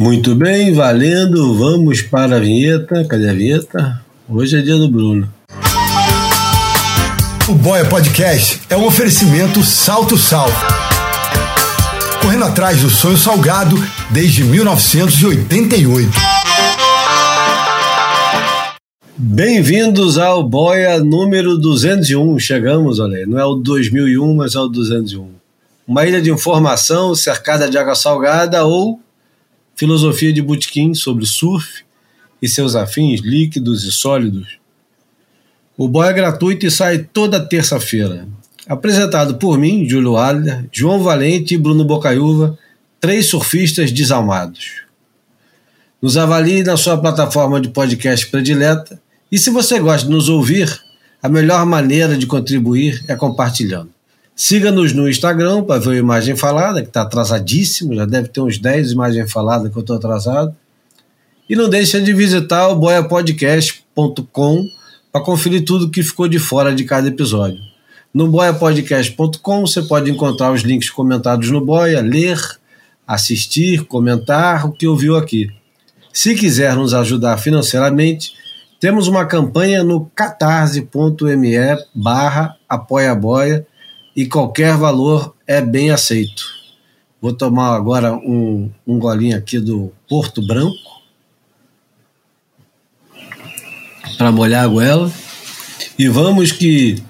[0.00, 1.54] Muito bem, valendo.
[1.56, 3.04] Vamos para a vinheta.
[3.04, 4.02] Cadê a vinheta?
[4.28, 5.32] Hoje é dia do Bruno.
[7.48, 10.48] O Boia Podcast é um oferecimento Salto Sal.
[12.20, 13.76] Correndo atrás do sonho salgado
[14.10, 16.10] desde 1988.
[19.16, 22.40] Bem-vindos ao Boia número 201.
[22.40, 23.26] Chegamos, olha aí.
[23.26, 25.28] Não é o 2001, mas é o 201.
[25.86, 29.03] Uma ilha de informação cercada de água salgada ou
[29.74, 31.84] filosofia de Butkin sobre surf
[32.40, 34.58] e seus afins líquidos e sólidos.
[35.76, 38.28] O Boia é gratuito e sai toda terça-feira.
[38.66, 42.58] Apresentado por mim, Júlio Adler, João Valente e Bruno Bocaiúva,
[43.00, 44.82] três surfistas desalmados.
[46.00, 49.00] Nos avalie na sua plataforma de podcast predileta
[49.32, 50.68] e se você gosta de nos ouvir,
[51.22, 53.93] a melhor maneira de contribuir é compartilhando.
[54.36, 58.58] Siga-nos no Instagram para ver a imagem falada, que está atrasadíssimo, já deve ter uns
[58.58, 60.54] 10 imagens faladas que eu estou atrasado.
[61.48, 64.64] E não deixe de visitar o boiapodcast.com
[65.12, 67.60] para conferir tudo que ficou de fora de cada episódio.
[68.12, 72.40] No boiapodcast.com você pode encontrar os links comentados no Boia, ler,
[73.06, 75.48] assistir, comentar o que ouviu aqui.
[76.12, 78.34] Se quiser nos ajudar financeiramente,
[78.80, 81.56] temos uma campanha no catarse.me
[81.94, 83.64] barra apoiaboia
[84.14, 86.44] e qualquer valor é bem aceito.
[87.20, 91.02] Vou tomar agora um, um golinho aqui do Porto Branco
[94.16, 95.10] para molhar a goela.
[95.98, 97.02] E vamos que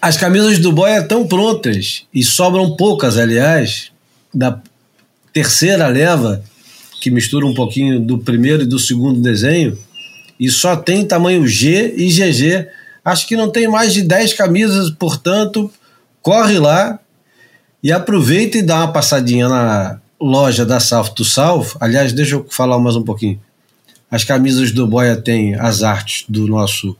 [0.00, 3.90] as camisas do boy estão prontas e sobram poucas, aliás,
[4.32, 4.60] da
[5.32, 6.42] terceira leva,
[7.00, 9.78] que mistura um pouquinho do primeiro e do segundo desenho,
[10.38, 12.68] e só tem tamanho G e GG.
[13.04, 15.70] Acho que não tem mais de 10 camisas, portanto,
[16.26, 16.98] corre lá
[17.80, 21.76] e aproveita e dá uma passadinha na loja da South to South.
[21.78, 23.40] Aliás, deixa eu falar mais um pouquinho.
[24.10, 26.96] As camisas do Boia têm as artes do nosso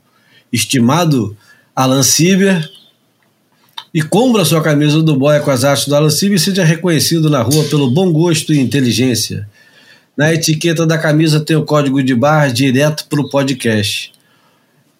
[0.52, 1.36] estimado
[1.74, 2.70] Alan Sieber.
[3.92, 7.28] E compra sua camisa do Boia com as artes do Alan Sieber e seja reconhecido
[7.28, 9.48] na rua pelo bom gosto e inteligência.
[10.17, 14.12] Na etiqueta da camisa tem o código de barra direto para o podcast.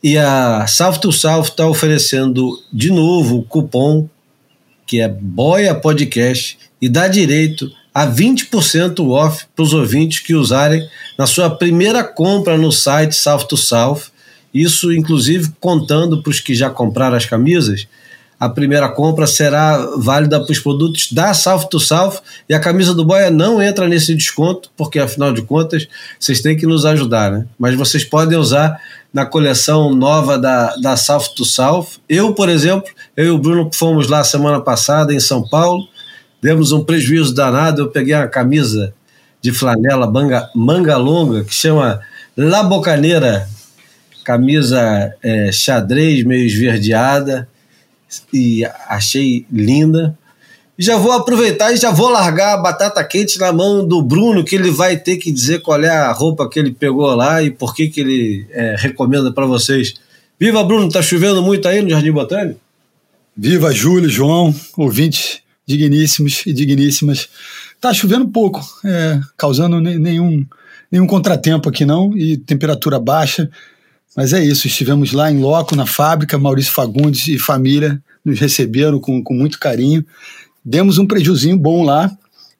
[0.03, 4.09] E a South to South está oferecendo de novo o cupom
[4.87, 10.87] que é Boia Podcast, e dá direito a 20% off para os ouvintes que usarem
[11.19, 14.03] na sua primeira compra no site South to South.
[14.53, 17.89] Isso, inclusive, contando para os que já compraram as camisas,
[18.39, 21.79] a primeira compra será válida para os produtos da South to
[22.49, 25.89] e a camisa do Boia não entra nesse desconto, porque afinal de contas
[26.21, 27.47] vocês têm que nos ajudar, né?
[27.59, 28.79] Mas vocês podem usar
[29.13, 31.87] na coleção nova da, da South to South.
[32.07, 35.89] Eu, por exemplo, eu e o Bruno fomos lá semana passada em São Paulo,
[36.43, 37.83] demos um prejuízo danado.
[37.83, 38.93] Eu peguei uma camisa
[39.41, 42.01] de flanela manga, manga longa que chama
[42.37, 43.49] La Bocaneira,
[44.23, 47.49] camisa é, xadrez meio esverdeada
[48.33, 50.17] e achei linda.
[50.78, 54.55] Já vou aproveitar e já vou largar a batata quente na mão do Bruno, que
[54.55, 57.75] ele vai ter que dizer qual é a roupa que ele pegou lá e por
[57.75, 59.95] que, que ele é, recomenda para vocês.
[60.39, 60.91] Viva, Bruno!
[60.91, 62.61] Tá chovendo muito aí no Jardim Botânico?
[63.34, 67.28] Viva, Júlio, João, ouvintes digníssimos e digníssimas.
[67.81, 70.45] Tá chovendo pouco, é, causando nenhum,
[70.91, 73.50] nenhum contratempo aqui não, e temperatura baixa.
[74.16, 78.99] Mas é isso, estivemos lá em loco, na fábrica, Maurício Fagundes e família nos receberam
[78.99, 80.04] com, com muito carinho
[80.66, 82.10] demos um prejuzinho bom lá.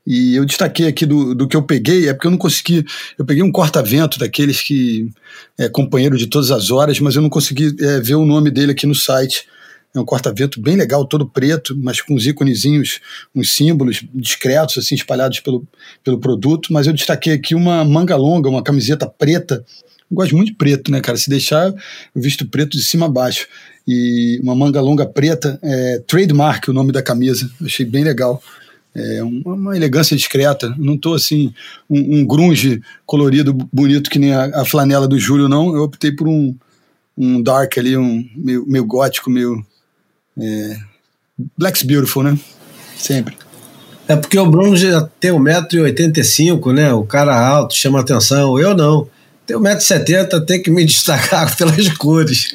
[0.06, 2.84] E eu destaquei aqui do, do que eu peguei, é porque eu não consegui.
[3.18, 5.10] Eu peguei um corta-vento daqueles que
[5.58, 8.70] é companheiro de todas as horas, mas eu não consegui é, ver o nome dele
[8.70, 9.48] aqui no site.
[9.92, 13.00] É um corta-vento bem legal, todo preto, mas com uns íconezinhos,
[13.34, 15.66] uns símbolos discretos, assim, espalhados pelo,
[16.04, 16.72] pelo produto.
[16.72, 19.64] Mas eu destaquei aqui uma manga longa, uma camiseta preta.
[20.10, 21.18] Eu gosto muito de preto, né, cara?
[21.18, 23.46] Se deixar, eu visto preto de cima a baixo
[23.86, 28.42] e uma manga longa preta, é, trademark o nome da camisa, achei bem legal.
[28.94, 31.52] É uma, uma elegância discreta, não estou assim,
[31.88, 35.74] um, um, grunge colorido, bonito que nem a, a, flanela do Júlio, não.
[35.74, 36.54] Eu optei por um,
[37.16, 39.64] um dark ali, um meio, meio gótico, meio.
[40.38, 40.76] É,
[41.59, 42.38] Black's Beautiful, né?
[42.97, 43.36] Sempre.
[44.09, 46.92] É porque o Bruno já tem 1,85m, né?
[46.94, 48.59] O cara alto, chama atenção.
[48.59, 49.09] Eu não
[49.47, 52.53] tenho 1,70m, tem que me destacar pelas cores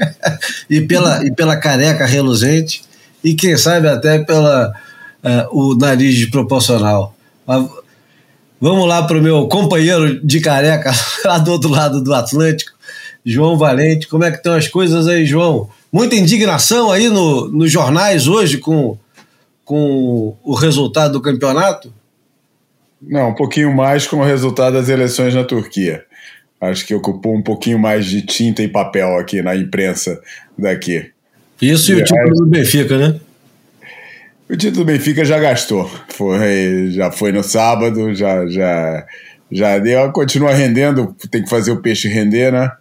[0.69, 2.83] e, pela, e pela careca reluzente
[3.23, 4.73] e quem sabe até pela
[5.23, 7.15] uh, o nariz proporcional.
[7.47, 7.69] Mas,
[8.59, 10.91] vamos lá para o meu companheiro de careca
[11.25, 12.71] lá do outro lado do Atlântico,
[13.25, 14.07] João Valente.
[14.07, 15.69] Como é que estão as coisas aí, João?
[15.91, 18.97] Muita indignação aí no, nos jornais hoje com,
[19.63, 21.93] com o resultado do campeonato?
[23.01, 26.05] Não, um pouquinho mais com o resultado das eleições na Turquia.
[26.61, 30.21] Acho que ocupou um pouquinho mais de tinta e papel aqui na imprensa
[30.55, 31.09] daqui.
[31.59, 33.19] Isso e, e o título do Benfica, né?
[34.47, 35.89] O título do Benfica já gastou.
[36.09, 39.07] Foi, já foi no sábado, já, já,
[39.51, 40.11] já deu.
[40.11, 42.71] Continua rendendo, tem que fazer o peixe render, né?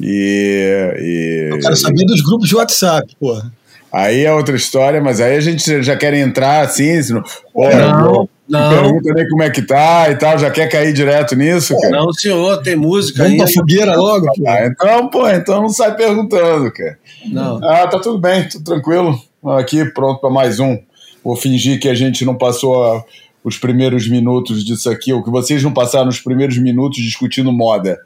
[0.00, 0.94] E.
[0.98, 3.52] e Eu quero saber dos grupos de WhatsApp, porra.
[3.92, 6.98] Aí é outra história, mas aí a gente já quer entrar assim.
[7.12, 7.22] Não,
[7.54, 8.70] não, não.
[8.70, 11.96] Pergunta nem como é que tá e tal, já quer cair direto nisso, cara?
[11.96, 13.36] Não, senhor, tem música aí.
[13.36, 16.98] Vamos fogueira logo, ah, então, pô, então não sai perguntando, cara.
[17.26, 17.60] Não.
[17.64, 19.18] Ah, tá tudo bem, tudo tranquilo.
[19.58, 20.78] Aqui, pronto para mais um.
[21.24, 23.04] Vou fingir que a gente não passou a,
[23.44, 27.98] os primeiros minutos disso aqui, ou que vocês não passaram os primeiros minutos discutindo moda.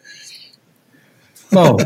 [1.50, 1.76] Bom,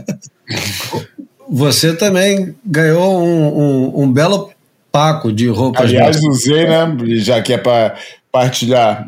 [1.49, 4.51] você também ganhou um, um, um belo
[4.91, 5.83] paco de roupas.
[5.83, 6.97] Aliás, usei, né?
[7.19, 7.97] Já que é para
[8.33, 9.07] partilhar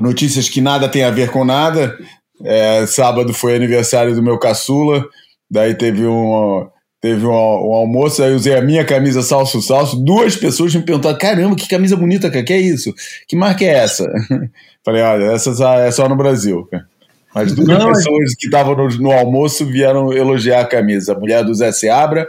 [0.00, 1.96] notícias que nada tem a ver com nada.
[2.44, 5.04] É, sábado foi aniversário do meu caçula,
[5.50, 6.68] daí teve um,
[7.00, 9.96] teve um, um, almoço, aí usei a minha camisa salso salso.
[9.96, 12.94] Duas pessoas me perguntaram: caramba, que camisa bonita, cara, que é isso?
[13.26, 14.04] Que marca é essa?
[14.84, 15.50] Falei: olha, essa
[15.80, 16.86] é só no Brasil, cara.
[17.34, 21.12] Mas duas Não, pessoas que estavam no, no, almoço vieram elogiar a camisa.
[21.12, 22.26] A mulher do Zé Seabra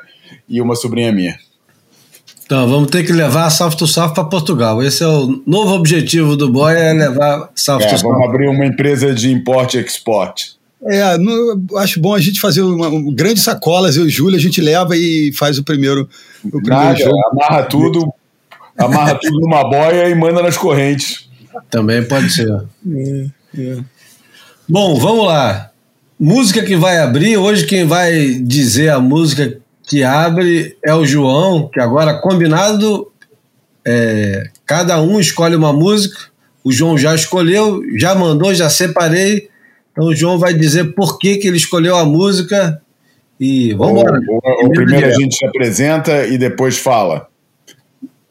[0.47, 1.37] e uma sobrinha minha.
[2.49, 4.81] Então, vamos ter que levar a South to South para Portugal.
[4.81, 8.09] Esse é o novo objetivo do Boy, é levar South é, to South.
[8.09, 10.57] Vamos abrir uma empresa de import e export.
[10.81, 14.35] É, no, acho bom a gente fazer uma, uma grande sacolas, eu e o Júlio,
[14.35, 16.09] a gente leva e faz o primeiro,
[16.43, 17.15] o primeiro Nada, jogo.
[17.33, 18.13] Amarra tudo,
[18.75, 21.29] amarra tudo numa boia e manda nas correntes.
[21.69, 22.49] Também pode ser.
[22.51, 23.25] É,
[23.59, 23.77] é.
[24.67, 25.69] Bom, vamos lá.
[26.19, 31.67] Música que vai abrir, hoje quem vai dizer a música que abre é o João,
[31.67, 33.11] que agora combinado,
[33.85, 36.29] é, cada um escolhe uma música.
[36.63, 39.49] O João já escolheu, já mandou, já separei.
[39.91, 42.79] Então o João vai dizer por que, que ele escolheu a música
[43.39, 44.21] e vamos embora.
[44.75, 47.27] Primeiro a gente se apresenta e depois fala.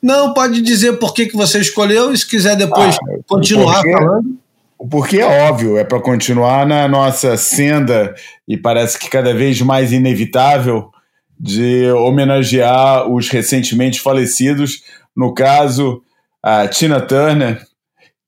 [0.00, 3.92] Não, pode dizer por que, que você escolheu e se quiser depois ah, continuar porque,
[3.92, 4.38] falando.
[4.78, 8.14] O porquê é óbvio, é para continuar na nossa senda
[8.46, 10.92] e parece que cada vez mais inevitável
[11.38, 14.82] de homenagear os recentemente falecidos,
[15.16, 16.02] no caso,
[16.42, 17.64] a Tina Turner,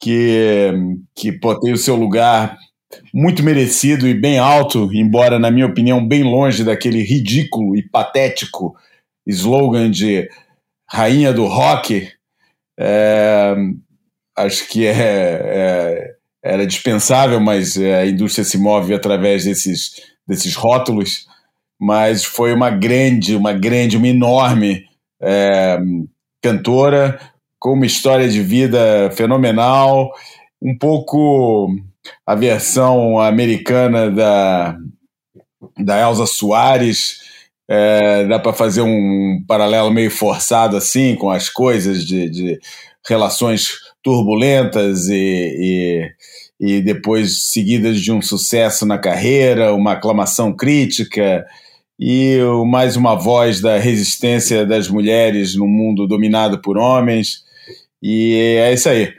[0.01, 0.71] que,
[1.15, 2.57] que pô, tem o seu lugar
[3.13, 8.75] muito merecido e bem alto, embora, na minha opinião, bem longe daquele ridículo e patético
[9.27, 10.29] slogan de
[10.89, 12.09] rainha do rock.
[12.79, 13.55] É,
[14.37, 19.93] acho que é, é, era dispensável, mas a indústria se move através desses,
[20.27, 21.30] desses rótulos
[21.81, 24.85] mas foi uma grande, uma grande, uma enorme
[25.23, 25.79] é,
[26.43, 27.19] cantora,
[27.59, 30.13] com uma história de vida fenomenal,
[30.61, 31.75] um pouco
[32.27, 34.77] a versão americana da,
[35.79, 37.21] da Elsa Soares.
[37.69, 42.59] É, dá para fazer um paralelo meio forçado assim com as coisas de, de
[43.07, 46.11] relações turbulentas e,
[46.59, 51.47] e, e, depois seguidas de um sucesso na carreira, uma aclamação crítica
[52.03, 57.45] e mais uma voz da resistência das mulheres no mundo dominado por homens.
[58.03, 59.13] E é isso aí.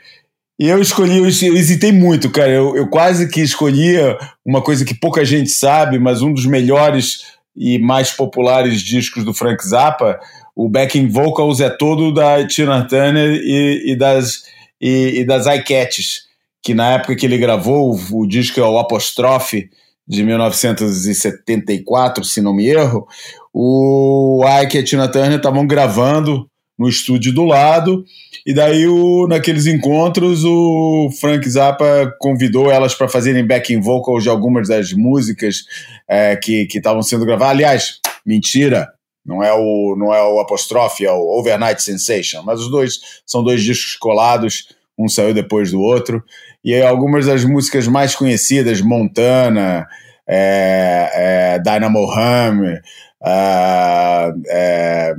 [0.59, 2.49] E eu escolhi, eu hesitei muito, cara.
[2.49, 7.19] Eu, eu quase que escolhia uma coisa que pouca gente sabe, mas um dos melhores
[7.55, 10.19] e mais populares discos do Frank Zappa.
[10.55, 14.43] O backing vocals é todo da Tina Turner e, e das,
[14.81, 16.23] e, e das iCats,
[16.63, 19.69] que na época que ele gravou, o, o disco é o Apostrofe,
[20.11, 23.07] de 1974, se não me erro,
[23.53, 28.03] o Ike e a Tina Turner estavam gravando no estúdio do lado,
[28.45, 34.29] e daí o, naqueles encontros o Frank Zappa convidou elas para fazerem backing vocals de
[34.29, 35.63] algumas das músicas
[36.09, 37.55] é, que estavam sendo gravadas.
[37.55, 38.89] Aliás, mentira,
[39.25, 43.41] não é o não é o apóstrofe, é o Overnight Sensation, mas os dois são
[43.41, 46.21] dois discos colados, um saiu depois do outro.
[46.63, 49.87] E algumas das músicas mais conhecidas, Montana,
[50.27, 52.77] é, é, Dynamo Hum,
[53.23, 55.15] é, é,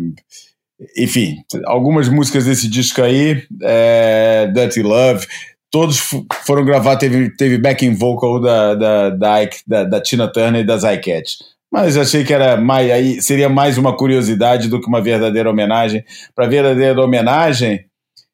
[0.96, 5.26] enfim, algumas músicas desse disco aí, é, Dirty Love,
[5.70, 5.98] todos
[6.44, 10.82] foram gravados, teve, teve backing vocal da, da, da, da, da Tina Turner e das
[10.84, 11.38] iCats.
[11.72, 16.04] Mas achei que era mais, aí seria mais uma curiosidade do que uma verdadeira homenagem.
[16.34, 17.86] Para verdadeira homenagem,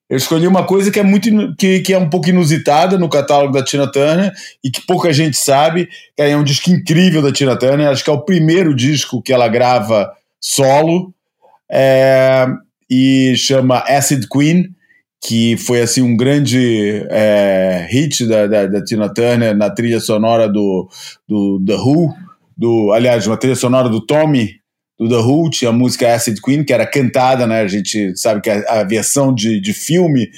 [0.08, 3.52] eu escolhi uma coisa que é muito que, que é um pouco inusitada no catálogo
[3.52, 4.32] da Tina Turner
[4.64, 5.88] e que pouca gente sabe.
[6.16, 7.88] É um disco incrível da Tina Turner.
[7.88, 10.10] Acho que é o primeiro disco que ela grava
[10.40, 11.12] solo
[11.70, 12.46] é,
[12.90, 14.70] e chama Acid Queen.
[15.20, 20.48] que foi assim um grande é, hit da, da, da, Tina Turner na trilha sonora
[20.48, 20.88] do,
[21.28, 22.14] do The Who,
[22.56, 24.54] do, aliás, uma trilha sonora do Tommy,
[24.98, 27.60] do The Who, tinha a música Acid Queen, que era cantada, né?
[27.60, 30.28] A gente sabe que a, a versão de, de filme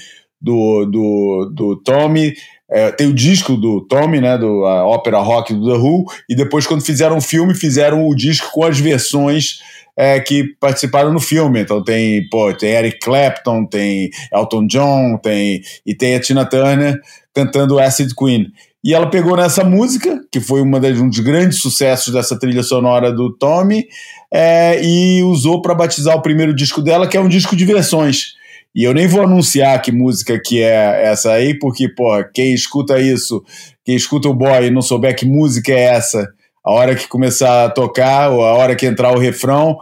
[0.41, 2.35] do, do, do Tommy
[2.71, 6.37] é, tem o disco do Tommy, né, do a ópera rock do The Who, e
[6.37, 9.59] depois quando fizeram o filme, fizeram o disco com as versões
[9.97, 11.61] é, que participaram no filme.
[11.61, 16.99] Então tem, pô, tem Eric Clapton, tem Elton John, tem e tem a Tina Turner
[17.35, 18.47] cantando Acid Queen.
[18.83, 22.63] E ela pegou nessa música, que foi uma das, um dos grandes sucessos dessa trilha
[22.63, 23.87] sonora do Tommy,
[24.33, 28.35] é, e usou para batizar o primeiro disco dela, que é um disco de versões.
[28.75, 33.01] E eu nem vou anunciar que música que é essa aí, porque, pô, quem escuta
[33.01, 33.43] isso,
[33.85, 36.29] quem escuta o boy e não souber que música é essa,
[36.65, 39.77] a hora que começar a tocar, ou a hora que entrar o refrão,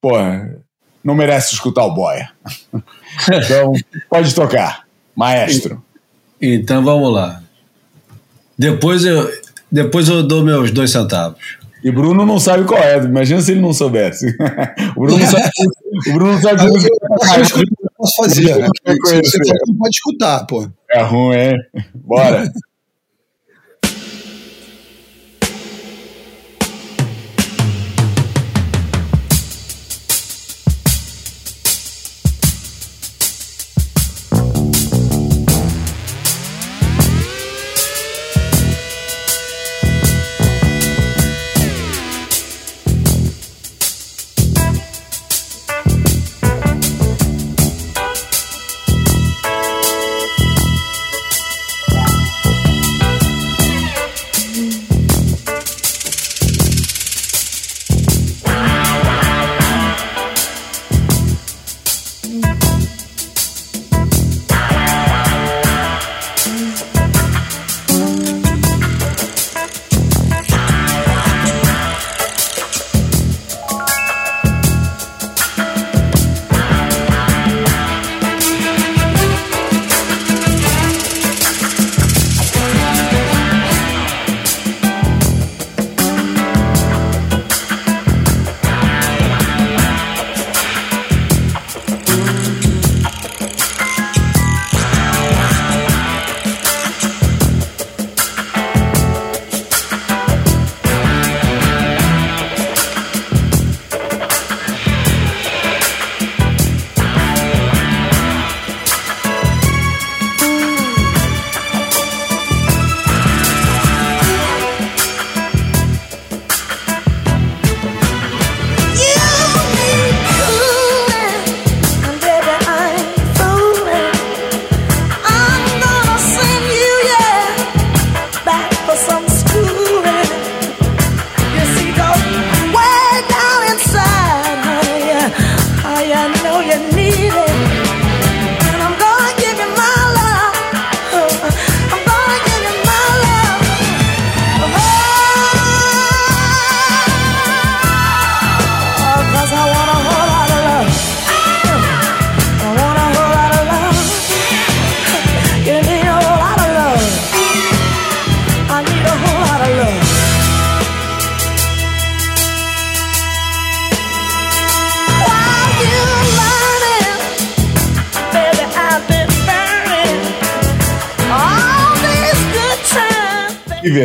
[0.00, 0.14] pô,
[1.02, 2.16] não merece escutar o boy.
[3.32, 3.72] então,
[4.10, 4.84] pode tocar,
[5.14, 5.80] maestro.
[6.40, 7.40] Então vamos lá.
[8.58, 9.30] Depois eu,
[9.70, 11.58] depois eu dou meus dois centavos.
[11.84, 14.34] E Bruno não sabe qual é, imagina se ele não soubesse.
[14.96, 15.50] o Bruno não sabe,
[16.08, 18.56] o Bruno não sabe eu, eu, eu posso fazer.
[18.58, 18.68] Né?
[19.22, 19.38] Você
[19.68, 20.66] não pode escutar, pô.
[20.90, 21.54] É ruim, é?
[21.94, 22.50] Bora.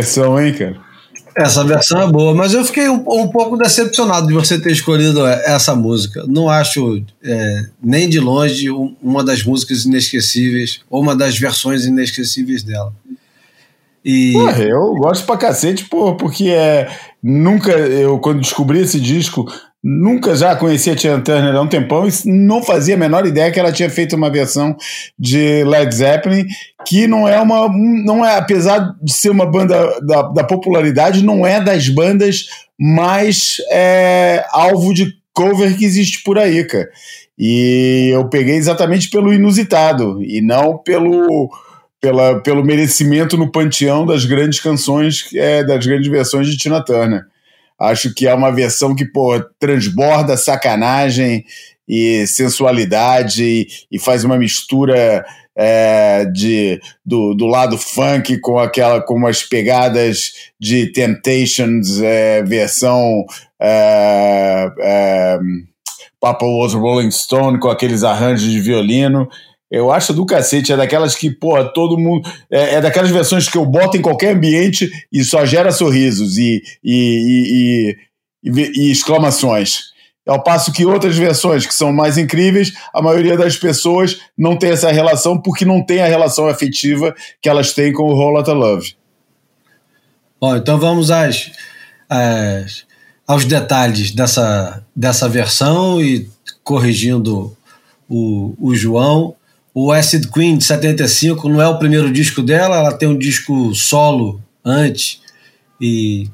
[0.10, 0.89] Versão, hein, cara?
[1.38, 5.25] Essa versão é boa, mas eu fiquei um, um, pouco decepcionado de você ter escolhido
[5.25, 6.25] essa música.
[6.28, 12.63] Não acho é, nem de longe uma das músicas inesquecíveis, ou uma das versões inesquecíveis
[12.63, 12.94] dela.
[14.04, 14.34] E...
[14.34, 16.89] Porra, eu gosto pra cacete, porra, porque é,
[17.22, 19.46] nunca, eu quando descobri esse disco,
[19.81, 23.50] Nunca já conhecia a Tina Turner há um tempão e não fazia a menor ideia
[23.50, 24.75] que ela tinha feito uma versão
[25.17, 26.45] de Led Zeppelin
[26.86, 27.69] que não é uma.
[27.69, 33.55] não é Apesar de ser uma banda da, da popularidade, não é das bandas mais
[33.71, 36.89] é, alvo de cover que existe por aí, cara.
[37.38, 41.50] E eu peguei exatamente pelo inusitado e não pelo.
[42.01, 47.25] Pela, pelo merecimento no panteão das grandes canções, é, das grandes versões de Tina Turner.
[47.79, 51.45] Acho que é uma versão que, pô, transborda sacanagem
[51.88, 59.01] e sensualidade e, e faz uma mistura é, de, do, do lado funk com aquela
[59.01, 63.25] com umas pegadas de Temptations, é, versão
[63.59, 65.39] é, é,
[66.19, 69.27] Papa Was Rolling Stone com aqueles arranjos de violino
[69.71, 72.27] Eu acho do cacete, é daquelas que, pô, todo mundo.
[72.49, 76.61] É, é, daquelas versões que eu boto em qualquer ambiente e só gera sorrisos e,
[76.83, 77.95] e,
[78.43, 79.89] e, e, e exclamações.
[80.27, 84.71] Ao passo que outras versões que são mais incríveis, a maioria das pessoas não tem
[84.71, 88.53] essa relação porque não tem a relação afetiva que elas têm com o Whole Lotta
[88.53, 88.95] Love.
[90.39, 91.51] Bom, então vamos às,
[92.07, 92.85] às,
[93.27, 96.29] aos detalhes dessa, dessa versão e
[96.63, 97.55] corrigindo
[98.07, 99.35] o, o João.
[99.81, 103.74] O Acid Queen de 75 não é o primeiro disco dela, ela tem um disco
[103.74, 105.21] solo antes
[105.79, 106.29] e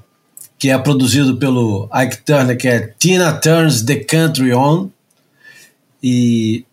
[0.58, 4.90] que é produzido pelo Ike Turner, que é Tina Turns the Country On.
[6.02, 6.66] E,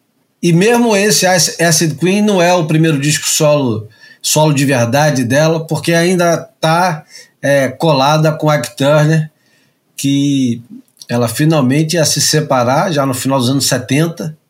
[0.43, 3.87] e mesmo esse Acid Queen não é o primeiro disco solo
[4.23, 7.05] solo de verdade dela, porque ainda está
[7.43, 9.31] é, colada com Ike Turner,
[9.95, 10.63] que
[11.07, 14.41] ela finalmente ia se separar já no final dos anos 70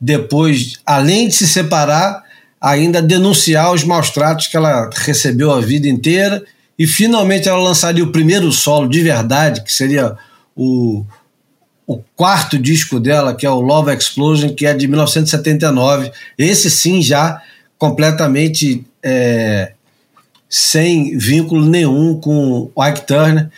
[0.00, 2.22] depois, além de se separar,
[2.60, 6.42] ainda denunciar os maus tratos que ela recebeu a vida inteira
[6.78, 10.16] e finalmente ela lançaria o primeiro solo de verdade, que seria
[10.56, 11.04] o,
[11.86, 16.10] o quarto disco dela, que é o Love Explosion, que é de 1979.
[16.38, 17.40] Esse sim já
[17.78, 19.72] completamente é,
[20.48, 23.50] sem vínculo nenhum com o Ike Turner,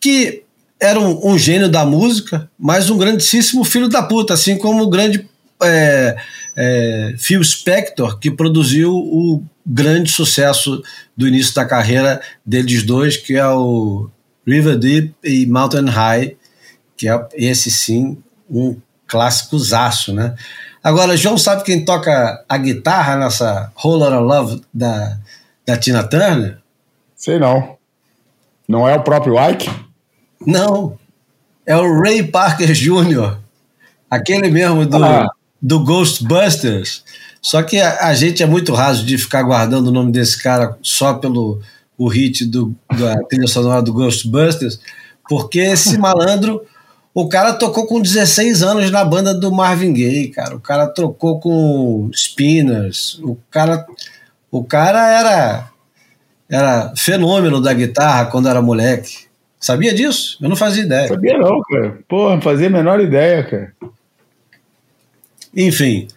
[0.00, 0.42] que
[0.80, 4.90] era um, um, gênio da música, mas um grandíssimo filho da puta, assim como o
[4.90, 5.27] grande
[5.62, 6.16] é,
[6.56, 10.82] é, Phil Spector, que produziu o grande sucesso
[11.16, 14.08] do início da carreira deles dois, que é o
[14.46, 16.36] River Deep e Mountain High,
[16.96, 18.18] que é esse sim
[18.50, 20.34] um clássico zaço, né?
[20.82, 25.18] Agora, João sabe quem toca a guitarra nessa Roller of Love da,
[25.66, 26.58] da Tina Turner?
[27.16, 27.76] Sei não.
[28.66, 29.68] Não é o próprio Ike?
[30.46, 30.98] Não.
[31.66, 33.38] É o Ray Parker Jr.,
[34.10, 35.28] aquele mesmo do, ah
[35.60, 37.02] do Ghostbusters.
[37.40, 40.76] Só que a, a, gente é muito raso de ficar guardando o nome desse cara
[40.82, 41.60] só pelo
[41.96, 44.80] o hit do, da trilha sonora do Ghostbusters,
[45.28, 46.62] porque esse malandro,
[47.12, 50.56] o cara tocou com 16 anos na banda do Marvin Gaye, cara.
[50.56, 53.18] O cara trocou com Spinners.
[53.22, 53.84] O cara,
[54.50, 55.70] o cara era
[56.50, 59.28] era fenômeno da guitarra quando era moleque.
[59.60, 60.38] Sabia disso?
[60.40, 61.08] Eu não fazia ideia.
[61.08, 61.98] Sabia não, cara.
[62.08, 63.72] Pô, não fazia a menor ideia, cara.
[65.54, 66.08] Enfim,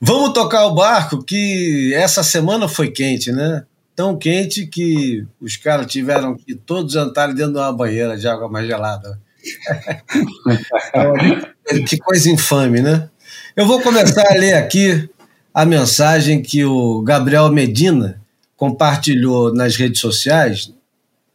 [0.00, 3.64] vamos tocar o barco que essa semana foi quente, né?
[3.94, 8.48] Tão quente que os caras tiveram que todos jantarem dentro de uma banheira de água
[8.48, 9.20] mais gelada.
[11.86, 13.08] que coisa infame, né?
[13.54, 15.10] Eu vou começar a ler aqui
[15.52, 18.20] a mensagem que o Gabriel Medina
[18.56, 20.72] compartilhou nas redes sociais,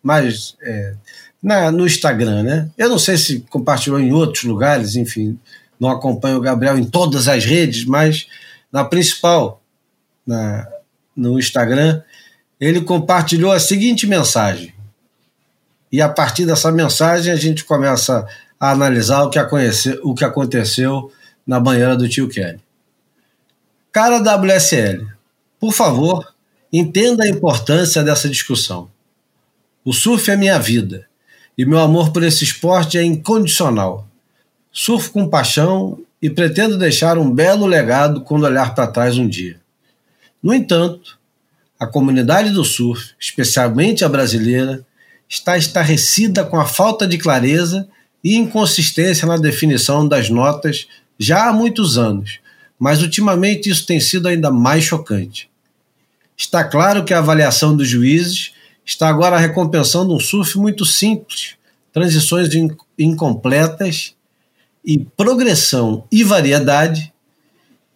[0.02, 0.96] mas é,
[1.42, 2.70] na, no Instagram, né?
[2.78, 5.38] Eu não sei se compartilhou em outros lugares, enfim,
[5.80, 8.28] não acompanho o Gabriel em todas as redes, mas
[8.72, 9.62] na principal,
[10.26, 10.68] na,
[11.16, 12.02] no Instagram,
[12.60, 14.74] ele compartilhou a seguinte mensagem.
[15.92, 18.28] E a partir dessa mensagem a gente começa
[18.60, 19.40] a analisar o que,
[20.04, 21.12] o que aconteceu
[21.46, 22.60] na banheira do tio Kelly.
[23.92, 25.08] Cara WSL,
[25.60, 26.34] por favor,
[26.72, 28.90] entenda a importância dessa discussão.
[29.84, 31.08] O surf é minha vida
[31.58, 34.07] e meu amor por esse esporte é incondicional.
[34.80, 39.60] Surfo com paixão e pretendo deixar um belo legado quando olhar para trás um dia.
[40.42, 41.18] No entanto,
[41.80, 44.86] a comunidade do surf, especialmente a brasileira,
[45.28, 47.90] está estarrecida com a falta de clareza
[48.24, 50.88] e inconsistência na definição das notas
[51.18, 52.40] já há muitos anos,
[52.78, 55.50] mas ultimamente isso tem sido ainda mais chocante.
[56.38, 58.54] Está claro que a avaliação dos juízes
[58.86, 61.56] está agora recompensando um surf muito simples,
[61.92, 62.48] transições
[62.96, 64.16] incompletas
[64.88, 67.14] e progressão e variedade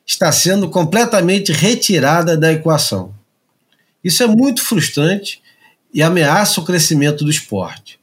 [0.06, 3.15] está sendo completamente retirada da equação.
[4.04, 5.41] Isso é muito frustrante
[5.93, 7.97] e ameaça o crescimento do esporte.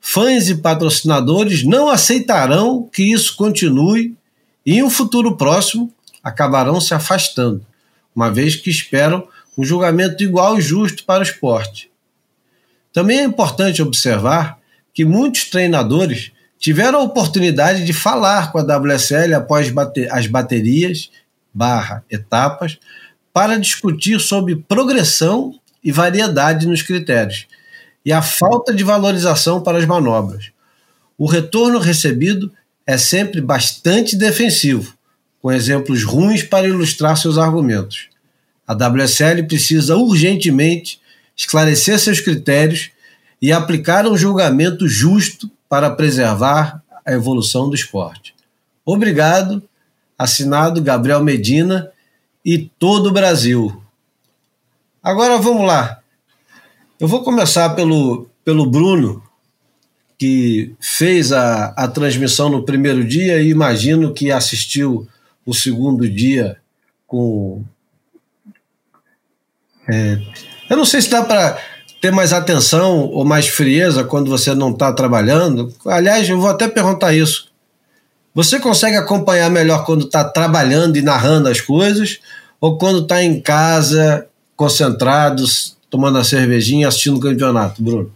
[0.00, 4.16] Fãs e patrocinadores não aceitarão que isso continue
[4.64, 5.92] e, em um futuro próximo,
[6.24, 7.66] acabarão se afastando,
[8.16, 11.90] uma vez que esperam um julgamento igual e justo para o esporte.
[12.90, 14.58] Também é importante observar
[14.94, 19.72] que muitos treinadores tiveram a oportunidade de falar com a WSL após
[20.10, 21.10] as baterias
[21.52, 22.78] barra etapas
[23.32, 27.46] para discutir sobre progressão e variedade nos critérios
[28.04, 30.50] e a falta de valorização para as manobras.
[31.16, 32.52] O retorno recebido
[32.86, 34.94] é sempre bastante defensivo,
[35.40, 38.08] com exemplos ruins para ilustrar seus argumentos.
[38.66, 41.00] A WSL precisa urgentemente
[41.34, 42.90] esclarecer seus critérios
[43.40, 48.34] e aplicar um julgamento justo para preservar a evolução do esporte.
[48.84, 49.62] Obrigado,
[50.18, 51.92] assinado Gabriel Medina,
[52.44, 53.80] e todo o Brasil.
[55.00, 56.00] Agora vamos lá.
[56.98, 59.22] Eu vou começar pelo, pelo Bruno,
[60.18, 65.08] que fez a, a transmissão no primeiro dia e imagino que assistiu
[65.46, 66.56] o segundo dia
[67.06, 67.64] com.
[69.88, 70.18] É,
[70.68, 71.58] eu não sei se dá para
[72.00, 75.72] ter mais atenção ou mais frieza quando você não está trabalhando.
[75.86, 77.48] Aliás, eu vou até perguntar isso.
[78.34, 82.20] Você consegue acompanhar melhor quando está trabalhando e narrando as coisas
[82.60, 88.12] ou quando está em casa, concentrados, tomando a cervejinha, assistindo o campeonato, Bruno?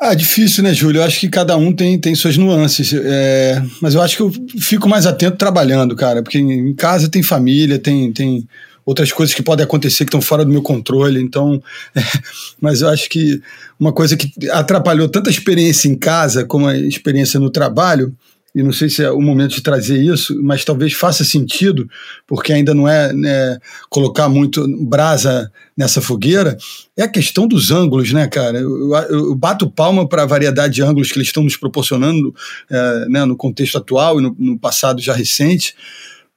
[0.00, 1.00] Ah, difícil, né, Júlio?
[1.00, 2.92] Eu acho que cada um tem, tem suas nuances.
[2.92, 7.22] É, mas eu acho que eu fico mais atento trabalhando, cara, porque em casa tem
[7.22, 8.48] família, tem, tem
[8.84, 11.20] outras coisas que podem acontecer que estão fora do meu controle.
[11.20, 11.62] Então,
[11.94, 12.00] é,
[12.60, 13.40] mas eu acho que
[13.78, 18.14] uma coisa que atrapalhou tanta experiência em casa como a experiência no trabalho
[18.54, 21.88] e não sei se é o momento de trazer isso, mas talvez faça sentido,
[22.26, 26.56] porque ainda não é né, colocar muito brasa nessa fogueira,
[26.94, 28.58] é a questão dos ângulos, né, cara?
[28.58, 32.34] Eu, eu bato palma para a variedade de ângulos que eles estão nos proporcionando
[32.70, 35.74] é, né, no contexto atual e no, no passado já recente,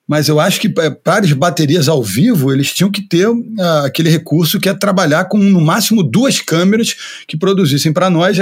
[0.08, 3.86] mas eu acho que é, para as baterias ao vivo, eles tinham que ter uh,
[3.86, 6.96] aquele recurso que é trabalhar com no máximo duas câmeras
[7.28, 8.38] que produzissem para nós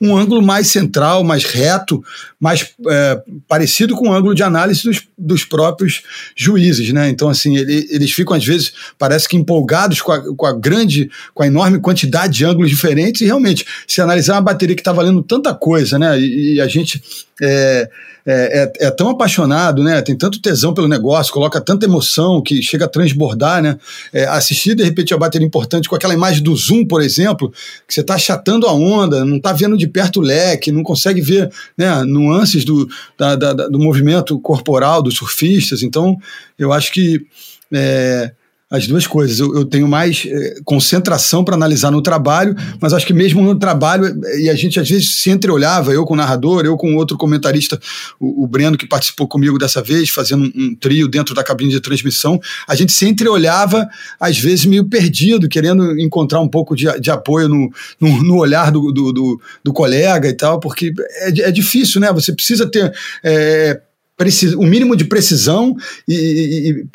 [0.00, 2.02] um ângulo mais central, mais reto,
[2.38, 6.02] mais é, parecido com o ângulo de análise dos, dos próprios
[6.36, 6.92] juízes.
[6.92, 7.08] Né?
[7.08, 11.10] Então, assim, ele, eles ficam às vezes, parece que empolgados com a, com a grande,
[11.34, 14.92] com a enorme quantidade de ângulos diferentes, e realmente, se analisar uma bateria que está
[14.92, 16.18] valendo tanta coisa, né?
[16.20, 17.02] e, e a gente.
[17.42, 17.90] É,
[18.30, 20.00] é, é, é, tão apaixonado, né?
[20.02, 23.76] Tem tanto tesão pelo negócio, coloca tanta emoção que chega a transbordar, né?
[24.12, 27.50] É, assistir de repente a bateria importante com aquela imagem do zoom, por exemplo,
[27.88, 31.20] que você está achatando a onda, não está vendo de perto o leque, não consegue
[31.20, 32.88] ver né, nuances do,
[33.18, 35.82] da, da, do movimento corporal dos surfistas.
[35.82, 36.16] Então,
[36.56, 37.26] eu acho que
[37.72, 38.32] é,
[38.70, 39.40] as duas coisas.
[39.40, 43.58] Eu, eu tenho mais é, concentração para analisar no trabalho, mas acho que mesmo no
[43.58, 47.16] trabalho, e a gente às vezes se entreolhava, eu com o narrador, eu com outro
[47.16, 47.80] comentarista,
[48.20, 51.70] o, o Breno, que participou comigo dessa vez, fazendo um, um, trio dentro da cabine
[51.70, 53.88] de transmissão, a gente se entreolhava,
[54.20, 58.70] às vezes meio perdido, querendo encontrar um pouco de, de apoio no, no, no olhar
[58.70, 62.12] do, do, do, do, colega e tal, porque é, é difícil, né?
[62.12, 62.92] Você precisa ter.
[63.24, 63.80] É,
[64.58, 65.74] o mínimo de precisão
[66.06, 66.86] e, e,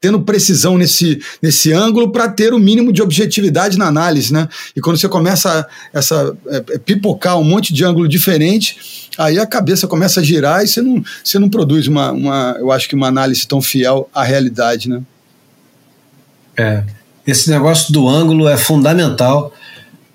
[0.00, 4.48] tendo precisão nesse, nesse ângulo para ter o mínimo de objetividade na análise, né?
[4.74, 9.38] E quando você começa a, essa é, é, pipocar um monte de ângulo diferente, aí
[9.38, 12.88] a cabeça começa a girar e você não, você não produz uma, uma, eu acho
[12.88, 15.02] que uma análise tão fiel à realidade, né?
[16.56, 16.84] É,
[17.26, 19.52] esse negócio do ângulo é fundamental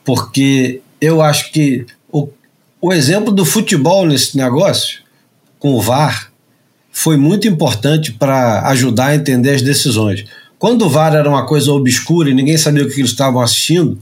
[0.03, 2.29] porque eu acho que o,
[2.79, 4.99] o exemplo do futebol nesse negócio
[5.59, 6.31] com o VAR
[6.99, 10.25] foi muito importante para ajudar a entender as decisões.
[10.57, 14.01] Quando o VAR era uma coisa obscura e ninguém sabia o que eles estavam assistindo,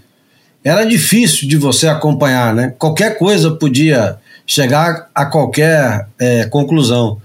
[0.63, 2.73] era difícil de você acompanhar, né?
[2.79, 4.15] Qualquer coisa podia
[4.47, 7.19] chegar a qualquer é, conclusão.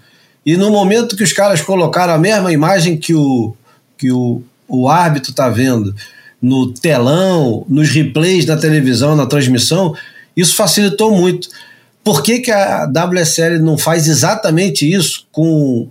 [0.44, 3.54] E no momento que os caras colocaram a mesma imagem que o,
[3.96, 5.94] que o, o árbitro está vendo
[6.42, 9.94] no telão, nos replays da televisão, na transmissão,
[10.36, 11.48] isso facilitou muito.
[12.02, 15.90] Por que, que a WSL não faz exatamente isso com,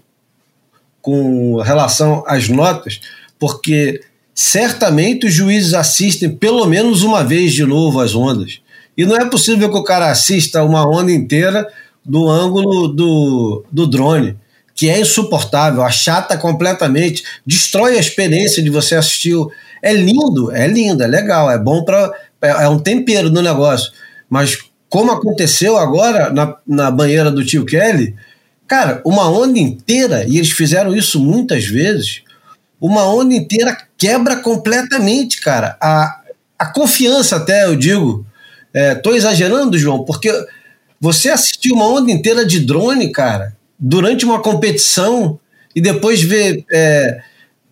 [1.02, 3.00] com relação às notas?
[3.38, 4.02] Porque
[4.34, 8.60] certamente os juízes assistem pelo menos uma vez de novo as ondas.
[8.98, 11.67] E não é possível que o cara assista uma onda inteira
[12.04, 14.36] do ângulo do, do drone,
[14.74, 19.36] que é insuportável, achata completamente, destrói a experiência de você assistir.
[19.82, 22.12] É lindo, é lindo, é legal, é bom para.
[22.41, 23.91] É, é um tempero no negócio.
[24.30, 28.15] Mas como aconteceu agora na, na banheira do tio Kelly,
[28.67, 32.23] cara, uma onda inteira, e eles fizeram isso muitas vezes,
[32.82, 35.78] uma onda inteira quebra completamente, cara.
[35.82, 36.21] A,
[36.58, 38.25] a confiança, até eu digo.
[38.73, 40.32] É, tô exagerando, João, porque
[40.99, 45.39] você assistiu uma onda inteira de drone, cara, durante uma competição
[45.75, 47.21] e depois ver é,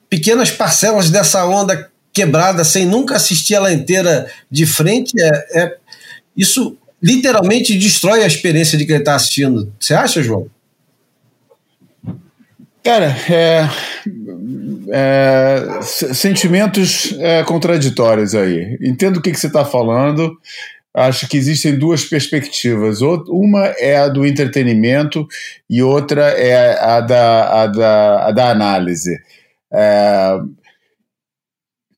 [0.10, 5.78] pequenas parcelas dessa onda quebrada sem nunca assistir ela inteira de frente, é, é
[6.36, 9.74] isso literalmente destrói a experiência de quem está assistindo.
[9.80, 10.50] Você acha, João?
[12.84, 13.70] Cara, é,
[14.90, 18.78] é, sentimentos é, contraditórios aí.
[18.82, 20.38] Entendo o que, que você está falando.
[20.94, 23.02] Acho que existem duas perspectivas.
[23.02, 25.28] Uma é a do entretenimento
[25.70, 29.20] e outra é a da, a da, a da análise.
[29.72, 30.40] É,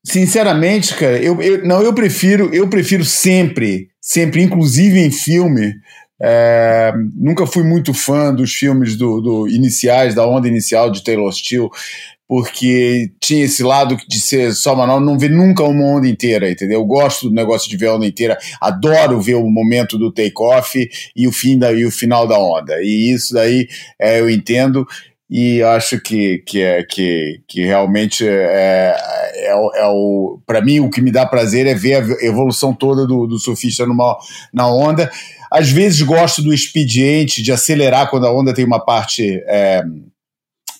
[0.03, 5.75] sinceramente, cara, eu, eu, não, eu prefiro, eu prefiro sempre sempre, inclusive em filme.
[6.21, 11.31] É, nunca fui muito fã dos filmes do, do, iniciais, da onda inicial de Taylor
[11.31, 11.69] Steele.
[12.27, 16.79] porque tinha esse lado de ser só manobra, não ver nunca uma onda inteira, entendeu?
[16.79, 20.89] Eu gosto do negócio de ver a onda inteira, adoro ver o momento do take-off
[21.15, 22.75] e o fim da, e o final da onda.
[22.81, 24.85] E isso daí é, eu entendo
[25.29, 28.95] e acho que, que, é, que, que realmente é,
[29.35, 33.05] é, é o para mim o que me dá prazer é ver a evolução toda
[33.05, 34.17] do, do surfista numa,
[34.51, 35.11] na onda.
[35.51, 39.83] Às vezes gosto do expediente de acelerar quando a onda tem uma parte é,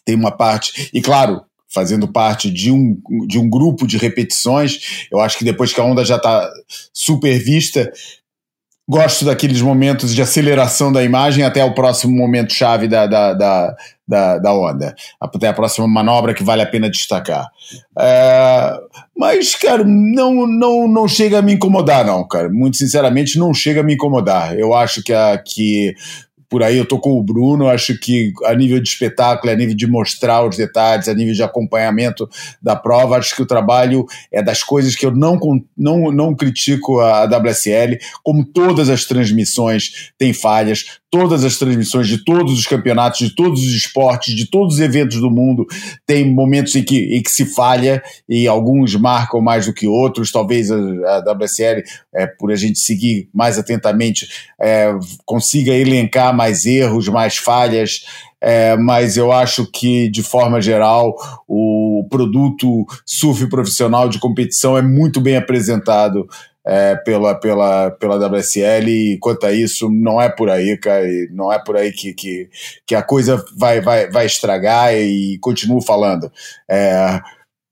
[0.03, 5.05] tem uma parte e claro fazendo parte de um, de um grupo de repetições.
[5.12, 6.49] Eu acho que depois que a onda já está
[6.91, 7.91] super vista,
[8.89, 13.75] gosto daqueles momentos de aceleração da imagem até o próximo momento chave da, da, da,
[14.08, 17.45] da, da onda, até a próxima manobra que vale a pena destacar.
[17.99, 18.73] É,
[19.15, 22.49] mas, cara, não, não, não chega a me incomodar, não, cara.
[22.49, 24.58] Muito sinceramente, não chega a me incomodar.
[24.58, 25.93] Eu acho que, a, que
[26.49, 29.75] por aí eu tô com o Bruno, acho que a nível de espetáculo, a nível
[29.75, 32.27] de mostrar os detalhes, a nível de acompanhamento
[32.62, 35.39] da prova, acho que o trabalho é das coisas que eu não,
[35.77, 42.24] não, não critico a WSL, como todas as transmissões têm falhas, todas as transmissões de
[42.24, 45.65] todos os campeonatos, de todos os esportes, de todos os eventos do mundo,
[46.06, 50.32] tem momentos em que, em que se falha e alguns marcam mais do que outros.
[50.32, 54.28] Talvez a, a WSL, é, por a gente seguir mais atentamente,
[54.62, 54.93] é,
[55.26, 58.06] consiga elencar mais erros, mais falhas.
[58.41, 61.15] É, mas eu acho que, de forma geral,
[61.48, 66.28] o produto surf profissional de competição é muito bem apresentado
[66.65, 71.52] é, pela, pela, pela WSL e quanto a isso, não é por aí, cara, não
[71.52, 72.50] é por aí que, que,
[72.86, 76.32] que a coisa vai, vai, vai estragar e continuo falando.
[76.69, 77.19] É,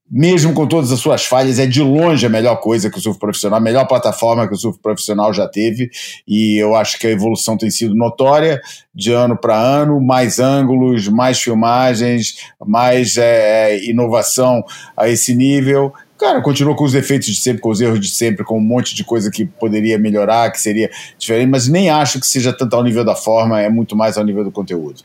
[0.10, 3.20] mesmo com todas as suas falhas, é de longe a melhor coisa que o surf
[3.20, 5.90] profissional, a melhor plataforma que o surf profissional já teve,
[6.26, 8.62] e eu acho que a evolução tem sido notória
[8.96, 14.64] de ano para ano, mais ângulos, mais filmagens, mais é, inovação
[14.96, 18.44] a esse nível, Cara, continua com os defeitos de sempre, com os erros de sempre,
[18.44, 22.26] com um monte de coisa que poderia melhorar, que seria diferente, mas nem acho que
[22.26, 25.02] seja tanto ao nível da forma, é muito mais ao nível do conteúdo.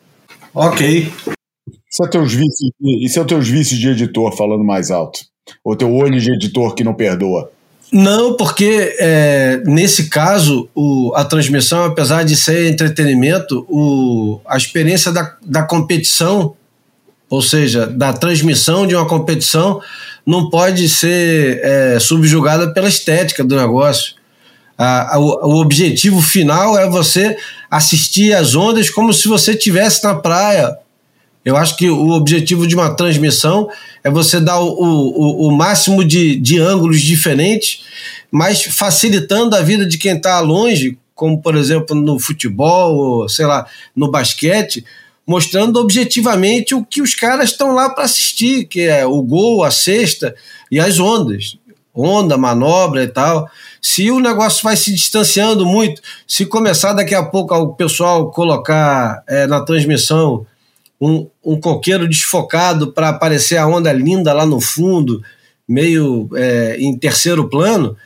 [0.55, 1.12] Ok.
[1.68, 5.20] Isso é teus vícios, isso é teus vícios de editor falando mais alto.
[5.62, 7.51] Ou teu olho de editor que não perdoa.
[7.92, 15.12] Não, porque é, nesse caso, o, a transmissão, apesar de ser entretenimento, o, a experiência
[15.12, 16.55] da, da competição,
[17.29, 19.83] ou seja, da transmissão de uma competição,
[20.24, 24.14] não pode ser é, subjugada pela estética do negócio.
[24.78, 27.37] A, a, o objetivo final é você
[27.70, 30.76] assistir as ondas como se você estivesse na praia.
[31.44, 33.68] Eu acho que o objetivo de uma transmissão
[34.04, 37.82] é você dar o, o, o máximo de, de ângulos diferentes,
[38.30, 43.46] mas facilitando a vida de quem está longe, como por exemplo no futebol, ou, sei
[43.46, 44.85] lá, no basquete,
[45.26, 49.70] mostrando objetivamente o que os caras estão lá para assistir, que é o gol, a
[49.70, 50.35] cesta
[50.70, 51.56] e as ondas.
[51.94, 53.48] Onda, manobra e tal.
[53.80, 59.22] Se o negócio vai se distanciando muito, se começar daqui a pouco o pessoal colocar
[59.28, 60.46] é, na transmissão
[61.00, 65.22] um, um coqueiro desfocado para aparecer a onda linda lá no fundo,
[65.68, 67.96] meio é, em terceiro plano,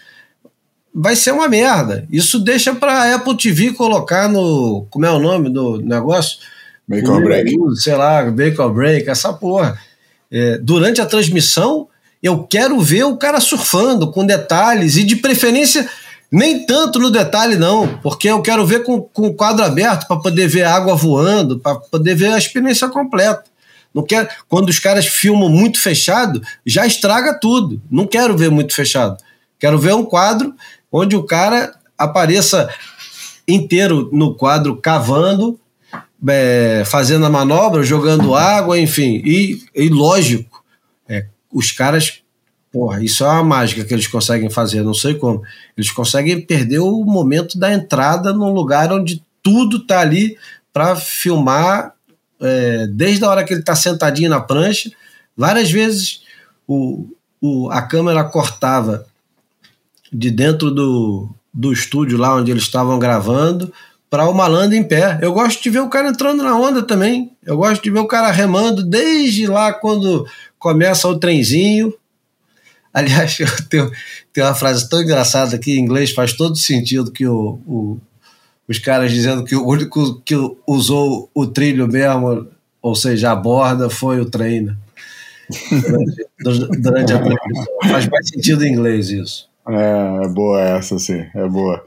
[0.95, 2.07] vai ser uma merda.
[2.11, 4.87] Isso deixa para a Apple TV colocar no.
[4.91, 6.39] Como é o nome do negócio?
[6.89, 7.51] Make or break.
[7.77, 9.79] Sei lá, make or break, essa porra.
[10.31, 11.89] É, durante a transmissão,
[12.23, 15.89] eu quero ver o cara surfando com detalhes e de preferência
[16.31, 20.19] nem tanto no detalhe, não, porque eu quero ver com, com o quadro aberto para
[20.19, 23.45] poder ver a água voando, para poder ver a experiência completa.
[23.95, 27.81] Não quero, quando os caras filmam muito fechado, já estraga tudo.
[27.91, 29.17] Não quero ver muito fechado.
[29.59, 30.55] Quero ver um quadro
[30.93, 32.69] onde o cara apareça
[33.49, 35.59] inteiro no quadro cavando
[36.29, 39.23] é, fazendo a manobra, jogando água, enfim.
[39.25, 40.65] E, e lógico,
[41.09, 42.23] é, os caras,
[42.73, 45.43] porra, isso é uma mágica que eles conseguem fazer, não sei como.
[45.77, 50.37] Eles conseguem perder o momento da entrada num lugar onde tudo tá ali
[50.73, 51.95] para filmar
[52.41, 54.91] é, desde a hora que ele está sentadinho na prancha.
[55.37, 56.23] Várias vezes
[56.67, 57.07] o,
[57.41, 59.07] o, a câmera cortava
[60.13, 63.73] de dentro do, do estúdio lá onde eles estavam gravando
[64.09, 65.19] para o malandro em pé.
[65.21, 67.33] Eu gosto de ver o cara entrando na onda também.
[67.45, 70.27] Eu gosto de ver o cara remando desde lá quando
[70.59, 71.93] começa o trenzinho.
[72.93, 73.91] Aliás, eu tenho,
[74.33, 78.01] tenho uma frase tão engraçada que em inglês faz todo sentido que o, o
[78.69, 80.35] os caras dizendo que o único que
[80.67, 82.49] usou o trilho mesmo,
[82.83, 84.63] ou seja, a borda, foi o trem.
[84.63, 84.77] Né?
[86.41, 87.67] Durante, durante a transmissão.
[87.89, 89.49] Faz mais sentido em inglês isso.
[89.69, 91.83] É, é boa essa, sim, é boa.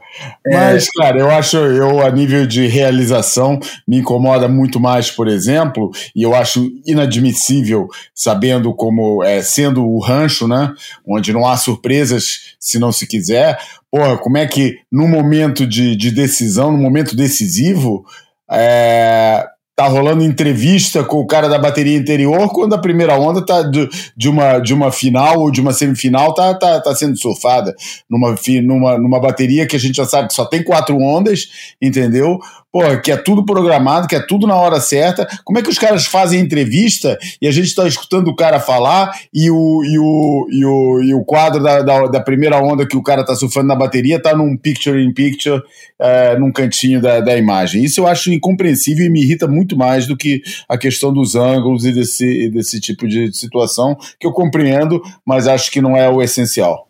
[0.46, 0.54] É...
[0.54, 5.90] Mas, cara, eu acho, eu, a nível de realização, me incomoda muito mais, por exemplo,
[6.14, 10.74] e eu acho inadmissível, sabendo como, é, sendo o rancho, né,
[11.06, 13.58] onde não há surpresas se não se quiser,
[13.90, 18.04] porra, como é que no momento de, de decisão, no momento decisivo,
[18.50, 23.62] é, tá rolando entrevista com o cara da bateria interior quando a primeira onda tá
[23.62, 27.74] de, de, uma, de uma final ou de uma semifinal tá, tá, tá sendo surfada
[28.08, 31.48] numa, numa, numa bateria que a gente já sabe que só tem quatro ondas,
[31.80, 32.38] entendeu?
[32.72, 35.26] Pô, que é tudo programado, que é tudo na hora certa.
[35.44, 39.10] Como é que os caras fazem entrevista e a gente está escutando o cara falar
[39.32, 42.96] e o, e o, e o, e o quadro da, da, da primeira onda que
[42.96, 45.62] o cara está surfando na bateria está num picture in picture,
[45.98, 47.84] é, num cantinho da, da imagem.
[47.84, 51.84] Isso eu acho incompreensível e me irrita muito mais do que a questão dos ângulos
[51.84, 56.22] e desse, desse tipo de situação, que eu compreendo, mas acho que não é o
[56.22, 56.86] essencial.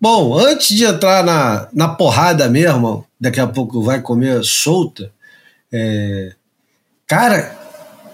[0.00, 5.10] Bom, antes de entrar na, na porrada mesmo, daqui a pouco vai comer solta,
[5.72, 6.32] é,
[7.06, 7.58] cara,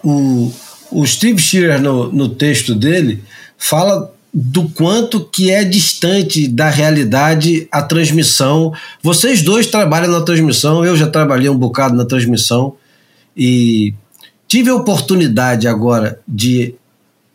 [0.04, 0.52] o,
[0.90, 3.22] o Steve Shearer no, no texto dele
[3.58, 8.72] fala do quanto que é distante da realidade a transmissão.
[9.02, 12.76] Vocês dois trabalham na transmissão, eu já trabalhei um bocado na transmissão
[13.36, 13.92] e
[14.46, 16.74] tive a oportunidade agora de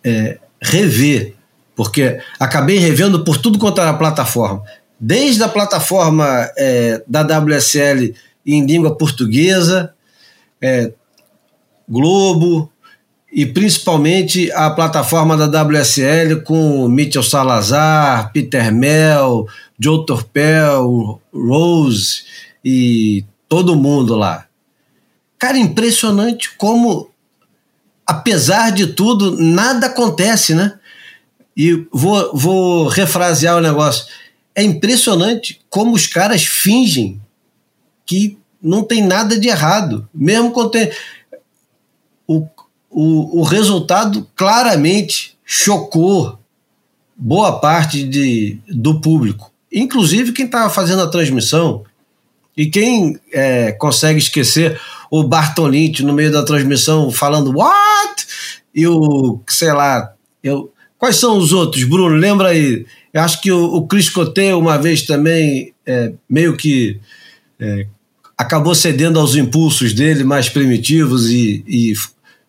[0.04, 1.36] é, rever
[1.76, 4.64] porque acabei revendo por tudo quanto era plataforma.
[5.08, 9.94] Desde a plataforma é, da WSL em língua portuguesa,
[10.60, 10.92] é,
[11.88, 12.72] Globo,
[13.32, 19.48] e principalmente a plataforma da WSL com Mitchell Salazar, Peter Mel,
[19.80, 22.24] Joe Torpel, Rose
[22.64, 24.48] e todo mundo lá.
[25.38, 27.12] Cara, impressionante como,
[28.08, 30.80] apesar de tudo, nada acontece, né?
[31.56, 34.08] E vou, vou refrasear o negócio.
[34.56, 37.22] É impressionante como os caras fingem
[38.06, 40.08] que não tem nada de errado.
[40.14, 40.92] Mesmo quando tem.
[42.28, 42.48] O,
[42.90, 46.40] o, o resultado claramente chocou
[47.16, 49.52] boa parte de, do público.
[49.72, 51.84] Inclusive quem estava fazendo a transmissão.
[52.58, 54.80] E quem é, consegue esquecer
[55.12, 58.26] o Bartolini no meio da transmissão falando what?
[58.74, 60.72] E o, sei lá, eu,
[61.06, 62.16] Quais são os outros, Bruno?
[62.16, 62.84] Lembra aí.
[63.14, 67.00] Eu acho que o, o Chris Coté, uma vez também, é, meio que
[67.60, 67.86] é,
[68.36, 71.94] acabou cedendo aos impulsos dele mais primitivos e, e,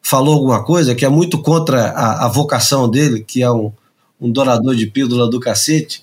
[0.00, 3.70] falou alguma coisa que é muito contra a, a vocação dele, que é um,
[4.18, 6.02] um dourador de pílula do cacete,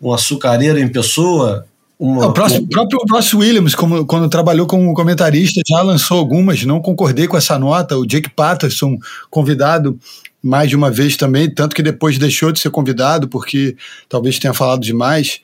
[0.00, 1.66] um açucareiro em pessoa.
[1.98, 6.64] Uma, o próximo, próprio Ross Williams, como, quando trabalhou como comentarista, já lançou algumas.
[6.64, 7.96] Não concordei com essa nota.
[7.96, 8.98] O Jake Patterson,
[9.30, 9.98] convidado,
[10.42, 13.76] mais de uma vez também, tanto que depois deixou de ser convidado, porque
[14.08, 15.40] talvez tenha falado demais.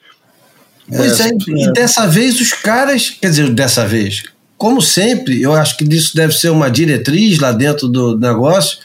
[0.87, 4.23] Pois é, é, e dessa vez os caras, quer dizer, dessa vez,
[4.57, 8.77] como sempre, eu acho que isso deve ser uma diretriz lá dentro do negócio,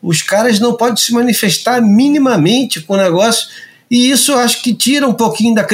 [0.00, 3.48] os caras não podem se manifestar minimamente com o negócio,
[3.92, 5.66] e isso acho que tira um pouquinho da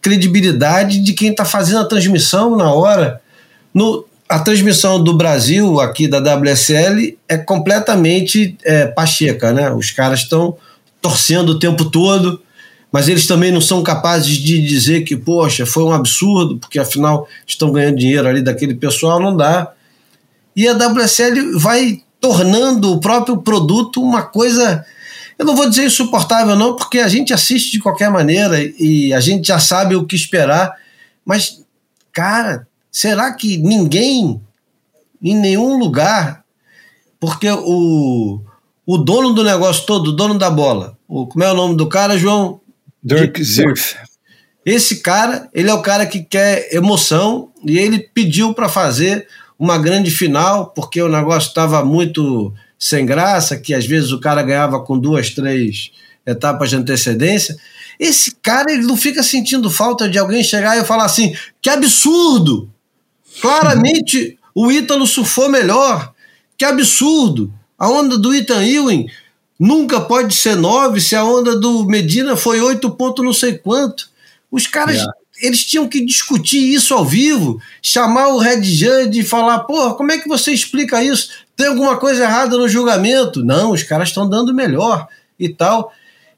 [0.00, 3.20] credibilidade de quem está fazendo a transmissão na hora.
[3.74, 9.72] No, a transmissão do Brasil aqui da WSL é completamente é, pacheca, né?
[9.72, 10.56] Os caras estão
[11.02, 12.40] torcendo o tempo todo,
[12.92, 17.26] mas eles também não são capazes de dizer que, poxa, foi um absurdo, porque afinal
[17.44, 19.72] estão ganhando dinheiro ali daquele pessoal, não dá.
[20.54, 24.86] E a WSL vai tornando o próprio produto uma coisa,
[25.38, 29.20] eu não vou dizer insuportável, não, porque a gente assiste de qualquer maneira e a
[29.20, 30.72] gente já sabe o que esperar,
[31.24, 31.64] mas,
[32.12, 34.40] cara, Será que ninguém,
[35.20, 36.44] em nenhum lugar,
[37.18, 38.40] porque o,
[38.86, 41.88] o dono do negócio todo, o dono da bola, o, como é o nome do
[41.88, 42.60] cara, João?
[43.02, 43.96] Dirk Zirf.
[44.64, 49.26] Esse cara, ele é o cara que quer emoção e ele pediu para fazer
[49.58, 54.42] uma grande final, porque o negócio estava muito sem graça, que às vezes o cara
[54.42, 55.90] ganhava com duas, três
[56.26, 57.56] etapas de antecedência.
[57.98, 62.70] Esse cara, ele não fica sentindo falta de alguém chegar e falar assim: que absurdo!
[63.40, 66.12] Claramente o Ítalo surfou melhor.
[66.58, 67.50] Que absurdo!
[67.78, 69.06] A onda do Ethan Ewing
[69.58, 74.10] nunca pode ser 9 se a onda do Medina foi 8 ponto não sei quanto.
[74.50, 75.12] Os caras, yeah.
[75.40, 80.12] eles tinham que discutir isso ao vivo, chamar o Red Judge e falar, porra, como
[80.12, 81.30] é que você explica isso?
[81.56, 83.44] Tem alguma coisa errada no julgamento?
[83.44, 85.06] Não, os caras estão dando melhor
[85.38, 85.92] e tal.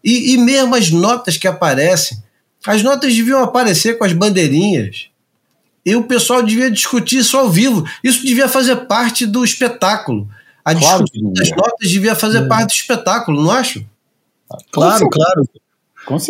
[0.05, 2.23] E, e mesmo as notas que aparecem,
[2.67, 5.09] as notas deviam aparecer com as bandeirinhas.
[5.85, 7.85] E o pessoal devia discutir isso ao vivo.
[8.03, 10.29] Isso devia fazer parte do espetáculo.
[10.65, 12.47] A claro, discussão das notas devia fazer é.
[12.49, 13.87] parte do espetáculo, não acho?
[14.73, 15.49] Claro, claro.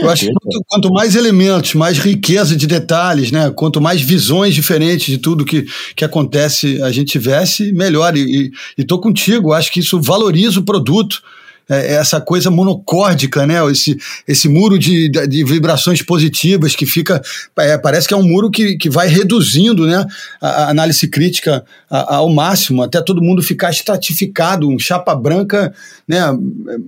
[0.02, 3.50] Eu acho que quanto, quanto, mais elementos, mais riqueza de detalhes, né?
[3.50, 8.16] Quanto mais visões diferentes de tudo que, que acontece a gente tivesse, melhor.
[8.16, 11.22] E, estou contigo, acho que isso valoriza o produto
[11.68, 13.56] essa coisa monocórdica, né?
[13.70, 13.96] Esse,
[14.26, 17.20] esse muro de, de vibrações positivas que fica.
[17.58, 20.04] É, parece que é um muro que, que vai reduzindo né?
[20.40, 25.14] a, a análise crítica a, a, ao máximo, até todo mundo ficar estratificado, um chapa
[25.14, 25.74] branca
[26.06, 26.20] né?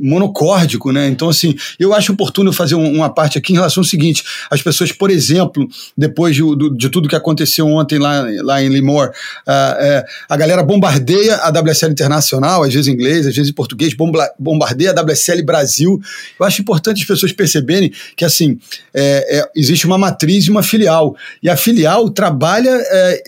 [0.00, 0.92] monocórdico.
[0.92, 1.08] Né?
[1.08, 4.62] Então, assim, eu acho oportuno fazer um, uma parte aqui em relação ao seguinte: as
[4.62, 6.42] pessoas, por exemplo, depois de,
[6.76, 11.90] de tudo que aconteceu ontem lá, lá em Limor, uh, a galera bombardeia a WSL
[11.90, 16.00] Internacional, às vezes em inglês, às vezes em português, bomba, bombardeia a WSL Brasil.
[16.38, 18.58] Eu acho importante as pessoas perceberem que, assim,
[18.94, 21.16] é, é, existe uma matriz e uma filial.
[21.42, 23.22] E a filial trabalha é,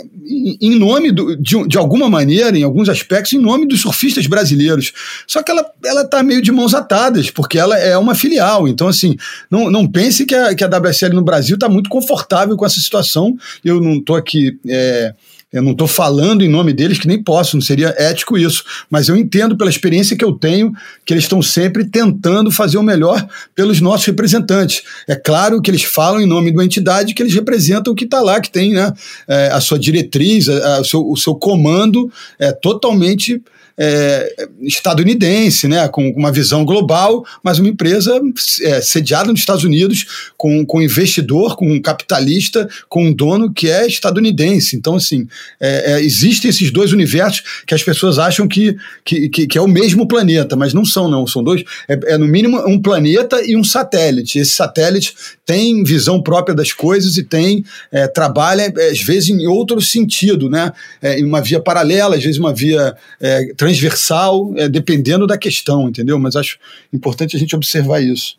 [0.61, 4.93] em, nome, do, de, de alguma maneira, em alguns aspectos, em nome dos surfistas brasileiros.
[5.27, 8.69] Só que ela está meio de mãos atadas, porque ela é uma filial.
[8.69, 9.17] Então, assim,
[9.51, 12.81] não, não pense que a, que a WSL no Brasil está muito confortável com essa
[12.81, 13.37] situação.
[13.65, 14.59] Eu não estou aqui.
[14.67, 15.15] É,
[15.53, 18.65] eu não estou falando em nome deles, que nem posso, não seria ético isso.
[18.89, 20.73] Mas eu entendo pela experiência que eu tenho
[21.05, 24.83] que eles estão sempre tentando fazer o melhor pelos nossos representantes.
[25.09, 28.05] É claro que eles falam em nome de uma entidade que eles representam o que
[28.05, 28.93] está lá, que tem né,
[29.27, 33.43] é, a sua diretriz, a, a, o, seu, o seu comando é totalmente
[33.83, 38.21] é, estadunidense, né, com uma visão global, mas uma empresa
[38.61, 43.71] é, sediada nos Estados Unidos, com, com investidor, com um capitalista, com um dono que
[43.71, 44.77] é estadunidense.
[44.77, 45.27] Então, assim,
[45.59, 49.63] é, é, existem esses dois universos que as pessoas acham que, que, que, que, é
[49.63, 51.27] o mesmo planeta, mas não são, não.
[51.27, 51.65] São dois.
[51.89, 54.39] É, é, no mínimo um planeta e um satélite.
[54.39, 55.15] Esse satélite
[55.47, 60.71] tem visão própria das coisas e tem é, trabalha, às vezes, em outro sentido, né?
[61.03, 66.19] em uma via paralela, às vezes uma via é, transversal, é, dependendo da questão, entendeu?
[66.19, 66.59] Mas acho
[66.93, 68.37] importante a gente observar isso.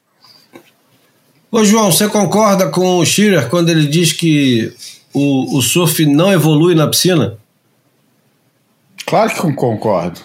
[1.52, 4.72] Ô João, você concorda com o Schiller quando ele diz que
[5.14, 7.38] o, o surf não evolui na piscina?
[9.06, 10.22] Claro que concordo.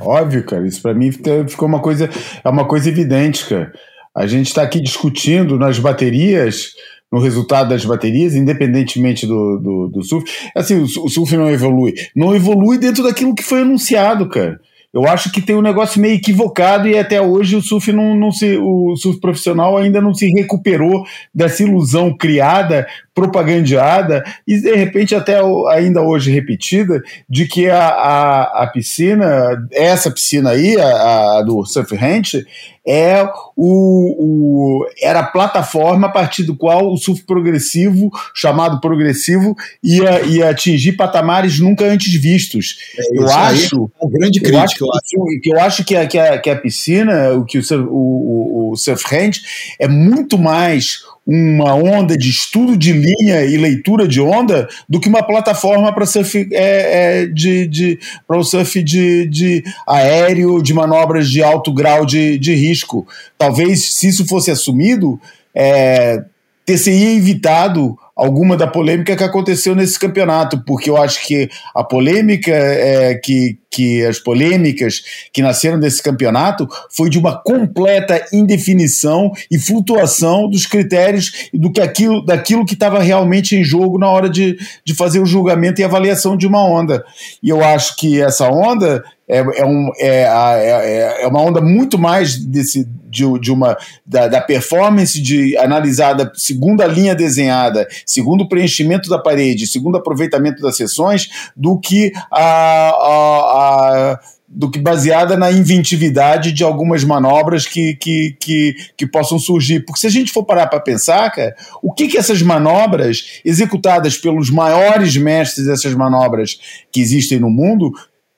[0.00, 0.66] Óbvio, cara.
[0.66, 2.10] Isso para mim ficou uma coisa,
[2.42, 3.72] é uma coisa evidente, cara.
[4.14, 6.74] A gente está aqui discutindo nas baterias
[7.14, 10.28] no resultado das baterias, independentemente do, do, do surf.
[10.52, 11.94] Assim, o, o, surf não evolui.
[12.14, 14.60] Não evolui dentro daquilo que foi anunciado, cara.
[14.92, 18.32] Eu acho que tem um negócio meio equivocado e até hoje o surf não, não
[18.32, 22.84] se, o surf profissional ainda não se recuperou dessa ilusão criada
[23.14, 25.38] propagandeada e de repente até
[25.70, 31.64] ainda hoje repetida de que a, a, a piscina, essa piscina aí, a, a do
[31.64, 32.44] Surf Ranch,
[32.86, 33.24] é
[33.56, 40.20] o, o, era a plataforma a partir do qual o surf progressivo, chamado progressivo, ia,
[40.22, 42.76] ia atingir patamares nunca antes vistos.
[42.98, 43.90] É, eu acho.
[44.00, 44.84] É uma grande crítica, eu acho.
[44.84, 47.62] Eu acho que, eu acho que, a, que, a, que a piscina, o que o,
[47.88, 49.40] o, o surf range,
[49.80, 55.08] é muito mais uma onda de estudo de linha e leitura de onda do que
[55.08, 60.74] uma plataforma para surf é, é, de, de para o surf de, de aéreo, de
[60.74, 63.06] manobras de alto grau de, de risco.
[63.38, 65.18] Talvez, se isso fosse assumido,
[65.54, 66.22] é,
[66.66, 72.52] ter-se evitado alguma da polêmica que aconteceu nesse campeonato, porque eu acho que a polêmica
[72.52, 75.02] é, que, que as polêmicas
[75.32, 81.80] que nasceram desse campeonato foi de uma completa indefinição e flutuação dos critérios do que
[81.80, 85.84] aquilo, daquilo que estava realmente em jogo na hora de, de fazer o julgamento e
[85.84, 87.04] avaliação de uma onda.
[87.42, 91.98] E eu acho que essa onda é, é, um, é, é, é uma onda muito
[91.98, 98.42] mais desse, de, de uma da, da, performance de analisada segundo a linha desenhada, segundo
[98.42, 104.70] o preenchimento da parede, segundo o aproveitamento das sessões, do que a, a, a do
[104.70, 109.84] que baseada na inventividade de algumas manobras que, que, que, que possam surgir.
[109.84, 114.16] Porque se a gente for parar para pensar, cara, o que, que essas manobras executadas
[114.16, 116.58] pelos maiores mestres dessas manobras
[116.92, 117.92] que existem no mundo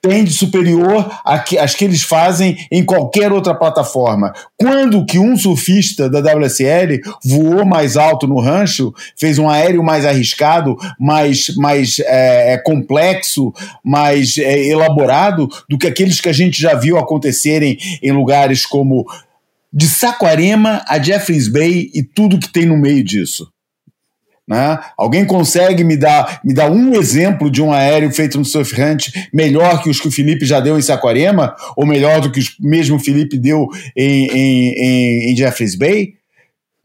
[0.08, 4.32] tem de superior às que eles fazem em qualquer outra plataforma.
[4.56, 10.06] Quando que um surfista da WSL voou mais alto no rancho, fez um aéreo mais
[10.06, 13.52] arriscado, mais, mais é, é, complexo,
[13.84, 19.04] mais é, elaborado do que aqueles que a gente já viu acontecerem em lugares como
[19.72, 23.46] de Saquarema a Jeffreys Bay e tudo que tem no meio disso?
[24.48, 24.78] Né?
[24.96, 29.08] Alguém consegue me dar, me dar um exemplo de um aéreo feito no Surf Hunt
[29.32, 31.54] melhor que os que o Felipe já deu em Saquarema?
[31.76, 33.66] Ou melhor do que o mesmo Felipe deu
[33.96, 36.15] em, em, em, em Jeffreys Bay?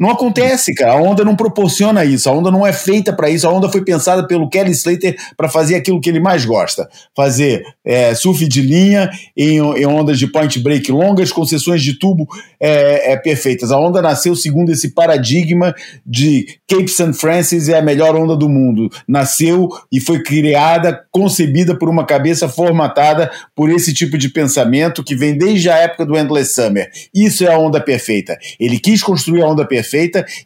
[0.01, 0.93] Não acontece, cara.
[0.93, 2.27] A onda não proporciona isso.
[2.27, 3.47] A onda não é feita para isso.
[3.47, 7.63] A onda foi pensada pelo Kelly Slater para fazer aquilo que ele mais gosta: fazer
[7.85, 12.27] é, surf de linha em, em, ondas de point break longas, com sessões de tubo
[12.59, 13.71] é, é, perfeitas.
[13.71, 15.71] A onda nasceu segundo esse paradigma
[16.03, 17.13] de Cape St.
[17.13, 18.89] Francis é a melhor onda do mundo.
[19.07, 25.15] Nasceu e foi criada, concebida por uma cabeça formatada por esse tipo de pensamento que
[25.15, 26.89] vem desde a época do Endless Summer.
[27.13, 28.35] Isso é a onda perfeita.
[28.59, 29.90] Ele quis construir a onda perfeita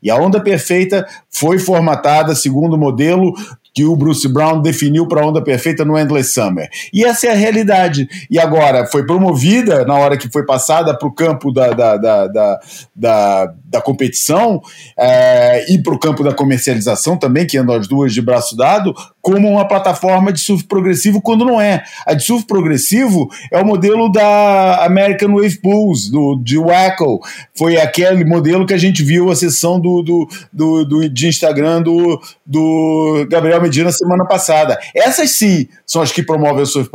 [0.01, 3.33] e a onda perfeita foi formatada segundo o modelo
[3.75, 6.69] que o Bruce Brown definiu para a onda perfeita no Endless Summer.
[6.93, 8.07] E essa é a realidade.
[8.31, 12.59] E agora, foi promovida, na hora que foi passada para o campo da, da, da,
[12.95, 14.61] da, da, competição
[14.97, 18.95] é, e para o campo da comercialização também, que andam as duas de braço dado,
[19.21, 21.83] como uma plataforma de surf progressivo, quando não é.
[22.07, 27.19] A de surf progressivo é o modelo da American Wave Pools, do, de Wacko.
[27.53, 31.81] Foi aquele modelo que a gente viu a sessão do, do, do, do de Instagram
[31.81, 34.77] do, do Gabriel Medina semana passada.
[34.93, 36.89] Essas sim são as que promovem o surf,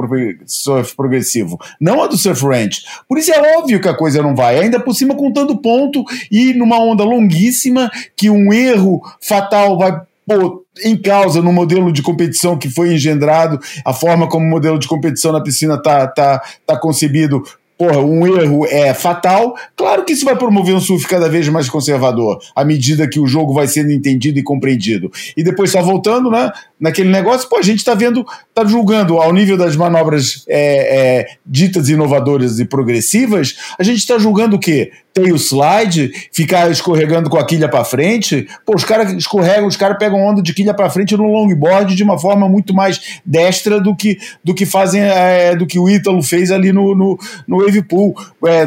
[0.47, 2.83] surf progressivo, não a do Surf Ranch.
[3.09, 4.59] Por isso é óbvio que a coisa não vai.
[4.59, 10.65] Ainda por cima contando ponto e numa onda longuíssima que um erro fatal vai pô,
[10.85, 14.87] em causa no modelo de competição que foi engendrado, a forma como o modelo de
[14.87, 17.43] competição na piscina está tá, tá concebido
[17.81, 21.67] porra, um erro é fatal, claro que isso vai promover um surf cada vez mais
[21.67, 25.11] conservador, à medida que o jogo vai sendo entendido e compreendido.
[25.35, 29.33] E depois, só voltando, né, naquele negócio, pô, a gente está vendo, está julgando ao
[29.33, 34.91] nível das manobras é, é, ditas inovadoras e progressivas, a gente está julgando o quê?
[35.19, 38.47] O slide, ficar escorregando com a quilha para frente.
[38.65, 42.03] Pô, os caras escorregam, os caras pegam onda de quilha para frente no longboard de
[42.05, 46.23] uma forma muito mais destra do que, do que fazem, é, do que o Ítalo
[46.23, 48.15] fez ali no, no, no wave pool.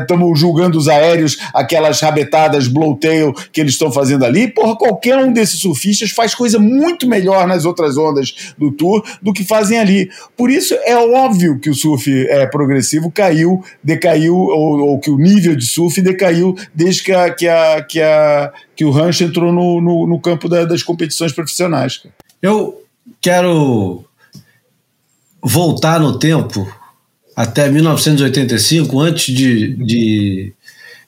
[0.01, 4.49] Estamos é, julgando os aéreos, aquelas rabetadas blowtail que eles estão fazendo ali.
[4.49, 9.31] Porra, qualquer um desses surfistas faz coisa muito melhor nas outras ondas do tour do
[9.31, 10.09] que fazem ali.
[10.35, 15.17] Por isso é óbvio que o surf é, progressivo caiu, decaiu, ou, ou que o
[15.17, 19.23] nível de surf decaiu caiu desde que, a, que, a, que, a, que o rancho
[19.23, 22.01] entrou no, no, no campo da, das competições profissionais.
[22.41, 22.83] Eu
[23.21, 24.03] quero
[25.41, 26.67] voltar no tempo
[27.35, 30.53] até 1985, antes de, de,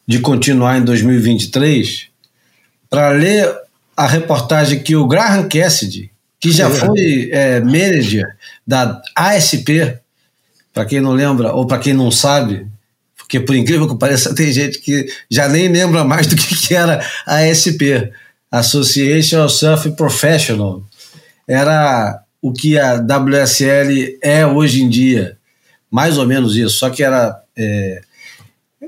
[0.07, 2.07] de continuar em 2023,
[2.89, 3.53] para ler
[3.95, 6.11] a reportagem que o Graham Cassidy,
[6.45, 8.23] que já foi é, manager
[8.67, 9.97] da ASP,
[10.71, 12.67] para quem não lembra ou para quem não sabe,
[13.17, 16.75] porque por incrível que pareça, tem gente que já nem lembra mais do que, que
[16.75, 18.11] era a ASP,
[18.51, 20.83] Association of Surf Professional.
[21.47, 25.39] Era o que a WSL é hoje em dia,
[25.89, 28.01] mais ou menos isso, só que era, é,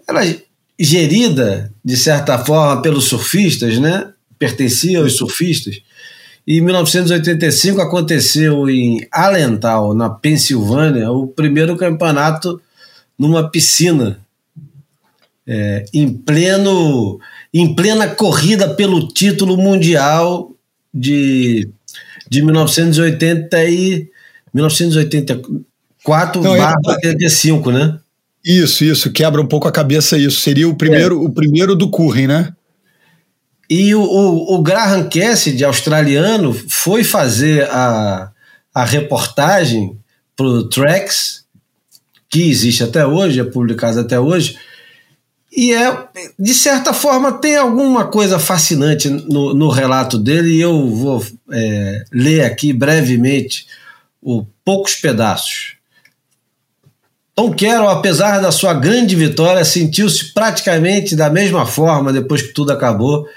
[0.08, 0.36] era
[0.80, 4.12] gerida, de certa forma, pelos surfistas, né?
[4.38, 5.82] pertencia aos surfistas.
[6.48, 12.62] E em 1985 aconteceu em Allentown, na Pensilvânia, o primeiro campeonato
[13.20, 14.18] numa piscina
[15.46, 17.20] é, em pleno
[17.54, 20.54] em plena corrida pelo título mundial
[20.94, 21.70] de,
[22.30, 24.10] de 1980 e
[24.54, 28.00] 1984 Não, barra 85, né?
[28.44, 30.40] Isso, isso, quebra um pouco a cabeça isso.
[30.42, 31.26] Seria o primeiro, é.
[31.26, 32.54] o primeiro do Curren, né?
[33.70, 38.32] E o, o, o, Graham Cassidy, australiano, foi fazer a,
[38.74, 39.98] a reportagem
[40.36, 41.44] para o Trax,
[42.30, 44.58] que existe até hoje, é publicado até hoje,
[45.52, 46.08] e é,
[46.38, 52.06] de certa forma, tem alguma coisa fascinante no, no relato dele, e eu vou é,
[52.12, 53.66] ler aqui brevemente
[54.22, 55.78] o poucos pedaços.
[57.34, 62.72] Tom Carroll, apesar da sua grande vitória, sentiu-se praticamente da mesma forma depois que tudo
[62.72, 63.28] acabou,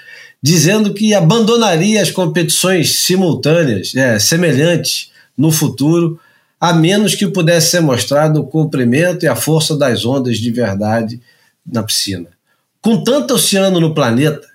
[0.41, 6.19] dizendo que abandonaria as competições simultâneas, é, semelhantes, no futuro,
[6.59, 11.21] a menos que pudesse ser mostrado o comprimento e a força das ondas de verdade
[11.65, 12.27] na piscina.
[12.81, 14.47] Com tanto oceano no planeta,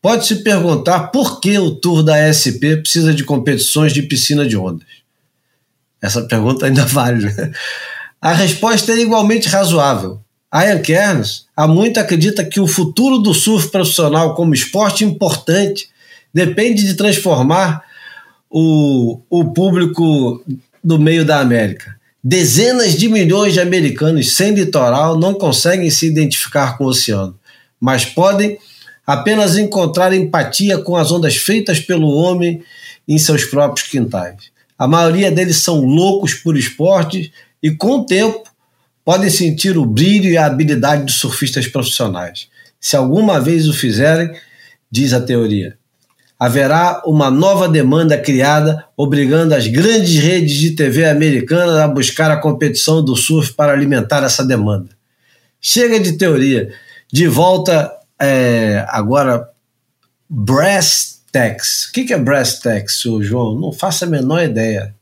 [0.00, 4.88] pode-se perguntar por que o Tour da SP precisa de competições de piscina de ondas.
[6.00, 7.24] Essa pergunta ainda vale.
[7.32, 7.52] Né?
[8.20, 10.23] A resposta é igualmente razoável.
[10.54, 15.88] Ian Kerns há muito acredita que o futuro do surf profissional como esporte importante
[16.32, 17.82] depende de transformar
[18.48, 20.44] o, o público
[20.82, 21.96] do meio da América.
[22.22, 27.36] Dezenas de milhões de americanos sem litoral não conseguem se identificar com o oceano,
[27.80, 28.56] mas podem
[29.04, 32.62] apenas encontrar empatia com as ondas feitas pelo homem
[33.06, 34.54] em seus próprios quintais.
[34.78, 37.30] A maioria deles são loucos por esportes
[37.62, 38.53] e, com o tempo,
[39.04, 42.48] podem sentir o brilho e a habilidade dos surfistas profissionais.
[42.80, 44.30] Se alguma vez o fizerem,
[44.90, 45.76] diz a teoria.
[46.38, 52.36] Haverá uma nova demanda criada, obrigando as grandes redes de TV americanas a buscar a
[52.36, 54.90] competição do surf para alimentar essa demanda.
[55.60, 56.72] Chega de teoria.
[57.12, 57.90] De volta
[58.20, 59.48] é, agora,
[60.28, 61.88] Brass Tax.
[61.88, 63.58] O que é Brass Tax, João?
[63.58, 64.93] Não faço a menor ideia.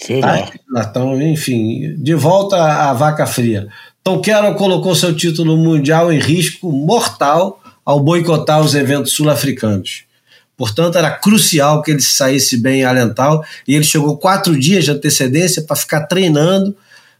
[0.00, 0.50] Sei lá.
[0.76, 3.68] Ah, então, enfim, de volta à vaca fria.
[4.02, 10.04] Tom Carroll colocou seu título mundial em risco mortal ao boicotar os eventos sul-africanos.
[10.56, 14.90] Portanto, era crucial que ele saísse bem em Alental e ele chegou quatro dias de
[14.90, 16.76] antecedência para ficar treinando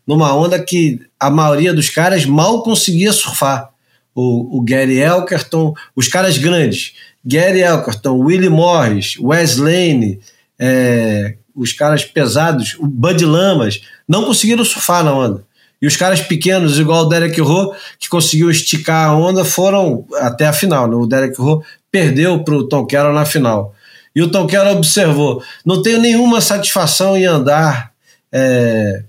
[0.07, 3.71] numa onda que a maioria dos caras mal conseguia surfar.
[4.15, 10.21] O, o Gary Elkerton, os caras grandes, Gary Elkerton, Willie Morris, Wes Lane,
[10.59, 15.45] é, os caras pesados, o Bud Lamas, não conseguiram surfar na onda.
[15.81, 20.47] E os caras pequenos, igual o Derek Rowe, que conseguiu esticar a onda, foram até
[20.47, 20.89] a final.
[20.89, 20.97] Né?
[20.97, 23.75] O Derek Rowe perdeu para o Tom Carroll na final.
[24.15, 27.93] E o Tom Carroll observou: não tenho nenhuma satisfação em andar,
[28.33, 29.03] é,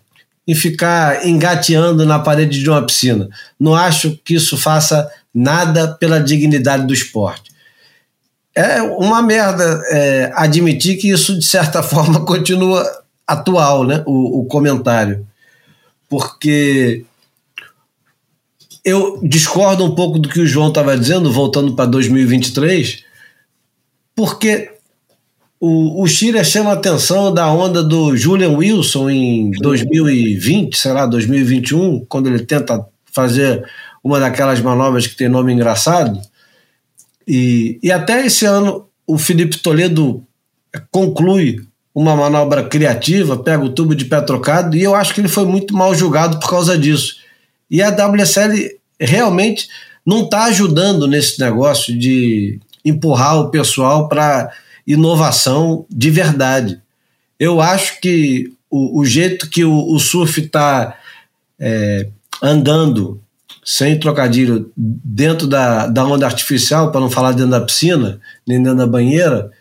[0.48, 3.30] em ficar engateando na parede de uma piscina.
[3.60, 7.51] Não acho que isso faça nada pela dignidade do esporte.
[8.54, 12.86] É uma merda é, admitir que isso, de certa forma, continua
[13.26, 14.04] atual, né?
[14.06, 15.26] o, o comentário
[16.12, 17.06] porque
[18.84, 23.06] eu discordo um pouco do que o João estava dizendo, voltando para 2023,
[24.14, 24.72] porque
[25.58, 31.06] o, o Chile chama a atenção da onda do Julian Wilson em 2020, sei lá,
[31.06, 33.66] 2021, quando ele tenta fazer
[34.04, 36.20] uma daquelas manobras que tem nome engraçado.
[37.28, 40.24] E, e até esse ano o Felipe Toledo
[40.90, 45.28] conclui uma manobra criativa, pega o tubo de pé trocado, e eu acho que ele
[45.28, 47.18] foi muito mal julgado por causa disso.
[47.70, 49.68] E a WSL realmente
[50.06, 54.52] não está ajudando nesse negócio de empurrar o pessoal para
[54.86, 56.82] inovação de verdade.
[57.40, 60.98] Eu acho que o, o jeito que o, o surf está
[61.60, 62.08] é,
[62.42, 63.22] andando,
[63.64, 68.80] sem trocadilho, dentro da, da onda artificial, para não falar dentro da piscina, nem dentro
[68.80, 69.52] da banheira,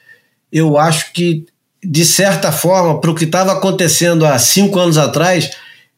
[0.52, 1.46] eu acho que
[1.82, 5.50] de certa forma, para o que estava acontecendo há cinco anos atrás,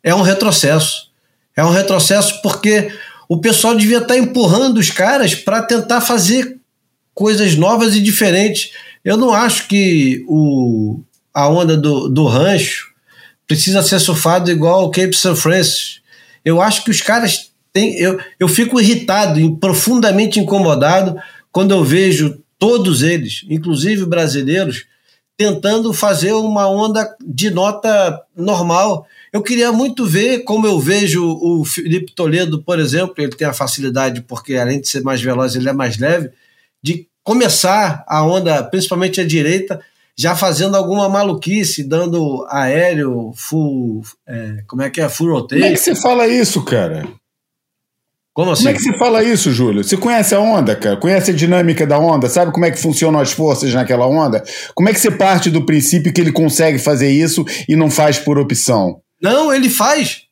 [0.03, 1.11] é um retrocesso.
[1.57, 2.93] É um retrocesso porque
[3.29, 6.57] o pessoal devia estar tá empurrando os caras para tentar fazer
[7.13, 8.71] coisas novas e diferentes.
[9.05, 11.01] Eu não acho que o,
[11.35, 12.93] a onda do, do rancho
[13.47, 15.35] precisa ser surfado igual o Cape St.
[15.35, 16.01] Francis.
[16.45, 17.97] Eu acho que os caras têm.
[17.97, 21.17] Eu, eu fico irritado e profundamente incomodado
[21.51, 24.85] quando eu vejo todos eles, inclusive brasileiros,
[25.37, 29.07] tentando fazer uma onda de nota normal.
[29.33, 33.53] Eu queria muito ver como eu vejo o Felipe Toledo, por exemplo, ele tem a
[33.53, 36.31] facilidade, porque além de ser mais veloz, ele é mais leve,
[36.83, 39.81] de começar a onda, principalmente a direita,
[40.17, 44.03] já fazendo alguma maluquice, dando aéreo, full.
[44.27, 45.09] É, como é que é?
[45.09, 45.63] Full rotation.
[45.63, 47.09] Como é que você fala isso, cara?
[48.35, 48.65] Como assim?
[48.65, 49.85] Como é que você fala isso, Júlio?
[49.85, 50.97] Você conhece a onda, cara?
[50.97, 52.29] Conhece a dinâmica da onda?
[52.29, 54.43] Sabe como é que funcionam as forças naquela onda?
[54.75, 58.19] Como é que você parte do princípio que ele consegue fazer isso e não faz
[58.19, 59.01] por opção?
[59.21, 60.23] Não, ele faz.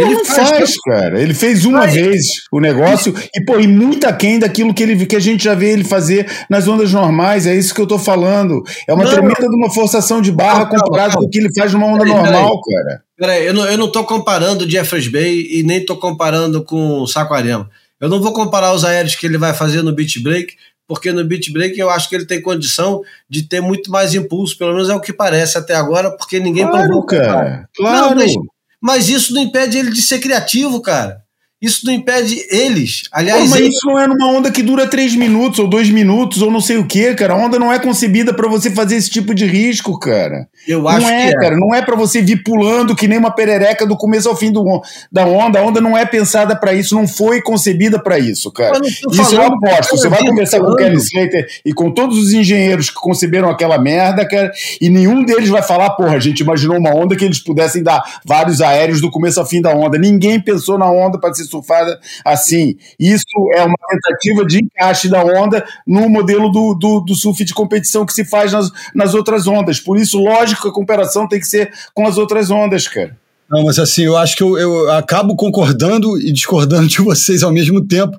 [0.00, 1.20] Ele não faz, faz cara.
[1.20, 1.94] Ele fez uma faz.
[1.94, 5.54] vez o negócio e, pô, e muito aquém daquilo que, ele, que a gente já
[5.54, 7.46] vê ele fazer nas ondas normais.
[7.46, 8.62] É isso que eu tô falando.
[8.86, 11.72] É uma não, tremenda de uma forçação de barra comparado com o que ele faz
[11.72, 13.02] numa onda normal, cara.
[13.16, 17.00] Peraí, eu não, eu não tô comparando o Jeffers Bay e nem tô comparando com
[17.00, 17.68] o Saquarema.
[18.00, 20.56] Eu não vou comparar os aéreos que ele vai fazer no beach break,
[20.88, 24.56] porque no beach break eu acho que ele tem condição de ter muito mais impulso,
[24.56, 27.06] pelo menos é o que parece até agora, porque ninguém claro, provou.
[27.06, 28.32] Cara, claro, não, mas,
[28.80, 31.22] mas isso não impede ele de ser criativo, cara.
[31.60, 33.02] Isso não impede eles.
[33.12, 33.74] Aliás, Pô, mas eles...
[33.74, 36.78] isso não é numa onda que dura três minutos ou dois minutos ou não sei
[36.78, 37.34] o que, cara.
[37.34, 40.48] A onda não é concebida para você fazer esse tipo de risco, cara.
[40.66, 41.38] Eu acho não é, que é.
[41.38, 41.56] cara.
[41.56, 44.64] Não é para você vir pulando que nem uma perereca do começo ao fim do,
[45.12, 45.60] da onda.
[45.60, 48.80] A onda não é pensada para isso, não foi concebida para isso, cara.
[48.82, 49.98] Isso eu aposto.
[49.98, 53.78] Você vai conversar com o Kelly Slater e com todos os engenheiros que conceberam aquela
[53.78, 54.50] merda, cara,
[54.80, 58.02] e nenhum deles vai falar, porra, a gente imaginou uma onda que eles pudessem dar
[58.24, 59.98] vários aéreos do começo ao fim da onda.
[59.98, 62.76] Ninguém pensou na onda para ser surfada assim.
[62.98, 63.24] Isso
[63.54, 68.06] é uma tentativa de encaixe da onda no modelo do, do, do surf de competição
[68.06, 69.80] que se faz nas, nas outras ondas.
[69.80, 73.16] Por isso, lógico, a comparação tem que ser com as outras ondas, cara.
[73.50, 77.52] Não, mas assim, eu acho que eu, eu acabo concordando e discordando de vocês ao
[77.52, 78.16] mesmo tempo,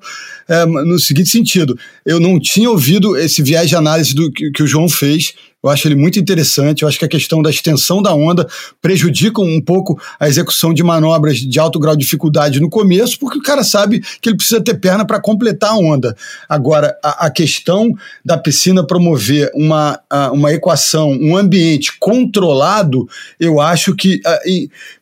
[0.47, 4.61] é, no seguinte sentido: eu não tinha ouvido esse viés de análise do que, que
[4.61, 5.33] o João fez,
[5.63, 6.81] Eu acho ele muito interessante.
[6.81, 8.47] Eu acho que a questão da extensão da onda
[8.81, 13.37] prejudica um pouco a execução de manobras de alto grau de dificuldade no começo, porque
[13.37, 16.15] o cara sabe que ele precisa ter perna para completar a onda.
[16.49, 17.93] Agora, a, a, questão
[18.25, 19.99] da piscina promover uma,
[20.33, 23.07] uma equação, um ambiente controlado,
[23.39, 24.19] eu acho que,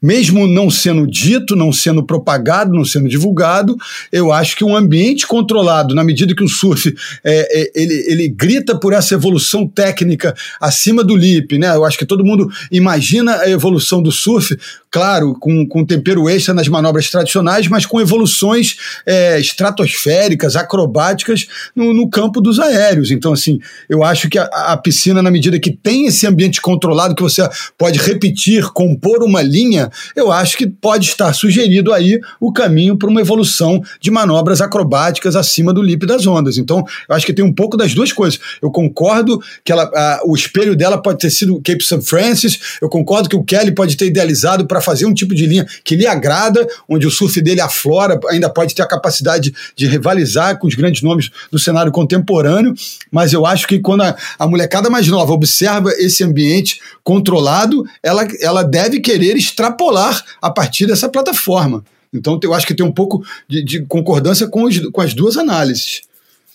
[0.02, 3.78] mesmo não sendo dito, não sendo propagado, não sendo divulgado,
[4.12, 6.94] eu acho que um ambiente controlado, na medida que o surf
[7.24, 11.76] é, é, ele, ele grita por essa evolução técnica acima do lip, né?
[11.76, 14.58] Eu acho que todo mundo imagina a evolução do surf,
[14.92, 18.76] claro, com, com tempero extra nas manobras tradicionais, mas com evoluções
[19.06, 23.12] é, estratosféricas, acrobáticas no, no, campo dos aéreos.
[23.12, 27.14] Então, assim, eu acho que a, a, piscina, na medida que tem esse ambiente controlado,
[27.14, 32.52] que você pode repetir, compor uma linha, eu acho que pode estar sugerido aí o
[32.52, 36.58] caminho para uma evolução de manobras acrobáticas acima do lip das ondas.
[36.58, 38.40] Então, eu acho que tem um pouco das duas coisas.
[38.62, 42.02] Eu concordo que ela, a, o espelho dela pode ter sido Cape St.
[42.02, 45.66] Francis, eu concordo que o Kelly pode ter idealizado para fazer um tipo de linha
[45.84, 50.58] que lhe agrada, onde o surf dele aflora, ainda pode ter a capacidade de rivalizar
[50.58, 52.74] com os grandes nomes do cenário contemporâneo,
[53.12, 58.28] mas eu acho que quando a, a molecada mais nova observa esse ambiente controlado, ela,
[58.42, 61.84] ela deve querer extrapolar a partir dessa plataforma.
[62.14, 65.38] Então eu acho que tem um pouco de, de concordância com, os, com as duas
[65.38, 66.02] análises.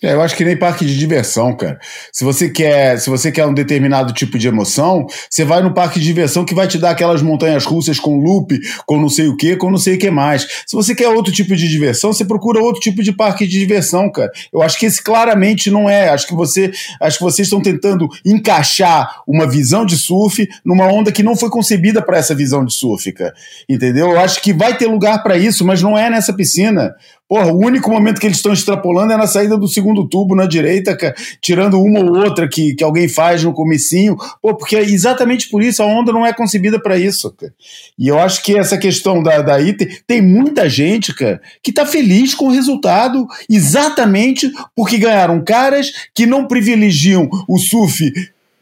[0.05, 1.79] É, eu acho que nem parque de diversão, cara.
[2.13, 5.99] Se você quer, se você quer um determinado tipo de emoção, você vai no parque
[5.99, 9.37] de diversão que vai te dar aquelas montanhas russas com loop, com não sei o
[9.37, 10.47] que, com não sei o que mais.
[10.67, 14.13] Se você quer outro tipo de diversão, você procura outro tipo de parque de diversão,
[14.13, 14.31] cara.
[14.53, 16.11] Eu acho que esse claramente não é.
[16.11, 21.11] Acho que você, acho que vocês estão tentando encaixar uma visão de surf numa onda
[21.11, 23.33] que não foi concebida para essa visão de surf, cara.
[23.67, 24.11] Entendeu?
[24.11, 26.95] Eu acho que vai ter lugar para isso, mas não é nessa piscina.
[27.27, 30.47] Porra, o único momento que eles estão extrapolando é na saída do segundo tubo na
[30.47, 30.97] direita,
[31.41, 34.17] tirando uma ou outra que, que alguém faz no comecinho.
[34.43, 37.53] Pô, porque é exatamente por isso a onda não é concebida para isso, cara.
[37.99, 41.87] E eu acho que essa questão da, da tem, tem muita gente, cara, que tá
[41.87, 48.13] feliz com o resultado exatamente porque ganharam caras que não privilegiam o surf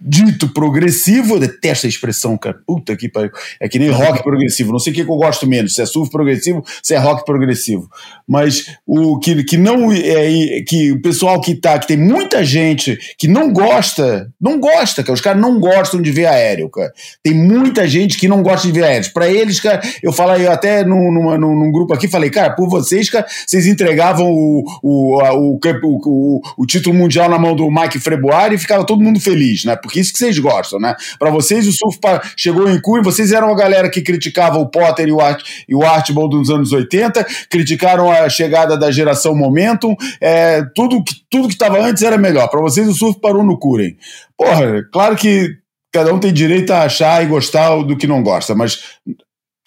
[0.04, 2.58] dito progressivo, eu detesto a expressão, cara.
[2.66, 3.30] Puta que pariu.
[3.60, 4.72] É que nem rock progressivo.
[4.72, 7.88] Não sei o que, eu gosto menos, se é surf progressivo, se é rock progressivo.
[8.26, 12.98] Mas o que, que não é que o pessoal que tá, que tem muita gente
[13.18, 15.14] que não gosta, não gosta, cara.
[15.14, 16.92] Os caras não gostam de ver aéreo, cara.
[17.22, 19.12] Tem muita gente que não gosta de ver aéreo.
[19.12, 22.54] Para eles, cara, eu falei eu até num, numa, num, num, grupo aqui, falei, cara,
[22.54, 27.54] por vocês, cara, vocês entregavam o, o, o, o, o, o título mundial na mão
[27.54, 29.76] do Mike Freboari e ficava todo mundo feliz, né?
[29.76, 30.96] Porque porque isso que vocês gostam, né?
[31.18, 31.98] Para vocês, o surf
[32.34, 35.74] chegou em cunho, vocês eram a galera que criticava o Potter e o, Art, e
[35.74, 41.48] o Archibald dos anos 80, criticaram a chegada da geração Momentum, é, tudo que tudo
[41.48, 42.48] que estava antes era melhor.
[42.48, 43.94] Para vocês, o surf parou no Curen.
[44.36, 45.58] Porra, claro que
[45.92, 48.80] cada um tem direito a achar e gostar do que não gosta, mas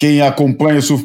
[0.00, 1.04] quem acompanha o surf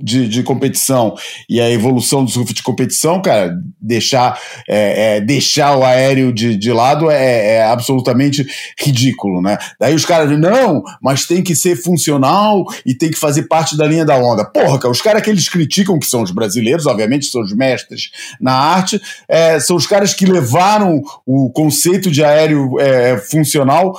[0.00, 1.14] de, de competição
[1.48, 4.38] e a evolução do surf de competição, cara, deixar,
[4.68, 8.46] é, é, deixar o aéreo de, de lado é, é, absolutamente
[8.78, 9.58] ridículo, né?
[9.78, 13.86] Daí os caras não, mas tem que ser funcional e tem que fazer parte da
[13.86, 14.44] linha da onda.
[14.44, 18.10] Porra, cara, os caras que eles criticam, que são os brasileiros, obviamente, são os mestres
[18.40, 23.94] na arte, é, são os caras que levaram o conceito de aéreo é, funcional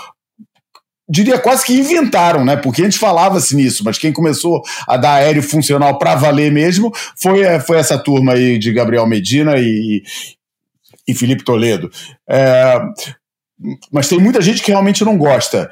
[1.12, 2.56] diria quase que inventaram, né?
[2.56, 7.42] Porque antes falava-se nisso, mas quem começou a dar aéreo funcional para valer mesmo foi,
[7.42, 10.02] é, foi essa turma aí de Gabriel Medina e,
[11.06, 11.92] e Felipe Toledo.
[12.30, 12.80] É,
[13.92, 15.70] mas tem muita gente que realmente não gosta.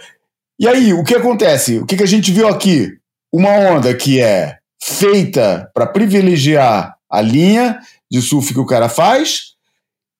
[0.60, 1.80] E aí, o que acontece?
[1.80, 2.92] O que, que a gente viu aqui?
[3.32, 7.80] Uma onda que é feita para privilegiar a linha
[8.12, 9.54] de surf que o cara faz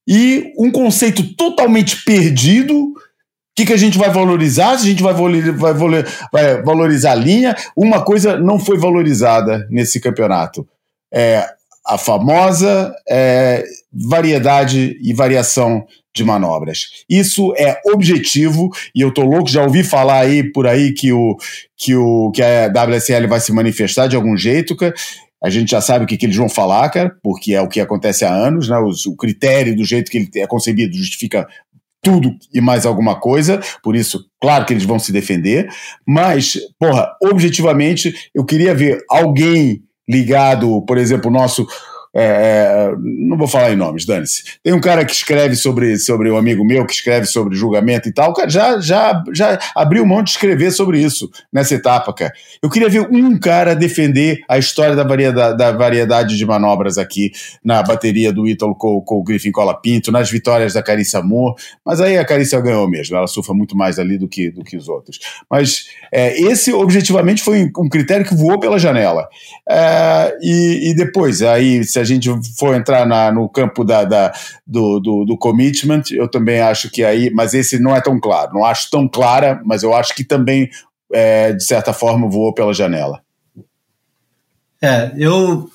[0.08, 2.94] e um conceito totalmente perdido
[3.56, 4.78] que, que a gente vai valorizar?
[4.78, 5.74] Se a gente vai, vai,
[6.32, 10.68] vai valorizar a linha, uma coisa não foi valorizada nesse campeonato.
[11.14, 11.46] É
[11.86, 15.84] a famosa é, variedade e variação
[16.16, 16.86] de manobras.
[17.10, 21.36] Isso é objetivo e eu tô louco, já ouvi falar aí por aí que o
[21.76, 24.78] que o que a WSL vai se manifestar de algum jeito.
[25.42, 27.80] A gente já sabe o que, que eles vão falar, cara, porque é o que
[27.80, 28.78] acontece há anos, né?
[28.78, 31.48] o critério do jeito que ele é concebido justifica
[32.02, 35.70] tudo e mais alguma coisa, por isso, claro que eles vão se defender,
[36.08, 41.68] mas, porra, objetivamente, eu queria ver alguém ligado, por exemplo, o nosso
[42.16, 44.44] é, é, não vou falar em nomes, dane-se.
[44.64, 48.14] Tem um cara que escreve sobre, sobre um amigo meu que escreve sobre julgamento e
[48.14, 48.34] tal.
[48.34, 52.34] Cara já, já, já abriu mão de escrever sobre isso nessa etapa, cara.
[52.62, 57.32] Eu queria ver um cara defender a história da variedade, da variedade de manobras aqui
[57.64, 61.56] na bateria do Ítalo com, com o Griffin Cola Pinto, nas vitórias da Carissa Moore.
[61.86, 63.16] Mas aí a Carissa ganhou mesmo.
[63.16, 65.20] Ela sofre muito mais ali do que, do que os outros.
[65.50, 69.28] Mas é, esse, objetivamente, foi um critério que voou pela janela.
[69.70, 74.34] É, e, e depois, aí, se a gente for entrar na, no campo da, da
[74.66, 78.54] do, do, do, commitment, eu também acho que aí, mas esse não é tão claro,
[78.54, 80.70] não acho tão clara, mas eu acho que também,
[81.14, 83.22] é, de certa forma, voou pela janela.
[84.82, 85.70] É, eu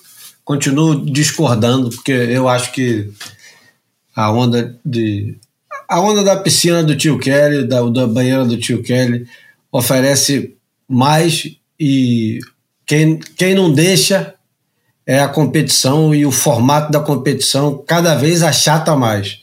[0.45, 3.11] continuo discordando, porque eu acho que
[4.15, 5.39] a onda de.
[5.89, 9.27] A onda da piscina do tio Kelly, da, da banheira do tio Kelly,
[9.71, 10.57] oferece
[10.89, 12.39] mais e
[12.87, 14.34] quem, quem não deixa
[15.07, 19.41] é a competição e o formato da competição cada vez achata mais.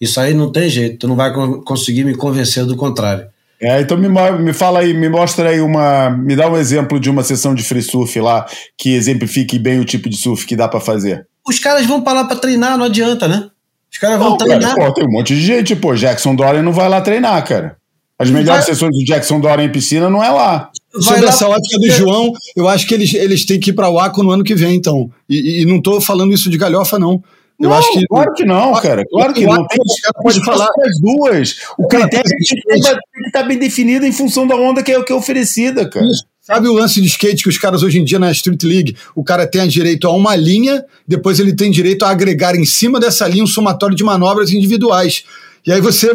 [0.00, 1.32] Isso aí não tem jeito, tu não vai
[1.64, 3.26] conseguir me convencer do contrário.
[3.60, 6.10] É, então me, me fala aí, me mostra aí uma.
[6.10, 8.44] Me dá um exemplo de uma sessão de free surf lá
[8.76, 11.26] que exemplifique bem o tipo de surf que dá para fazer.
[11.46, 13.48] Os caras vão para lá para treinar, não adianta, né?
[13.90, 14.74] Os caras vão não, treinar.
[14.74, 15.94] Cara, pô, tem um monte de gente, pô.
[15.94, 17.76] Jackson Dorian não vai lá treinar, cara.
[18.18, 18.74] As melhores vai...
[18.74, 20.70] sessões do Jackson Dorian em piscina não é lá.
[21.00, 23.98] Sobre essa ótica do João, eu acho que eles, eles têm que ir para o
[23.98, 25.10] Aco no ano que vem, então.
[25.28, 27.22] E, e não estou falando isso de galhofa, não.
[27.60, 28.06] Eu não, acho que.
[28.06, 29.04] Claro que não, cara.
[29.08, 29.66] Claro que não.
[29.66, 29.78] Tem,
[30.22, 31.56] pode falar as duas.
[31.78, 33.00] O critério tem que estar
[33.32, 36.06] tá bem definido em função da onda que é, que é oferecida, cara.
[36.06, 36.24] Isso.
[36.40, 39.24] Sabe o lance de skate que os caras hoje em dia na Street League, o
[39.24, 43.26] cara tem direito a uma linha, depois ele tem direito a agregar em cima dessa
[43.26, 45.24] linha um somatório de manobras individuais.
[45.66, 46.12] E aí você,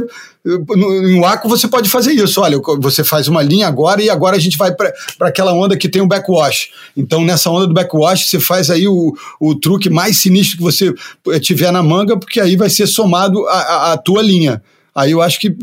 [0.57, 2.41] no, Aco, você pode fazer isso.
[2.41, 5.89] Olha, você faz uma linha agora e agora a gente vai para aquela onda que
[5.89, 6.69] tem o backwash.
[6.95, 10.93] Então, nessa onda do backwash, você faz aí o, o truque mais sinistro que você
[11.29, 14.61] eh, tiver na manga, porque aí vai ser somado a, a, a tua linha.
[14.95, 15.55] Aí eu acho que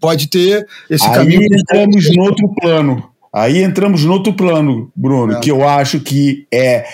[0.00, 1.40] pode ter esse aí caminho.
[1.40, 3.12] Aí entramos no outro plano.
[3.32, 5.40] Aí entramos no outro plano, Bruno, é.
[5.40, 6.84] que eu acho que é.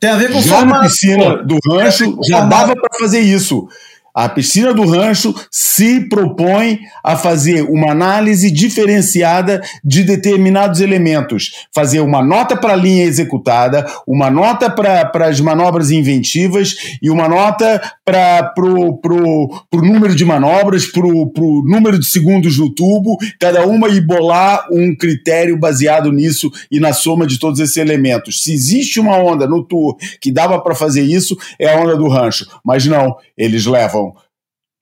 [0.00, 3.68] Tem a ver com já na piscina do rancho já dava para fazer isso.
[4.14, 12.00] A piscina do rancho se propõe a fazer uma análise diferenciada de determinados elementos, fazer
[12.00, 17.80] uma nota para a linha executada, uma nota para as manobras inventivas e uma nota
[18.04, 24.00] para o número de manobras, para o número de segundos do tubo, cada uma e
[24.00, 28.42] bolar um critério baseado nisso e na soma de todos esses elementos.
[28.42, 32.08] Se existe uma onda no tour que dava para fazer isso, é a onda do
[32.08, 34.11] rancho, mas não, eles levam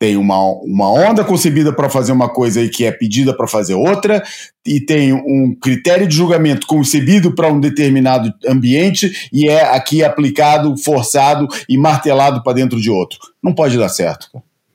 [0.01, 3.75] tem uma, uma onda concebida para fazer uma coisa e que é pedida para fazer
[3.75, 4.25] outra,
[4.67, 10.75] e tem um critério de julgamento concebido para um determinado ambiente e é aqui aplicado,
[10.79, 13.19] forçado e martelado para dentro de outro.
[13.43, 14.31] Não pode dar certo.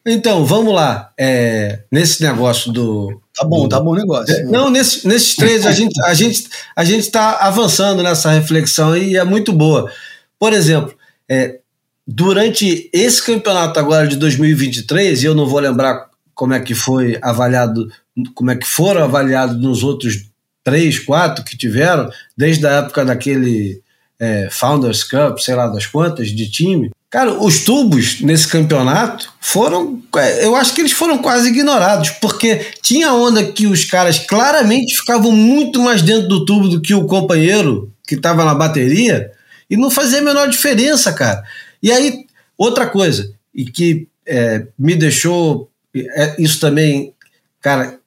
[0.05, 1.11] Então, vamos lá.
[1.17, 3.19] É, nesse negócio do.
[3.35, 4.31] Tá bom, do, tá bom o negócio.
[4.31, 8.95] É, não, nesse, nesses três a gente a gente a gente está avançando nessa reflexão
[8.95, 9.91] e é muito boa.
[10.37, 10.95] Por exemplo,
[11.27, 11.59] é,
[12.07, 17.17] durante esse campeonato agora de 2023, e eu não vou lembrar como é que foi
[17.21, 17.89] avaliado,
[18.33, 20.27] como é que foram avaliados nos outros
[20.63, 23.81] três, quatro que tiveram, desde a época daquele
[24.19, 26.91] é, Founders Cup, sei lá das quantas, de time.
[27.09, 30.01] Cara, os tubos nesse campeonato foram.
[30.17, 34.97] É, eu acho que eles foram quase ignorados, porque tinha onda que os caras claramente
[34.97, 39.31] ficavam muito mais dentro do tubo do que o companheiro que estava na bateria,
[39.69, 41.43] e não fazia a menor diferença, cara.
[41.85, 42.25] E aí,
[42.57, 45.69] outra coisa, e que é, me deixou.
[45.95, 47.13] É, isso também,
[47.61, 47.99] cara,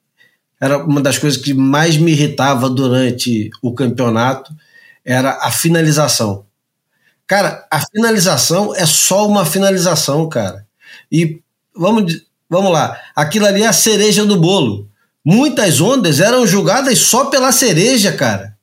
[0.60, 4.52] era uma das coisas que mais me irritava durante o campeonato,
[5.04, 6.44] era a finalização.
[7.24, 10.66] Cara, a finalização é só uma finalização, cara.
[11.10, 11.40] E
[11.72, 14.90] vamos, vamos lá, aquilo ali é a cereja do bolo.
[15.24, 18.57] Muitas ondas eram julgadas só pela cereja, cara.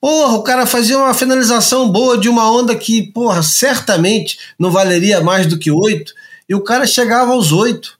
[0.00, 5.20] Porra, o cara fazia uma finalização boa de uma onda que, porra, certamente não valeria
[5.20, 6.12] mais do que oito,
[6.48, 7.98] e o cara chegava aos oito.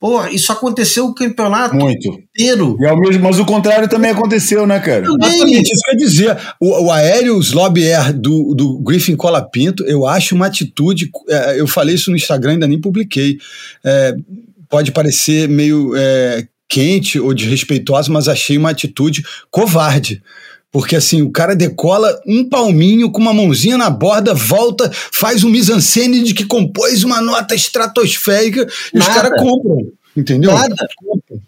[0.00, 2.08] Porra, isso aconteceu o campeonato Muito.
[2.08, 2.76] inteiro.
[2.78, 5.06] E ao mesmo, mas o contrário também aconteceu, né, cara?
[5.06, 5.28] Também.
[5.30, 6.38] Exatamente, isso quer dizer.
[6.60, 11.10] O, o aéreo Slob Air do, do Griffin Colapinto, eu acho uma atitude.
[11.26, 13.38] É, eu falei isso no Instagram, ainda nem publiquei.
[13.82, 14.14] É,
[14.68, 20.22] pode parecer meio é, quente ou desrespeitosa, mas achei uma atitude covarde.
[20.74, 25.48] Porque assim, o cara decola um palminho com uma mãozinha na borda, volta, faz um
[25.48, 29.86] mise-en-scène de que compôs uma nota estratosférica e os caras compram.
[30.16, 30.52] Entendeu?
[30.52, 30.74] Nada.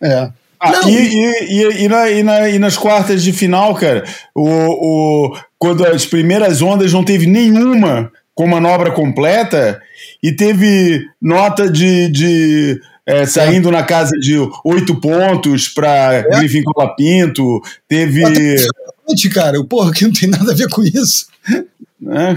[0.01, 0.31] É.
[0.61, 4.47] Ah, e, e, e, e, na, e, na, e nas quartas de final, cara, o,
[4.47, 9.83] o, quando as primeiras ondas não teve nenhuma com manobra completa
[10.23, 13.73] e teve nota de, de é, saindo é.
[13.73, 16.23] na casa de oito pontos para é.
[16.39, 18.25] Griffin Colapinto, teve.
[18.25, 21.27] Até cara, porra, que não tem nada a ver com isso.
[21.53, 22.37] É.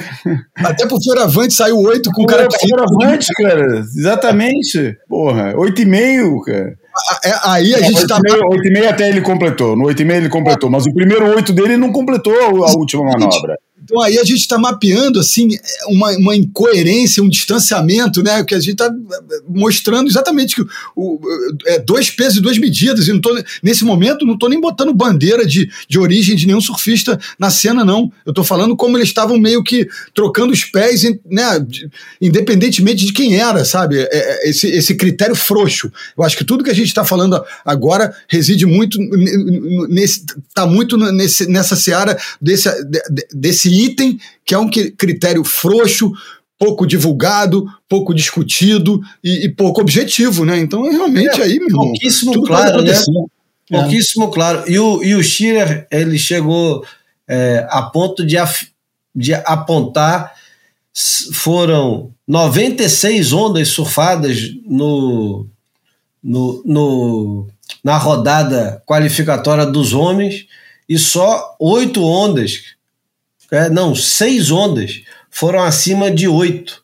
[0.56, 2.48] Até pro Fioravante saiu oito com o cara.
[2.52, 4.98] Fioravante, cara, exatamente.
[5.08, 6.78] Porra, oito e meio, cara.
[7.24, 8.20] É, aí a gente 8 tá.
[8.52, 9.76] 8 e meio até ele completou.
[9.76, 12.34] No 8 e meio ele completou, mas o primeiro oito dele não completou
[12.66, 13.58] a última manobra.
[13.90, 15.50] Então aí a gente está mapeando assim
[15.88, 18.44] uma, uma incoerência, um distanciamento, né?
[18.44, 18.94] Que a gente está
[19.48, 20.62] mostrando exatamente que
[20.96, 21.20] o,
[21.66, 23.08] é dois pesos e duas medidas.
[23.08, 26.62] E não tô, nesse momento não estou nem botando bandeira de, de origem de nenhum
[26.62, 28.12] surfista na cena, não.
[28.24, 31.66] Eu estou falando como eles estavam meio que trocando os pés, né?
[32.22, 33.98] Independentemente de quem era, sabe?
[34.00, 35.92] É, é, esse, esse critério frouxo.
[36.16, 39.00] Eu acho que tudo que a gente está falando agora reside muito
[39.90, 40.26] nesse.
[40.48, 42.70] está muito nesse, nessa seara desse,
[43.34, 46.12] desse item que é um critério frouxo,
[46.58, 50.60] pouco divulgado, pouco discutido e, e pouco objetivo, né?
[50.60, 52.92] Então, realmente é, aí, meu irmão, pouquíssimo claro, né?
[52.92, 53.80] É.
[53.80, 54.64] Pouquíssimo claro.
[54.70, 56.84] E o, e o Schiller, ele chegou
[57.28, 58.68] é, a ponto de, af,
[59.16, 60.34] de apontar
[61.34, 65.48] foram 96 ondas surfadas no,
[66.22, 67.48] no, no,
[67.84, 70.46] na rodada qualificatória dos homens
[70.88, 72.76] e só oito ondas
[73.52, 76.84] é, não, seis ondas foram acima de oito.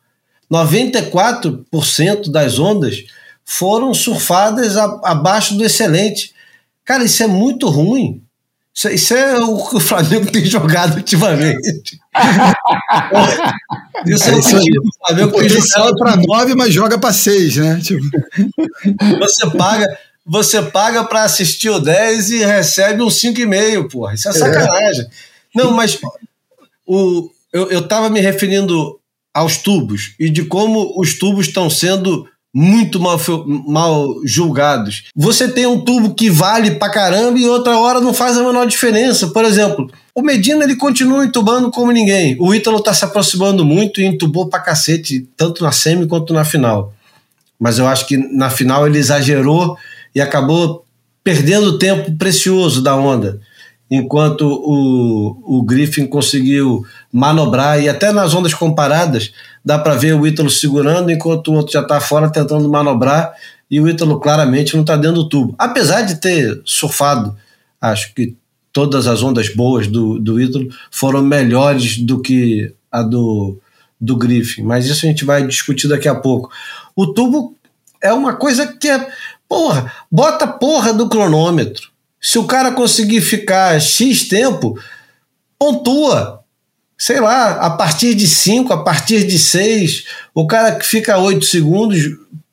[0.52, 3.04] 94% das ondas
[3.44, 6.34] foram surfadas a, abaixo do excelente.
[6.84, 8.22] Cara, isso é muito ruim.
[8.74, 12.00] Isso, isso é o que o Flamengo tem jogado ultimamente.
[14.06, 17.56] isso é, é o que o Flamengo tem jogado para nove, mas joga para seis,
[17.56, 17.80] né?
[17.82, 18.04] Tipo...
[19.20, 19.86] Você paga,
[20.26, 24.14] você paga para assistir o 10 e recebe um 5,5, porra.
[24.16, 24.34] Isso é, é.
[24.34, 25.04] sacanagem.
[25.04, 25.08] É.
[25.54, 26.00] Não, mas
[26.86, 29.00] o, eu estava me referindo
[29.34, 33.20] aos tubos e de como os tubos estão sendo muito mal,
[33.68, 35.04] mal julgados.
[35.14, 38.66] Você tem um tubo que vale pra caramba e outra hora não faz a menor
[38.66, 39.28] diferença.
[39.28, 42.38] Por exemplo, o Medina ele continua entubando como ninguém.
[42.40, 46.46] O Ítalo tá se aproximando muito e entubou pra cacete, tanto na semi quanto na
[46.46, 46.94] final.
[47.60, 49.78] Mas eu acho que na final ele exagerou
[50.14, 50.86] e acabou
[51.22, 53.42] perdendo tempo precioso da onda
[53.90, 59.32] enquanto o, o Griffin conseguiu manobrar e até nas ondas comparadas
[59.64, 63.34] dá para ver o Ítalo segurando enquanto o outro já está fora tentando manobrar
[63.70, 65.56] e o Ítalo claramente não está dentro do tubo.
[65.58, 67.36] Apesar de ter surfado,
[67.80, 68.36] acho que
[68.72, 73.60] todas as ondas boas do, do Ítalo foram melhores do que a do,
[74.00, 76.50] do Griffin, mas isso a gente vai discutir daqui a pouco.
[76.96, 77.56] O tubo
[78.02, 79.08] é uma coisa que é,
[79.48, 81.95] porra, bota porra do cronômetro
[82.26, 84.76] se o cara conseguir ficar X tempo,
[85.60, 86.40] pontua.
[86.98, 91.46] Sei lá, a partir de 5, a partir de 6, o cara que fica 8
[91.46, 92.00] segundos,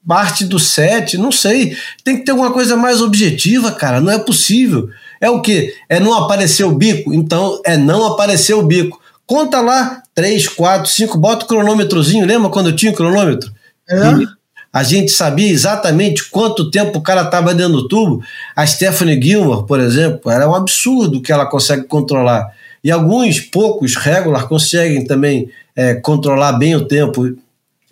[0.06, 1.74] parte do 7, não sei.
[2.04, 3.98] Tem que ter alguma coisa mais objetiva, cara.
[3.98, 4.90] Não é possível.
[5.18, 5.74] É o quê?
[5.88, 7.14] É não aparecer o bico?
[7.14, 9.00] Então é não aparecer o bico.
[9.24, 12.26] Conta lá 3, 4, 5, bota o cronômetrozinho.
[12.26, 13.50] Lembra quando eu tinha o cronômetro?
[13.88, 13.96] É.
[13.96, 14.26] E
[14.72, 18.24] a gente sabia exatamente quanto tempo o cara estava dentro do tubo.
[18.56, 22.50] A Stephanie Gilmore, por exemplo, era um absurdo que ela consegue controlar.
[22.82, 27.36] E alguns poucos regular conseguem também é, controlar bem o tempo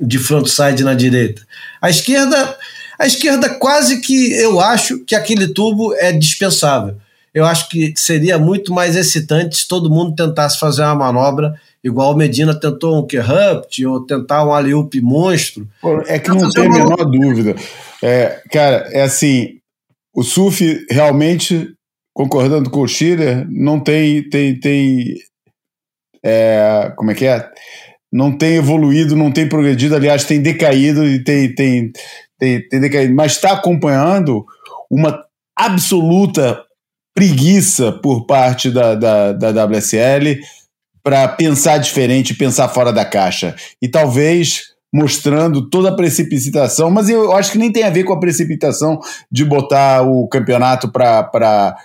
[0.01, 1.43] de frontside na direita.
[1.83, 2.57] A esquerda,
[2.99, 6.97] a esquerda quase que eu acho que aquele tubo é dispensável.
[7.35, 12.13] Eu acho que seria muito mais excitante se todo mundo tentasse fazer uma manobra igual
[12.13, 15.67] o Medina tentou um Kerrupt ou tentar um Aliup monstro.
[16.07, 17.55] É que não tem a menor dúvida.
[18.03, 19.59] É, cara, é assim,
[20.15, 21.75] o surf realmente,
[22.15, 25.17] concordando com o Schiller, não tem, tem, tem
[26.23, 27.49] é, como é que é?
[28.13, 31.93] Não tem evoluído, não tem progredido, aliás, tem decaído e tem, tem,
[32.39, 34.45] tem, tem decaído, mas está acompanhando
[34.91, 35.25] uma
[35.57, 36.65] absoluta
[37.15, 40.41] preguiça por parte da, da, da WSL,
[41.03, 43.55] para pensar diferente, pensar fora da caixa.
[43.81, 48.13] E talvez mostrando toda a precipitação, mas eu acho que nem tem a ver com
[48.13, 48.99] a precipitação
[49.31, 51.77] de botar o campeonato para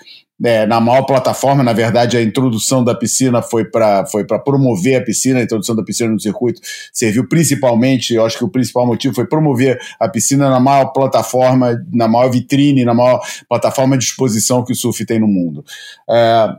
[0.44, 5.04] é, na maior plataforma, na verdade, a introdução da piscina foi para foi promover a
[5.04, 6.60] piscina, a introdução da piscina no circuito
[6.92, 11.82] serviu principalmente, eu acho que o principal motivo foi promover a piscina na maior plataforma,
[11.94, 15.64] na maior vitrine, na maior plataforma de exposição que o surf tem no mundo.
[16.10, 16.50] É,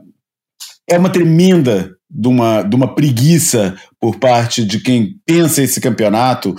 [0.88, 6.54] é uma tremenda de uma, de uma preguiça por parte de quem pensa esse campeonato,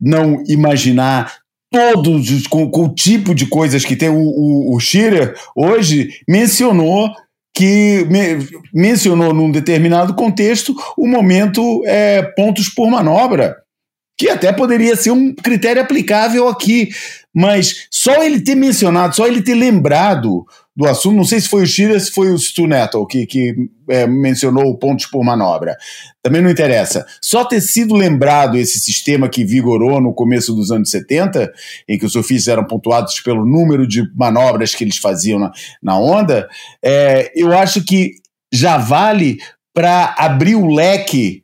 [0.00, 1.34] não imaginar
[1.70, 4.08] todos com, com o tipo de coisas que tem.
[4.08, 7.10] O, o, o Schiller hoje mencionou
[7.54, 13.56] que me, mencionou num determinado contexto o momento é, pontos por manobra,
[14.18, 16.90] que até poderia ser um critério aplicável aqui,
[17.34, 20.44] mas só ele ter mencionado, só ele ter lembrado
[20.74, 21.16] do assunto.
[21.16, 23.54] Não sei se foi o Chile, se foi o Stu Neto que, que
[23.88, 25.76] é, mencionou pontos por manobra.
[26.22, 27.04] Também não interessa.
[27.20, 31.52] Só ter sido lembrado esse sistema que vigorou no começo dos anos 70,
[31.88, 35.52] em que os surfistas eram pontuados pelo número de manobras que eles faziam na,
[35.82, 36.48] na onda,
[36.82, 38.14] é, eu acho que
[38.52, 39.38] já vale
[39.74, 41.42] para abrir o leque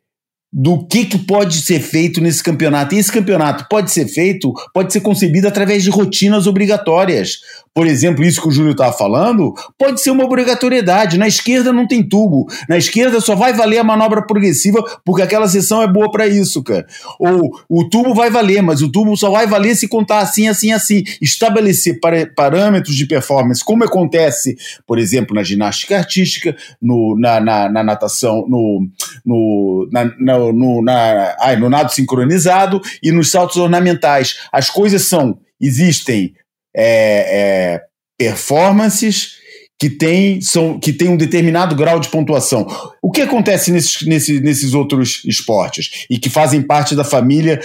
[0.52, 2.94] do que, que pode ser feito nesse campeonato.
[2.94, 7.38] E esse campeonato pode ser feito, pode ser concebido através de rotinas obrigatórias.
[7.74, 11.18] Por exemplo, isso que o Júlio estava falando, pode ser uma obrigatoriedade.
[11.18, 12.46] Na esquerda não tem tubo.
[12.68, 16.62] Na esquerda só vai valer a manobra progressiva porque aquela sessão é boa para isso,
[16.62, 16.86] cara.
[17.18, 20.72] Ou o tubo vai valer, mas o tubo só vai valer se contar assim, assim,
[20.72, 21.02] assim.
[21.20, 21.98] Estabelecer
[22.34, 24.56] parâmetros de performance, como acontece,
[24.86, 28.88] por exemplo, na ginástica artística, no, na, na, na natação, no,
[29.24, 34.38] no, na, na no, na, ai, no nado sincronizado e nos saltos ornamentais.
[34.52, 36.34] As coisas são, existem
[36.78, 37.84] é, é,
[38.16, 39.38] performances
[39.80, 42.66] que tem, são, que tem um determinado grau de pontuação.
[43.02, 47.60] O que acontece nesses, nesses, nesses outros esportes e que fazem parte da família,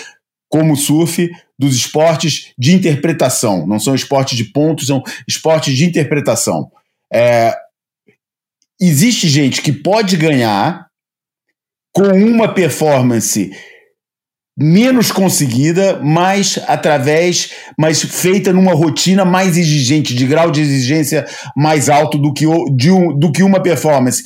[0.50, 3.68] como o surf, dos esportes de interpretação?
[3.68, 6.72] Não são esportes de pontos, são esportes de interpretação.
[7.12, 7.56] É,
[8.82, 10.88] existe gente que pode ganhar
[11.92, 13.52] com uma performance
[14.58, 21.26] menos conseguida, mas através, mas feita numa rotina mais exigente, de grau de exigência
[21.56, 22.46] mais alto do que,
[22.76, 24.24] de um, do que uma performance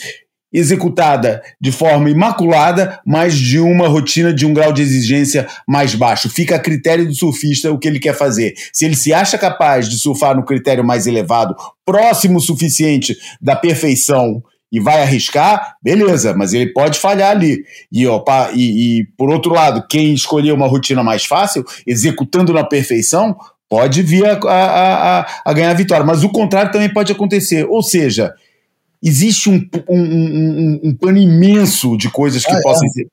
[0.51, 6.29] executada de forma imaculada, mas de uma rotina de um grau de exigência mais baixo.
[6.29, 8.53] Fica a critério do surfista o que ele quer fazer.
[8.71, 11.55] Se ele se acha capaz de surfar no critério mais elevado,
[11.85, 14.41] próximo o suficiente da perfeição
[14.71, 17.63] e vai arriscar, beleza, mas ele pode falhar ali.
[17.91, 22.63] E, opa, e, e por outro lado, quem escolher uma rotina mais fácil, executando na
[22.63, 23.35] perfeição,
[23.69, 26.05] pode vir a, a, a, a ganhar a vitória.
[26.05, 27.65] Mas o contrário também pode acontecer.
[27.69, 28.33] Ou seja,
[29.03, 32.89] existe um, um, um, um, pano imenso de coisas que, ah, possam, é.
[32.89, 33.07] ser,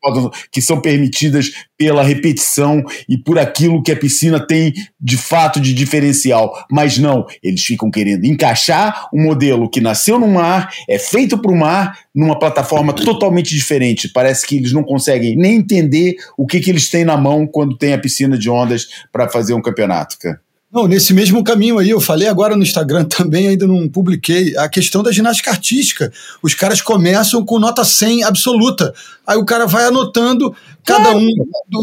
[0.51, 5.75] que são permitidas pela repetição e por aquilo que a piscina tem de fato de
[5.75, 6.53] diferencial.
[6.71, 11.53] Mas não, eles ficam querendo encaixar um modelo que nasceu no mar, é feito para
[11.53, 14.09] o mar, numa plataforma totalmente diferente.
[14.09, 17.77] Parece que eles não conseguem nem entender o que, que eles têm na mão quando
[17.77, 20.17] tem a piscina de ondas para fazer um campeonato.
[20.19, 20.41] Cara.
[20.75, 24.69] Não, nesse mesmo caminho aí, eu falei agora no Instagram também, ainda não publiquei, a
[24.69, 26.13] questão da ginástica artística.
[26.43, 28.93] Os caras começam com nota 100 absoluta.
[29.25, 30.53] Aí o cara vai anotando
[30.85, 31.29] cada um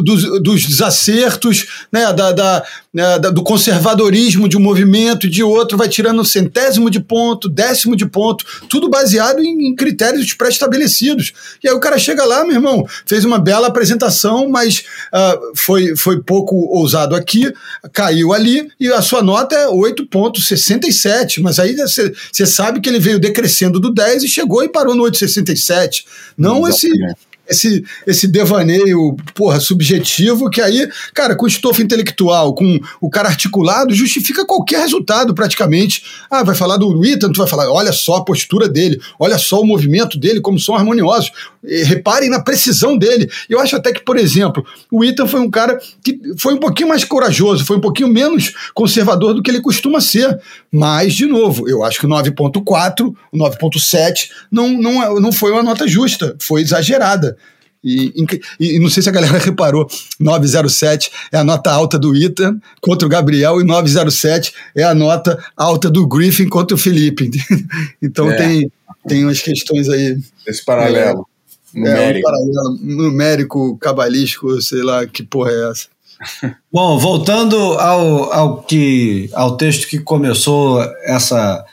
[0.04, 5.44] dos, dos desacertos, né, da, da, né, da, do conservadorismo de um movimento e de
[5.44, 11.34] outro, vai tirando centésimo de ponto, décimo de ponto, tudo baseado em, em critérios pré-estabelecidos.
[11.64, 14.84] E aí o cara chega lá, meu irmão, fez uma bela apresentação, mas
[15.14, 17.52] uh, foi, foi pouco ousado aqui,
[17.92, 21.42] caiu ali, e a sua nota é 8,67.
[21.42, 25.04] Mas aí você sabe que ele veio decrescendo do 10 e chegou e parou no
[25.04, 26.06] 8,67.
[26.38, 27.16] Não Exatamente.
[27.16, 33.30] esse esse, esse devaneio, porra, subjetivo, que aí, cara, com estofo intelectual, com o cara
[33.30, 36.04] articulado, justifica qualquer resultado praticamente.
[36.30, 39.60] Ah, vai falar do Ethan, tu vai falar, olha só a postura dele, olha só
[39.60, 41.32] o movimento dele, como são harmoniosos.
[41.64, 43.30] E, reparem na precisão dele.
[43.50, 46.90] Eu acho até que, por exemplo, o Ethan foi um cara que foi um pouquinho
[46.90, 50.40] mais corajoso, foi um pouquinho menos conservador do que ele costuma ser.
[50.72, 55.52] Mas, de novo, eu acho que o 9.4, o 9.7 não, não, é, não foi
[55.52, 57.38] uma nota justa, foi exagerada.
[57.84, 58.14] E,
[58.60, 62.56] e, e, não sei se a galera reparou, 907 é a nota alta do Ita
[62.80, 67.32] contra o Gabriel e 907 é a nota alta do Griffin contra o Felipe.
[68.02, 68.36] então é.
[68.36, 68.72] tem,
[69.08, 70.18] tem umas questões aí.
[70.46, 71.28] Esse paralelo.
[71.74, 72.18] É, numérico.
[72.18, 75.88] É, um paralelo numérico, cabalístico, sei lá que porra é essa.
[76.72, 81.66] Bom, voltando ao, ao, que, ao texto que começou essa,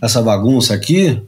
[0.00, 1.20] essa bagunça aqui,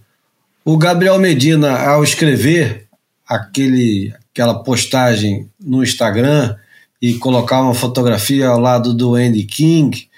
[0.64, 2.85] o Gabriel Medina, ao escrever
[3.26, 6.54] aquele, aquela postagem no Instagram
[7.00, 10.08] e colocar uma fotografia ao lado do Andy King,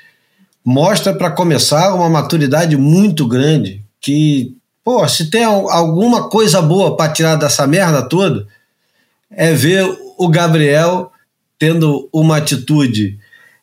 [0.65, 4.55] mostra para começar uma maturidade muito grande que,
[4.85, 8.47] pô, se tem alguma coisa boa para tirar dessa merda toda,
[9.31, 9.87] é ver
[10.17, 11.11] o Gabriel
[11.59, 13.19] tendo uma atitude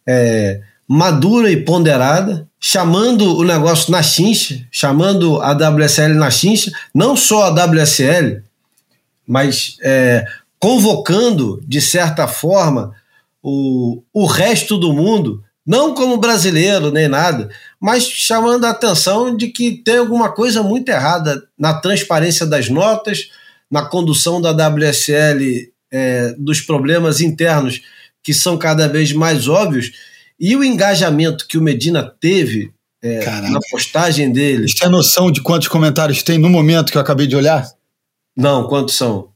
[0.06, 7.16] é, madura e ponderada, chamando o negócio na chincha, chamando a WSL na chincha, não
[7.16, 8.42] só a WSL,
[9.28, 10.26] mas é,
[10.60, 12.94] convocando, de certa forma,
[13.42, 17.50] o, o resto do mundo Não como brasileiro nem nada,
[17.80, 23.30] mas chamando a atenção de que tem alguma coisa muito errada na transparência das notas,
[23.70, 27.82] na condução da WSL é, dos problemas internos
[28.24, 29.92] que são cada vez mais óbvios
[30.40, 32.72] e o engajamento que o Medina teve
[33.02, 34.68] é, na postagem dele.
[34.68, 37.68] Você tem noção de quantos comentários tem no momento que eu acabei de olhar?
[38.36, 39.30] Não, quantos são?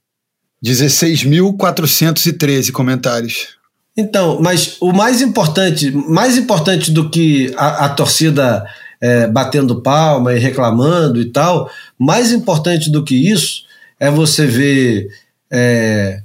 [0.64, 3.58] 16.413 comentários.
[3.96, 8.66] Então, mas o mais importante, mais importante do que a, a torcida
[9.02, 13.64] é, batendo palma e reclamando e tal, mais importante do que isso
[14.00, 15.10] é você ver
[15.52, 16.22] é,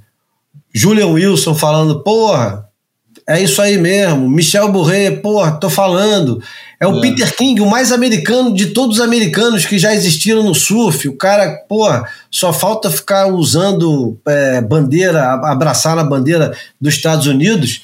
[0.73, 2.69] Julian Wilson falando, porra,
[3.27, 4.29] é isso aí mesmo.
[4.29, 6.41] Michel Bourré, porra, tô falando.
[6.79, 7.01] É o é.
[7.01, 11.07] Peter King, o mais americano de todos os americanos que já existiram no surf.
[11.07, 17.83] O cara, porra, só falta ficar usando é, bandeira, abraçar na bandeira dos Estados Unidos,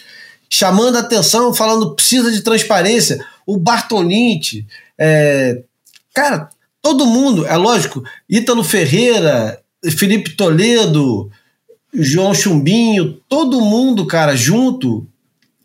[0.49, 3.23] chamando a atenção, falando precisa de transparência.
[3.45, 4.65] O Bartolini,
[4.97, 5.61] é,
[6.13, 6.49] cara,
[6.81, 9.59] todo mundo, é lógico, Ítalo Ferreira,
[9.97, 11.31] Felipe Toledo,
[11.93, 15.07] João Chumbinho, todo mundo, cara, junto,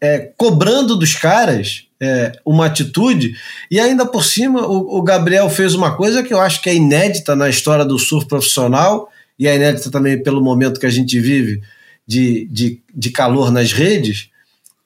[0.00, 3.34] é, cobrando dos caras é, uma atitude,
[3.70, 6.74] e ainda por cima o, o, Gabriel fez uma coisa que eu acho que é
[6.74, 9.08] inédita na história do surf profissional,
[9.38, 11.62] e é inédita também pelo momento que a gente vive
[12.06, 14.28] de, de, de calor nas redes,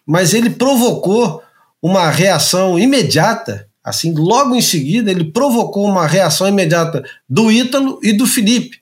[0.07, 1.43] mas ele provocou
[1.83, 8.13] uma reação imediata, assim, logo em seguida, ele provocou uma reação imediata do Ítalo e
[8.13, 8.79] do Felipe.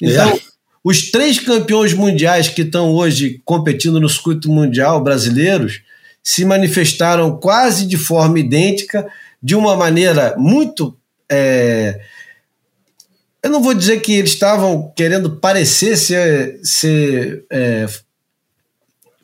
[0.00, 0.40] Então, é.
[0.88, 5.82] Os três campeões mundiais que estão hoje competindo no circuito mundial brasileiros
[6.26, 9.06] se manifestaram quase de forma idêntica,
[9.40, 10.96] de uma maneira muito.
[11.30, 12.00] É,
[13.40, 17.86] eu não vou dizer que eles estavam querendo parecer ser, ser é,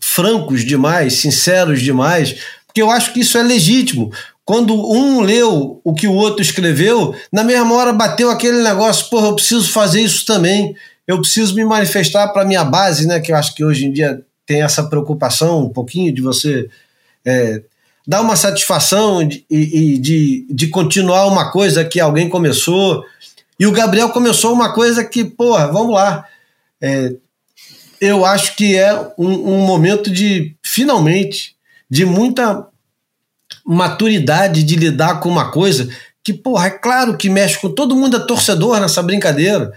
[0.01, 4.13] francos demais, sinceros demais, porque eu acho que isso é legítimo.
[4.45, 9.29] Quando um leu o que o outro escreveu, na mesma hora bateu aquele negócio, porra,
[9.29, 10.77] eu preciso fazer isso também
[11.07, 13.21] eu preciso me manifestar para minha base, né?
[13.21, 16.69] Que eu acho que hoje em dia tem essa preocupação um pouquinho de você
[17.25, 17.63] é,
[18.07, 23.05] dar uma satisfação e, e de, de continuar uma coisa que alguém começou.
[23.59, 26.27] E o Gabriel começou uma coisa que, porra, vamos lá.
[26.81, 27.15] É,
[28.01, 31.55] eu acho que é um, um momento de, finalmente,
[31.89, 32.67] de muita
[33.65, 35.89] maturidade de lidar com uma coisa
[36.25, 39.73] que, porra, é claro que mexe com todo mundo é torcedor nessa brincadeira.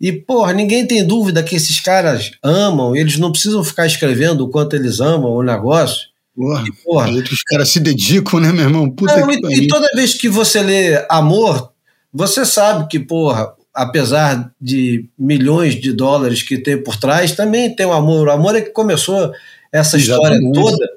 [0.00, 4.48] E, porra, ninguém tem dúvida que esses caras amam, eles não precisam ficar escrevendo o
[4.48, 6.08] quanto eles amam o negócio.
[6.34, 8.90] Porra, e, porra os caras se dedicam, né, meu irmão?
[8.90, 11.72] Puta não, e, e toda vez que você lê amor,
[12.12, 17.86] você sabe que, porra, apesar de milhões de dólares que tem por trás, também tem
[17.86, 18.28] o amor.
[18.28, 19.32] O amor é que começou
[19.70, 20.46] essa Exatamente.
[20.46, 20.90] história toda.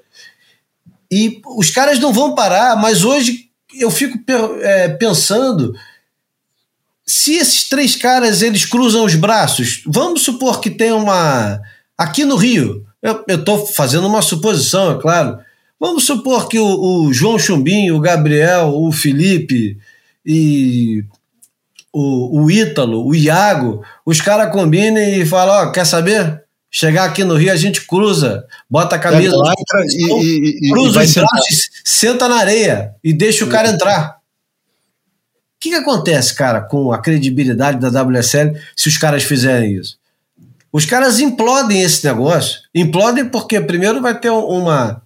[1.12, 3.49] E os caras não vão parar, mas hoje
[3.80, 4.20] eu fico
[4.62, 5.74] é, pensando
[7.06, 11.62] se esses três caras eles cruzam os braços, vamos supor que tem uma.
[11.98, 12.85] Aqui no Rio,
[13.27, 15.40] eu estou fazendo uma suposição, é claro.
[15.80, 19.77] Vamos supor que o, o, João Chumbinho, o Gabriel, o Felipe
[20.26, 21.03] e
[21.94, 26.44] o, o Ítalo, o Iago, os caras combinem e falam: Ó, quer saber?
[26.72, 31.02] Chegar aqui no Rio, a gente cruza, bota a camisa, é, e, e, e, cruza
[31.02, 34.19] os braços, senta na areia e deixa o cara entrar
[35.65, 39.98] que, que acontece, cara, com a credibilidade da WSL se os caras fizerem isso?
[40.76, 42.60] Os caras implodem esse negócio.
[42.76, 45.02] Implodem porque, primeiro, vai ter uma,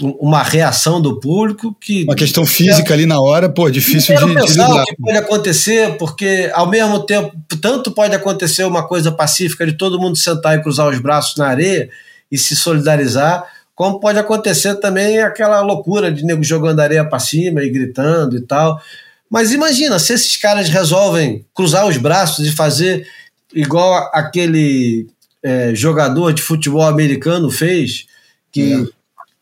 [0.00, 2.02] uma reação do público que.
[2.02, 4.82] Uma questão física é, ali na hora, pô, difícil de, pensar lidar.
[4.82, 9.74] o que pode acontecer, porque ao mesmo tempo, tanto pode acontecer uma coisa pacífica de
[9.74, 11.88] todo mundo sentar e cruzar os braços na areia
[12.28, 13.44] e se solidarizar,
[13.76, 18.40] como pode acontecer também aquela loucura de nego jogando areia para cima e gritando e
[18.40, 18.82] tal.
[19.30, 23.06] Mas imagina, se esses caras resolvem cruzar os braços e fazer
[23.54, 25.06] igual aquele
[25.42, 28.06] é, jogador de futebol americano fez,
[28.50, 28.86] que é.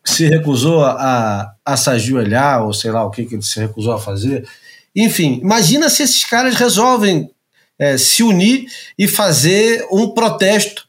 [0.04, 3.92] se recusou a, a se ajoelhar, ou sei lá o que, que ele se recusou
[3.92, 4.48] a fazer.
[4.94, 7.30] Enfim, imagina se esses caras resolvem
[7.78, 8.66] é, se unir
[8.98, 10.86] e fazer um protesto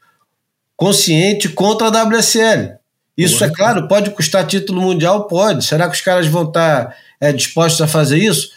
[0.75, 2.75] consciente contra a WSL.
[3.17, 5.27] Isso, é claro, pode custar título mundial?
[5.27, 5.63] Pode.
[5.63, 8.49] Será que os caras vão estar é, dispostos a fazer isso?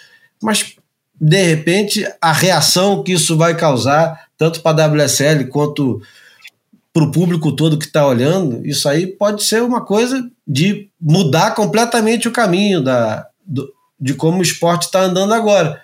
[0.44, 0.76] mas
[1.18, 6.00] de repente a reação que isso vai causar, tanto para a WSL quanto
[6.92, 11.52] para o público todo que está olhando, isso aí pode ser uma coisa de mudar
[11.54, 13.68] completamente o caminho da, do,
[14.00, 15.82] de como o esporte está andando agora.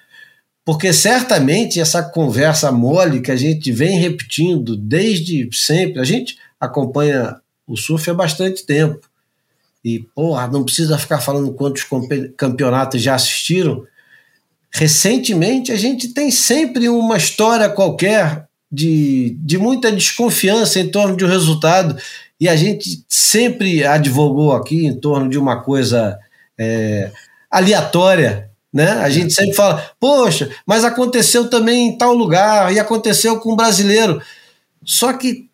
[0.64, 7.40] Porque certamente essa conversa mole que a gente vem repetindo desde sempre, a gente acompanha
[7.66, 9.00] o surf há bastante tempo.
[9.84, 11.84] e, porra, não precisa ficar falando quantos
[12.36, 13.84] campeonatos já assistiram.
[14.72, 21.24] Recentemente, a gente tem sempre uma história qualquer de, de muita desconfiança em torno de
[21.24, 21.96] um resultado,
[22.38, 26.18] e a gente sempre advogou aqui em torno de uma coisa
[26.56, 27.10] é,
[27.50, 28.48] aleatória.
[28.72, 28.88] Né?
[28.92, 33.56] A gente sempre fala, poxa, mas aconteceu também em tal lugar, e aconteceu com um
[33.56, 34.22] brasileiro.
[34.84, 35.50] Só que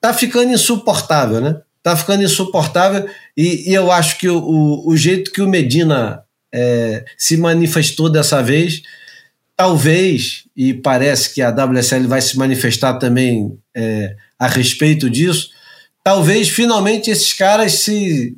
[0.00, 1.60] tá ficando insuportável, né?
[1.82, 3.06] Tá ficando insuportável,
[3.36, 6.23] e, e eu acho que o, o, o jeito que o Medina
[6.56, 8.82] é, se manifestou dessa vez,
[9.56, 15.50] talvez, e parece que a WSL vai se manifestar também é, a respeito disso,
[16.04, 18.36] talvez finalmente esses caras se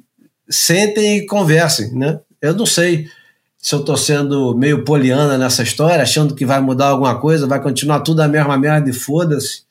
[0.49, 2.19] sentem e conversem, né?
[2.41, 3.07] Eu não sei
[3.59, 7.61] se eu estou sendo meio poliana nessa história, achando que vai mudar alguma coisa, vai
[7.61, 9.65] continuar tudo a mesma merda e foda-se.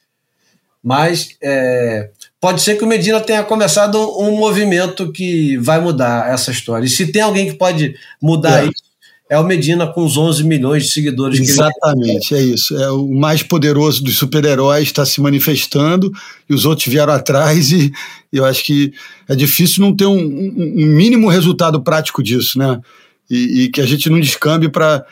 [0.83, 2.11] Mas é,
[2.45, 6.85] pode ser que o Medina tenha começado um movimento que vai mudar essa história.
[6.85, 8.67] E se tem alguém que pode mudar é.
[8.67, 8.83] isso,
[9.27, 11.39] é o Medina com os 11 milhões de seguidores.
[11.39, 12.77] Exatamente, é isso.
[12.77, 16.11] É o mais poderoso dos super-heróis está se manifestando
[16.47, 17.91] e os outros vieram atrás e
[18.31, 18.93] eu acho que
[19.27, 22.79] é difícil não ter um, um, um mínimo resultado prático disso, né?
[23.27, 25.03] E, e que a gente não descambe para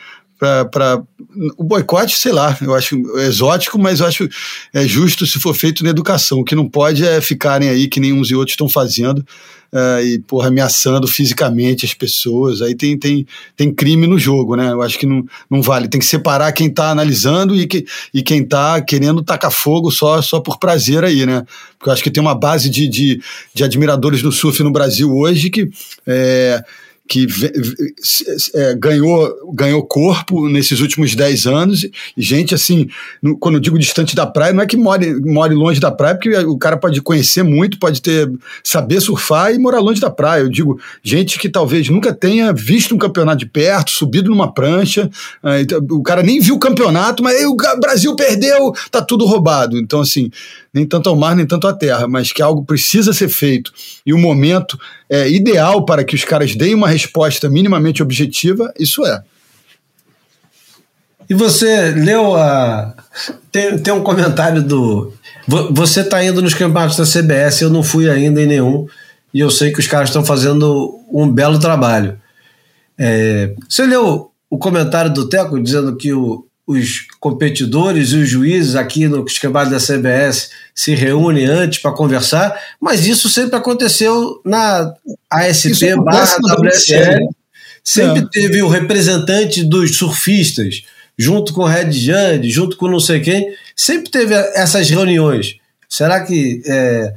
[0.70, 1.02] para
[1.56, 4.28] o boicote, sei lá, eu acho exótico, mas eu acho
[4.72, 6.40] é justo se for feito na educação.
[6.40, 9.24] O que não pode é ficarem aí que nem uns e outros estão fazendo
[9.74, 12.62] uh, e porra, ameaçando fisicamente as pessoas.
[12.62, 13.26] Aí tem, tem,
[13.56, 14.70] tem crime no jogo, né?
[14.70, 15.88] Eu acho que não, não vale.
[15.88, 20.22] Tem que separar quem está analisando e, que, e quem está querendo tacar fogo só,
[20.22, 21.44] só por prazer aí, né?
[21.76, 23.20] Porque eu acho que tem uma base de, de,
[23.52, 25.68] de admiradores do surf no Brasil hoje que.
[26.06, 26.62] É,
[27.06, 27.26] que
[28.54, 31.84] é, ganhou, ganhou corpo nesses últimos 10 anos.
[31.84, 32.88] E gente, assim,
[33.22, 36.14] no, quando eu digo distante da praia, não é que more, more longe da praia,
[36.14, 38.30] porque o cara pode conhecer muito, pode ter
[38.62, 40.42] saber surfar e morar longe da praia.
[40.42, 45.10] Eu digo, gente que talvez nunca tenha visto um campeonato de perto, subido numa prancha,
[45.90, 49.76] o cara nem viu o campeonato, mas o Brasil perdeu, tá tudo roubado.
[49.76, 50.30] Então, assim,
[50.72, 53.72] nem tanto ao mar, nem tanto à terra, mas que algo precisa ser feito
[54.06, 54.78] e o momento
[55.14, 59.22] é ideal para que os caras deem uma resposta minimamente objetiva, isso é.
[61.28, 62.94] E você leu a.
[63.50, 65.12] Tem, tem um comentário do.
[65.70, 68.86] Você está indo nos campeonatos da CBS, eu não fui ainda em nenhum,
[69.32, 72.18] e eu sei que os caras estão fazendo um belo trabalho.
[72.98, 78.74] É, você leu o comentário do Teco dizendo que o, os competidores e os juízes
[78.74, 84.94] aqui no esquema da CBS se reúnem antes para conversar, mas isso sempre aconteceu na
[85.30, 87.28] ASP barra WSL.
[87.82, 88.26] Sempre é.
[88.32, 90.82] teve o representante dos surfistas,
[91.18, 95.56] junto com o Red Jand, junto com não sei quem, sempre teve essas reuniões.
[95.86, 97.14] Será que é,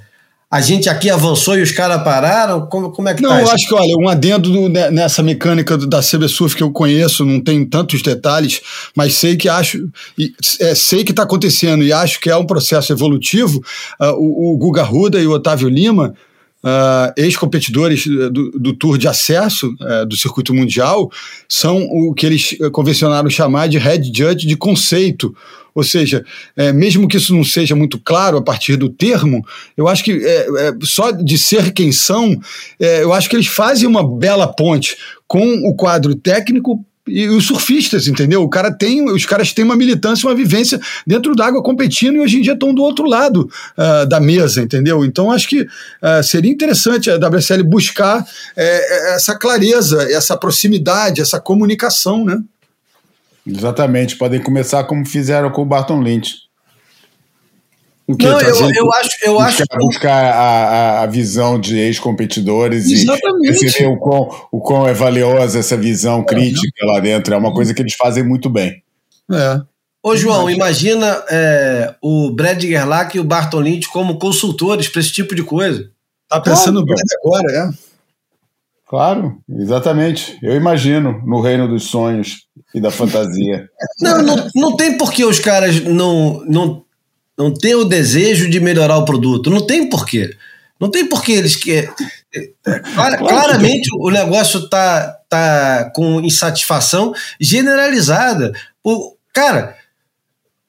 [0.49, 2.67] a gente aqui avançou e os caras pararam?
[2.67, 5.77] Como, como é que não, tá eu acho que, olha, um adendo do, nessa mecânica
[5.77, 8.61] da CB Surf que eu conheço, não tem tantos detalhes,
[8.95, 9.89] mas sei que acho,
[10.61, 13.61] é, sei que está acontecendo e acho que é um processo evolutivo.
[13.99, 16.13] Uh, o, o Guga Ruda e o Otávio Lima,
[16.63, 21.11] uh, ex-competidores do, do, Tour de Acesso uh, do Circuito Mundial,
[21.47, 25.35] são o que eles convencionaram chamar de head judge de conceito,
[25.73, 26.25] ou seja,
[26.55, 29.45] é, mesmo que isso não seja muito claro a partir do termo,
[29.77, 32.35] eu acho que é, é, só de ser quem são,
[32.79, 34.97] eu acho que eles fazem uma bela ponte
[35.27, 38.43] com o quadro técnico e os surfistas, entendeu?
[38.43, 42.37] O cara tem, os caras têm uma militância, uma vivência dentro d'água competindo e hoje
[42.37, 45.05] em dia estão do outro lado uh, da mesa, entendeu?
[45.05, 48.25] Então acho que uh, seria interessante a WSL buscar uh,
[49.15, 52.39] essa clareza, essa proximidade, essa comunicação, né?
[53.45, 56.46] Exatamente, podem começar como fizeram com o Barton Lynch.
[58.07, 62.89] O que Não, eu, eu acho, eu buscar, acho buscar a, a visão de ex-competidores
[62.89, 67.33] e perceber o quão, o quão é valiosa essa visão crítica lá dentro.
[67.33, 68.81] É uma coisa que eles fazem muito bem.
[69.29, 69.61] É.
[70.01, 75.11] Ô, João, imagina é, o Brad Gerlach e o Barton Lynch como consultores para esse
[75.11, 75.91] tipo de coisa.
[76.29, 77.01] Tá pensando claro.
[77.21, 77.87] agora, é?
[78.87, 80.39] Claro, exatamente.
[80.41, 83.67] Eu imagino no reino dos sonhos e da fantasia.
[83.99, 86.85] Não, não, não tem por que os caras não, não,
[87.37, 89.49] não ter o desejo de melhorar o produto.
[89.49, 90.35] Não tem porquê.
[90.79, 91.87] Não tem porquê eles que
[92.93, 98.53] claramente o negócio tá, tá com insatisfação generalizada.
[98.83, 99.75] O, cara,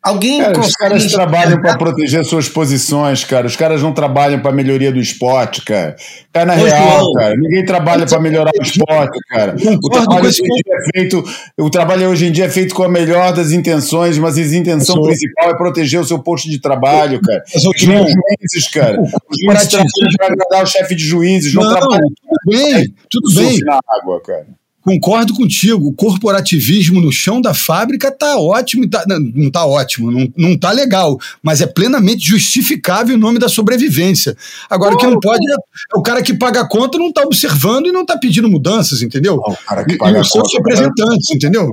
[0.01, 3.47] Alguém cara, Os caras trabalham para proteger suas posições, cara.
[3.49, 5.97] Os caras não trabalham para melhoria do esporte, cara.
[6.33, 7.13] Cara, na Hoje real, não.
[7.15, 9.57] cara, ninguém trabalha para melhorar o esporte, cara.
[9.83, 11.25] O trabalho, hoje em dia é feito,
[11.59, 14.95] o trabalho hoje em dia é feito com a melhor das intenções, mas a intenção
[14.95, 15.05] sou...
[15.05, 17.43] principal é proteger o seu posto de trabalho, cara.
[17.53, 19.01] Os juízes, cara.
[19.03, 19.11] Os
[19.45, 22.09] juízes trabalham para agradar o chefe de juízes, não, não trabalham.
[22.09, 23.59] Tudo bem, tudo bem.
[23.65, 24.47] Na água, cara.
[24.89, 30.33] Concordo contigo, o corporativismo no chão da fábrica tá ótimo, tá, não tá ótimo, não,
[30.35, 34.35] não tá legal, mas é plenamente justificável em nome da sobrevivência.
[34.71, 37.21] Agora, o que não pode é, é, o cara que paga a conta não tá
[37.21, 39.35] observando e não tá pedindo mudanças, entendeu?
[39.35, 41.71] O cara que paga e, e os seus representantes, entendeu?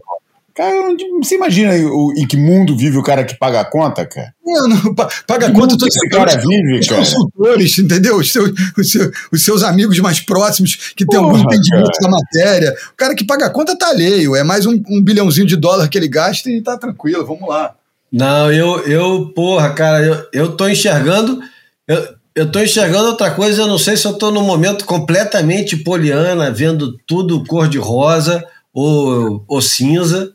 [0.55, 4.33] Cara, você imagina o, em que mundo vive o cara que paga a conta, cara?
[4.41, 7.01] Não, não paga a conta todos esse cara vive, os cara.
[7.01, 8.15] consultores, entendeu?
[8.15, 12.73] Os seus, os, seus, os seus amigos mais próximos que tem algum entendimento da matéria.
[12.93, 15.89] O cara que paga a conta tá alheio, é mais um, um bilhãozinho de dólar
[15.89, 17.75] que ele gasta e tá tranquilo, vamos lá.
[18.09, 21.41] Não, eu, eu porra, cara, eu, eu tô enxergando.
[21.85, 25.75] Eu, eu tô enxergando outra coisa, eu não sei se eu tô num momento completamente
[25.75, 28.41] poliana, vendo tudo cor-de-rosa
[28.73, 30.34] ou, ou cinza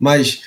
[0.00, 0.40] mas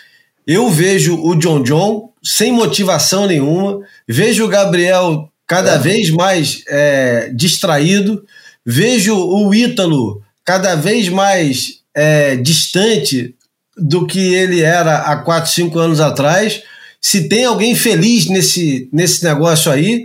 [0.45, 5.77] eu vejo o John John sem motivação nenhuma, vejo o Gabriel cada é.
[5.77, 8.25] vez mais é, distraído,
[8.65, 13.35] vejo o Ítalo cada vez mais é, distante
[13.77, 16.63] do que ele era há 4, 5 anos atrás.
[17.01, 20.03] Se tem alguém feliz nesse, nesse negócio aí,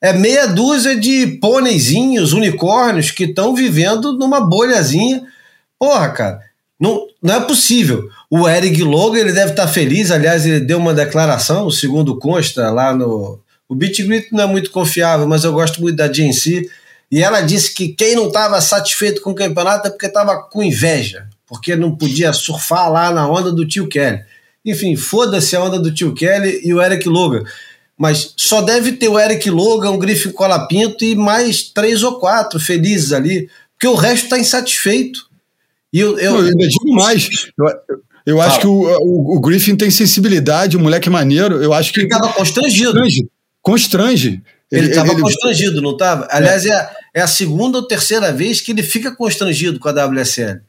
[0.00, 5.22] é meia dúzia de pôneizinhos, unicórnios que estão vivendo numa bolhazinha.
[5.78, 6.40] Porra, cara,
[6.78, 8.08] não, não é possível.
[8.34, 12.94] O Eric Logan ele deve estar feliz, aliás, ele deu uma declaração, segundo consta lá
[12.94, 13.38] no.
[13.68, 16.66] O BitGrit não é muito confiável, mas eu gosto muito da GNC.
[17.10, 20.62] E ela disse que quem não estava satisfeito com o campeonato é porque estava com
[20.62, 24.22] inveja, porque não podia surfar lá na onda do tio Kelly.
[24.64, 27.44] Enfim, foda-se a onda do tio Kelly e o Eric Logan.
[27.98, 32.58] Mas só deve ter o Eric Logan, o Griffin Colapinto e mais três ou quatro
[32.58, 35.20] felizes ali, porque o resto está insatisfeito.
[35.92, 36.54] E eu, eu, eu
[36.94, 37.28] mais.
[38.24, 41.62] Eu acho que o, o, o, Griffin tem sensibilidade, o moleque é maneiro.
[41.62, 42.00] Eu acho que.
[42.00, 42.92] Ele estava constrangido.
[42.92, 43.30] Constrange.
[43.60, 44.42] constrange.
[44.70, 46.26] Ele estava constrangido, não estava?
[46.30, 46.70] Aliás, é.
[46.70, 50.60] É, é a segunda ou terceira vez que ele fica constrangido com a WSL.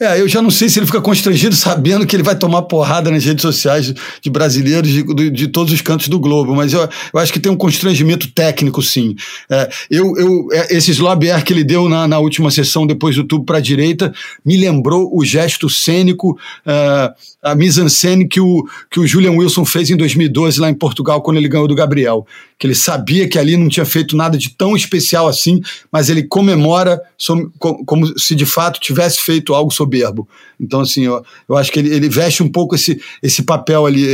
[0.00, 3.10] É, eu já não sei se ele fica constrangido sabendo que ele vai tomar porrada
[3.10, 6.88] nas redes sociais de brasileiros de, de, de todos os cantos do globo, mas eu,
[7.12, 9.14] eu, acho que tem um constrangimento técnico, sim.
[9.50, 13.24] É, eu, eu, é, esse slobber que ele deu na, na última sessão, depois do
[13.24, 14.10] tubo para a direita,
[14.42, 19.90] me lembrou o gesto cênico, é, a mise-en-scène que o, que o Julian Wilson fez
[19.90, 22.26] em 2012 lá em Portugal, quando ele ganhou do Gabriel.
[22.58, 25.60] Que ele sabia que ali não tinha feito nada de tão especial assim,
[25.90, 27.00] mas ele comemora
[27.86, 30.28] como se de fato tivesse feito algo soberbo.
[30.60, 34.04] Então, assim, eu, eu acho que ele, ele veste um pouco esse, esse papel ali,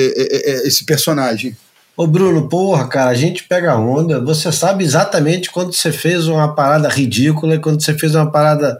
[0.64, 1.56] esse personagem.
[1.96, 4.20] Ô Bruno, porra, cara, a gente pega onda.
[4.20, 8.76] Você sabe exatamente quando você fez uma parada ridícula e quando você fez uma parada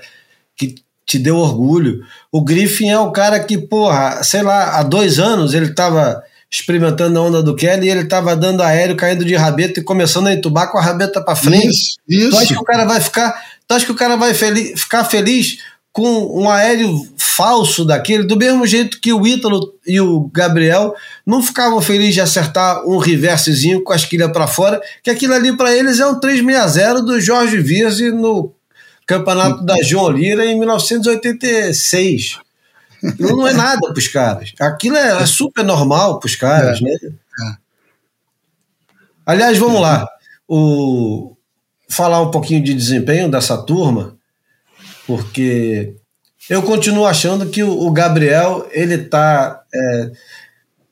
[0.55, 0.75] que
[1.07, 2.01] te deu orgulho.
[2.33, 6.21] O Griffin é o cara que, porra, sei lá, há dois anos ele tava
[6.51, 10.27] experimentando a onda do Kelly e ele tava dando aéreo, caindo de rabeta e começando
[10.27, 11.69] a entubar com a rabeta para frente.
[11.69, 12.31] Isso, isso.
[12.31, 15.05] Tu acha que o cara vai ficar, tu acha que o cara vai feliz, ficar
[15.05, 15.59] feliz
[15.93, 21.43] com um aéreo falso daquele, do mesmo jeito que o Ítalo e o Gabriel não
[21.43, 25.75] ficavam felizes de acertar um reversezinho com a esquilha para fora, que aquilo ali para
[25.75, 28.53] eles é um 360 do Jorge Virzi no
[29.07, 32.41] campeonato da João Lira em 1986.
[33.19, 34.53] Não é nada para os caras.
[34.61, 36.83] Aquilo é, é super normal para os caras, é.
[36.83, 36.91] né?
[36.93, 37.57] É.
[39.25, 40.09] Aliás, vamos lá.
[40.49, 41.37] O,
[41.89, 44.17] falar um pouquinho de desempenho dessa turma
[45.07, 45.95] porque
[46.51, 50.11] eu continuo achando que o, Gabriel ele tá é,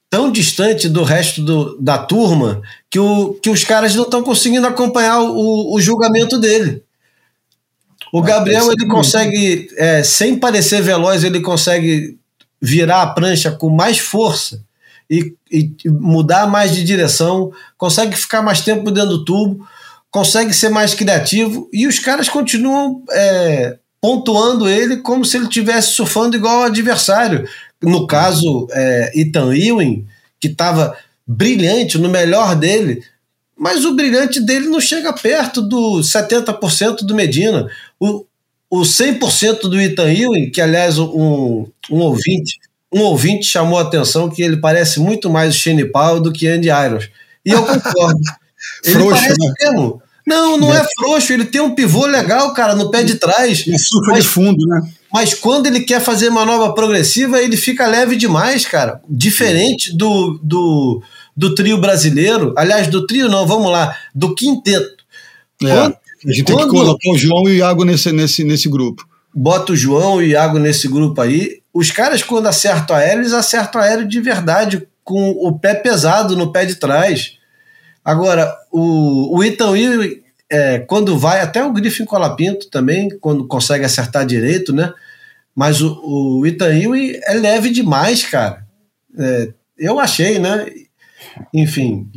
[0.09, 4.67] tão distante do resto do, da turma que, o, que os caras não estão conseguindo
[4.67, 6.84] acompanhar o, o julgamento dele.
[8.15, 12.17] O Gabriel ele consegue, é, sem parecer veloz, ele consegue
[12.63, 14.63] virar a prancha com mais força
[15.11, 19.67] e, e, mudar mais de direção, consegue ficar mais tempo dentro do tubo,
[20.13, 25.89] consegue ser mais criativo e os caras continuam é, pontuando ele como se ele estivesse
[25.89, 27.49] surfando igual ao adversário.
[27.83, 30.07] No caso, é, Ethan Ewing,
[30.39, 30.97] que estava
[31.27, 33.03] brilhante, no melhor dele,
[33.57, 37.69] mas o brilhante dele não chega perto do 70% do Medina.
[37.99, 38.25] O,
[38.71, 42.59] o 100% do Ethan Ewing, que aliás um, um ouvinte
[42.95, 46.47] um ouvinte chamou a atenção que ele parece muito mais o Shane Powell do que
[46.47, 47.11] Andy Irons.
[47.45, 48.21] E eu concordo.
[48.85, 49.53] ele Frouxo, parece né?
[49.61, 50.03] mesmo.
[50.25, 53.67] Não, não é frouxo, ele tem um pivô legal, cara, no pé de trás.
[53.67, 54.81] E surfa mas, de fundo, né?
[55.13, 59.01] Mas quando ele quer fazer manobra progressiva, ele fica leve demais, cara.
[59.09, 61.03] Diferente do, do,
[61.37, 62.55] do trio brasileiro.
[62.57, 65.05] Aliás, do trio não, vamos lá, do quinteto.
[65.63, 65.97] É, quando,
[66.27, 69.07] a gente tem que colocar o João e o Iago nesse, nesse, nesse grupo.
[69.35, 71.61] Bota o João e o Iago nesse grupo aí.
[71.73, 76.53] Os caras, quando acertam aéreo, eles acertam aéreo de verdade, com o pé pesado no
[76.53, 77.37] pé de trás.
[78.05, 79.43] Agora, o, o
[80.51, 84.93] é, quando vai, até o Griffin Colapinto também, quando consegue acertar direito, né?
[85.55, 88.65] Mas o, o é leve demais, cara.
[89.19, 90.67] É, eu achei, né?
[91.53, 92.09] Enfim.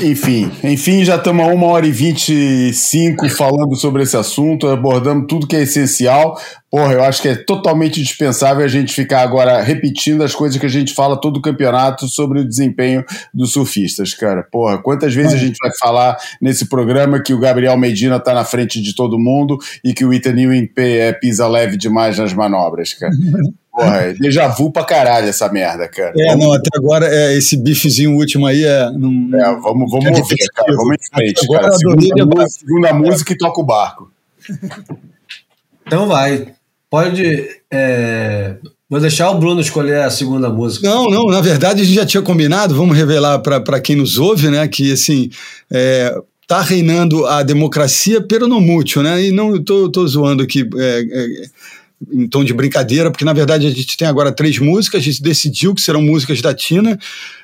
[0.00, 4.66] Enfim, enfim, já estamos a uma hora e vinte e cinco falando sobre esse assunto,
[4.66, 6.40] abordamos tudo que é essencial.
[6.70, 10.64] Porra, eu acho que é totalmente dispensável a gente ficar agora repetindo as coisas que
[10.64, 13.04] a gente fala todo o campeonato sobre o desempenho
[13.34, 14.42] dos surfistas, cara.
[14.42, 18.46] Porra, quantas vezes a gente vai falar nesse programa que o Gabriel Medina tá na
[18.46, 22.94] frente de todo mundo e que o Ethan Ewing é, pisa leve demais nas manobras,
[22.94, 23.12] cara.
[23.72, 26.12] Porra, é déjà vu pra caralho essa merda, cara.
[26.14, 26.44] É, vamos...
[26.44, 28.90] não, até agora é, esse bifezinho último aí é.
[28.90, 30.76] Não, é vamos, vamos é ver, cara.
[30.76, 31.72] Vamos em frente, cara.
[31.72, 34.12] Segunda, música, segunda música e toca o barco.
[35.86, 36.52] Então vai.
[36.90, 37.48] Pode.
[37.70, 38.56] É...
[38.90, 40.86] Vou deixar o Bruno escolher a segunda música.
[40.86, 44.50] Não, não, na verdade a gente já tinha combinado, vamos revelar para quem nos ouve,
[44.50, 45.30] né, que assim,
[45.70, 46.14] é,
[46.46, 50.68] tá reinando a democracia pero no mútil, né, e não estou tô, tô zoando aqui
[50.76, 51.26] é, é,
[52.10, 55.22] em tom de brincadeira, porque na verdade a gente tem agora três músicas, a gente
[55.22, 56.98] decidiu que serão músicas da Tina,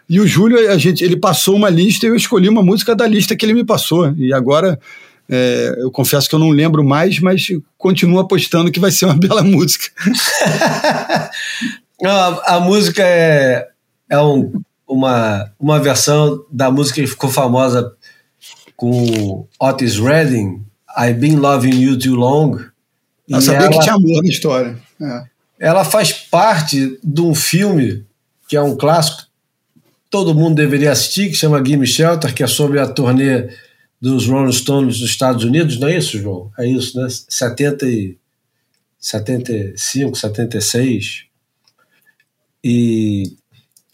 [0.09, 3.07] e o Júlio, a gente, ele passou uma lista e eu escolhi uma música da
[3.07, 4.79] lista que ele me passou, e agora
[5.29, 9.17] é, eu confesso que eu não lembro mais, mas continuo apostando que vai ser uma
[9.19, 9.87] bela música.
[12.05, 13.69] a, a, música é,
[14.09, 14.51] é um,
[14.89, 17.93] uma, uma versão da música que ficou famosa
[18.75, 20.65] com Otis Redding,
[20.97, 22.59] I've Been Loving You Too Long.
[23.29, 24.79] Eu sabia ela, que tinha amor na história.
[25.01, 25.25] É.
[25.59, 28.05] Ela faz parte de um filme
[28.49, 29.29] que é um clássico,
[30.09, 33.49] todo mundo deveria assistir, que chama Gimme Shelter, que é sobre a turnê
[34.01, 36.51] dos Rolling Stones dos Estados Unidos, não é isso, João?
[36.59, 37.09] É isso, né?
[37.11, 38.17] 70 e
[38.99, 41.25] 75, 76.
[42.65, 43.37] E,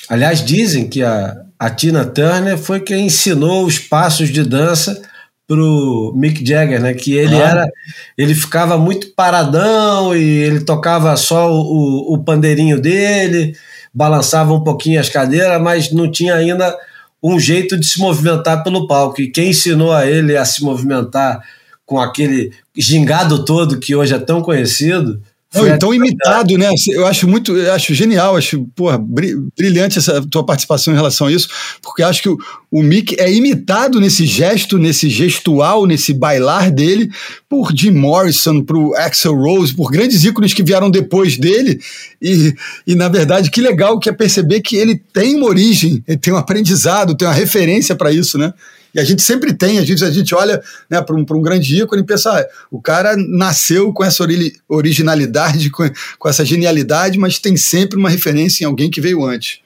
[0.08, 5.02] aliás, dizem que a, a Tina Turner foi quem ensinou os passos de dança
[5.46, 6.94] pro Mick Jagger, né?
[6.94, 7.48] Que ele ah.
[7.48, 7.70] era,
[8.16, 13.56] ele ficava muito paradão e ele tocava só o, o pandeirinho dele,
[13.92, 16.76] balançava um pouquinho as cadeiras, mas não tinha ainda
[17.22, 19.20] um jeito de se movimentar pelo palco.
[19.20, 21.42] E quem ensinou a ele a se movimentar
[21.86, 25.20] com aquele gingado todo que hoje é tão conhecido
[25.54, 26.70] não, então imitado, né?
[26.88, 31.32] Eu acho muito, eu acho genial, acho porra, brilhante essa tua participação em relação a
[31.32, 31.48] isso,
[31.82, 32.36] porque acho que o,
[32.70, 37.10] o Mick é imitado nesse gesto, nesse gestual, nesse bailar dele,
[37.48, 41.80] por Jim Morrison, por Axel Rose, por grandes ícones que vieram depois dele,
[42.20, 42.54] e,
[42.86, 46.32] e na verdade que legal que é perceber que ele tem uma origem, ele tem
[46.32, 48.52] um aprendizado, tem uma referência para isso, né?
[48.94, 51.82] E a gente sempre tem, a gente, a gente olha né, para um, um grande
[51.82, 54.24] ícone e pensa, ah, o cara nasceu com essa
[54.68, 55.82] originalidade, com,
[56.18, 59.60] com essa genialidade, mas tem sempre uma referência em alguém que veio antes.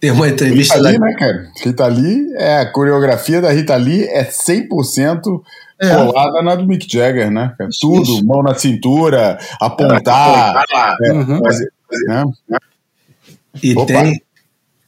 [0.00, 1.52] Tem uma entrevista Rita Lee, né, cara?
[1.62, 5.42] Rita Lee, é, a coreografia da Rita Lee é 100%
[5.78, 5.94] é.
[5.94, 7.54] colada na do Mick Jagger, né?
[7.80, 8.26] Tudo, Isso.
[8.26, 10.64] mão na cintura, apontar.
[11.02, 11.38] É, uhum.
[11.44, 11.70] fazer,
[12.06, 12.24] né?
[13.62, 14.22] E Opa, tem.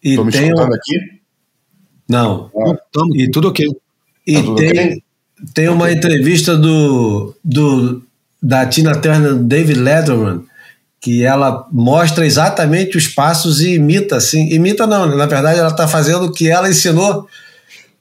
[0.02, 1.21] E tem um, aqui?
[2.12, 2.50] Não.
[3.14, 3.66] E tudo ok.
[4.26, 5.02] E tá tem, okay?
[5.54, 8.02] tem uma entrevista do, do
[8.40, 10.44] da Tina Turner, David Letterman,
[11.00, 14.52] que ela mostra exatamente os passos e imita, assim.
[14.52, 15.16] Imita não, né?
[15.16, 17.26] na verdade ela está fazendo o que ela ensinou.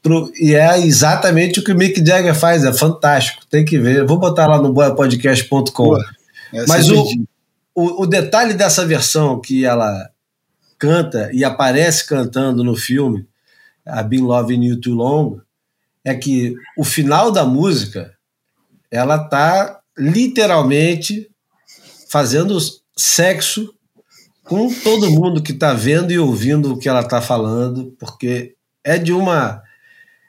[0.03, 3.43] Pro, e é exatamente o que o Mick Jagger faz, é fantástico.
[3.49, 4.05] Tem que ver.
[4.05, 5.95] Vou botar lá no boiapodcast.com.
[6.67, 7.05] Mas o,
[7.73, 10.09] o, o detalhe dessa versão que ela
[10.77, 13.25] canta e aparece cantando no filme
[13.87, 15.39] I've Been Loving You Too Long,
[16.03, 18.15] é que o final da música
[18.89, 21.29] ela tá literalmente
[22.09, 22.57] fazendo
[22.97, 23.73] sexo
[24.43, 28.97] com todo mundo que está vendo e ouvindo o que ela está falando, porque é
[28.97, 29.61] de uma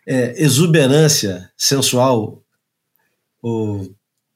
[0.06, 2.42] é, exuberância sensual
[3.42, 3.90] o,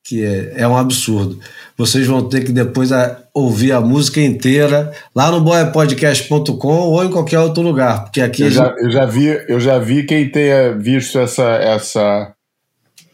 [0.06, 1.38] que é, é um absurdo.
[1.76, 7.10] Vocês vão ter que depois a, ouvir a música inteira lá no boiapodcast.com ou em
[7.10, 8.84] qualquer outro lugar, porque aqui eu, já, gente...
[8.84, 12.32] eu já vi eu já vi quem tenha visto essa essa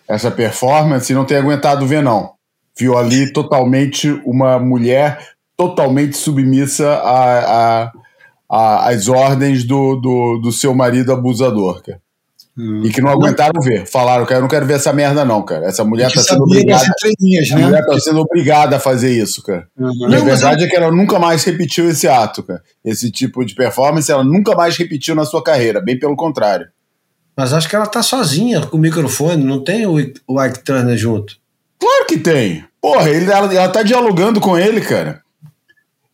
[0.06, 2.32] essa performance e não tenha aguentado ver não.
[2.78, 5.18] Viu ali totalmente uma mulher
[5.56, 7.92] totalmente submissa a, a,
[8.50, 11.82] a, às ordens do, do, do seu marido abusador.
[11.82, 12.00] Cara.
[12.56, 12.82] Hum.
[12.84, 13.86] E que não aguentaram ver.
[13.86, 15.66] Falaram, cara, eu não quero ver essa merda, não, cara.
[15.66, 16.84] Essa mulher tá sendo obrigada.
[16.84, 17.64] entrelinhas, A né?
[17.64, 19.66] mulher tá sendo obrigada a fazer isso, cara.
[19.78, 20.10] Uhum.
[20.10, 22.62] E a verdade é que ela nunca mais repetiu esse ato, cara.
[22.84, 26.66] Esse tipo de performance ela nunca mais repetiu na sua carreira, bem pelo contrário.
[27.34, 29.94] Mas acho que ela tá sozinha com o microfone, não tem o,
[30.28, 31.36] o Ike Turner junto.
[31.80, 32.64] Claro que tem.
[32.82, 35.22] Porra, ele, ela, ela tá dialogando com ele, cara.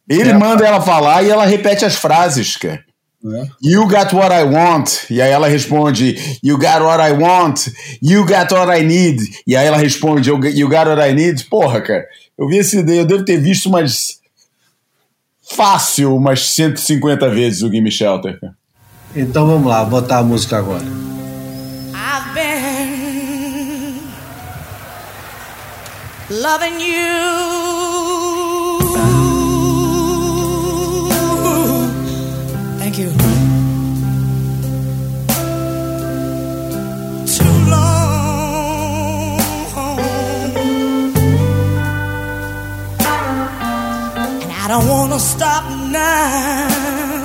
[0.09, 0.35] Ele É.
[0.35, 2.85] manda ela falar e ela repete as frases, cara.
[3.25, 3.49] É.
[3.61, 5.11] You got what I want.
[5.11, 7.69] E aí ela responde, You got what I want.
[8.01, 9.21] You got what I need.
[9.47, 11.45] E aí ela responde, "You you got what I need.
[11.47, 12.07] Porra, cara.
[12.39, 14.19] Eu vi esse eu devo ter visto umas.
[15.51, 18.55] Fácil, umas 150 vezes o Gimme Shelter, cara.
[19.17, 20.85] Então vamos lá, vou botar a música agora.
[21.95, 24.03] I've been
[26.31, 27.78] loving you.
[32.91, 33.13] Thank you.
[37.27, 39.41] Too long.
[44.41, 47.18] And I don't want to stop now.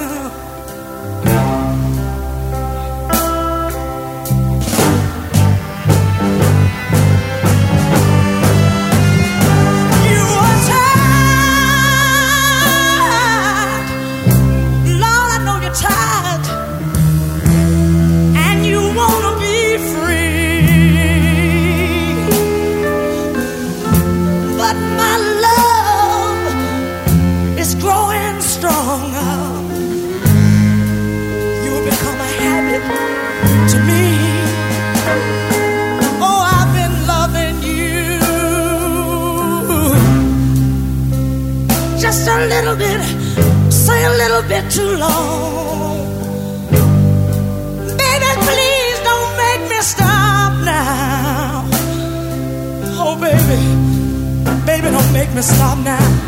[42.45, 43.01] Little bit,
[43.71, 45.97] say a little bit too long.
[48.01, 51.65] Baby, please don't make me stop now.
[53.03, 53.59] Oh, baby,
[54.65, 56.23] baby, don't make me stop now.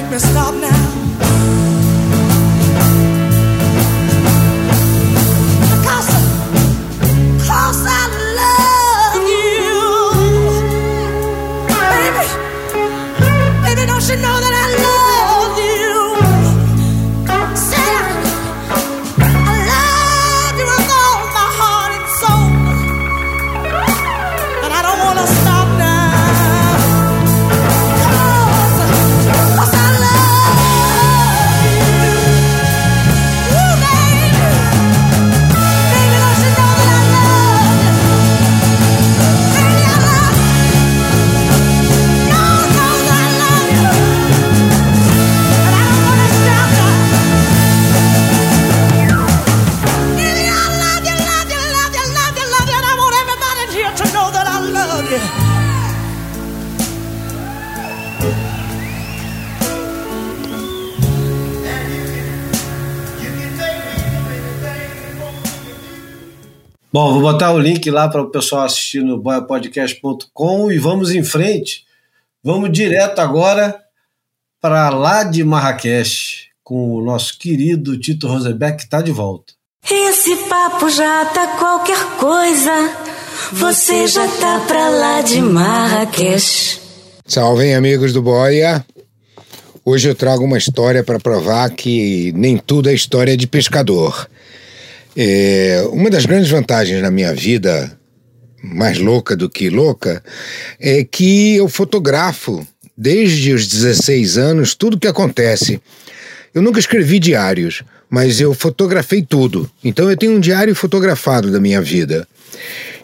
[0.00, 0.83] Make me stop now.
[66.94, 71.24] Bom, vou botar o link lá para o pessoal assistir no boiapodcast.com e vamos em
[71.24, 71.84] frente.
[72.40, 73.76] Vamos direto agora
[74.60, 79.54] para lá de Marrakech com o nosso querido Tito Rosenbeck que está de volta.
[79.90, 82.70] Esse papo já tá qualquer coisa.
[83.54, 86.80] Você já tá pra lá de Marrakech.
[87.26, 88.86] Salvem amigos do Boia.
[89.84, 94.28] Hoje eu trago uma história para provar que nem tudo é história de pescador.
[95.16, 97.96] É, uma das grandes vantagens na minha vida,
[98.62, 100.22] mais louca do que louca,
[100.80, 102.66] é que eu fotografo
[102.96, 105.80] desde os 16 anos tudo que acontece.
[106.54, 109.70] Eu nunca escrevi diários, mas eu fotografei tudo.
[109.82, 112.26] Então eu tenho um diário fotografado da minha vida.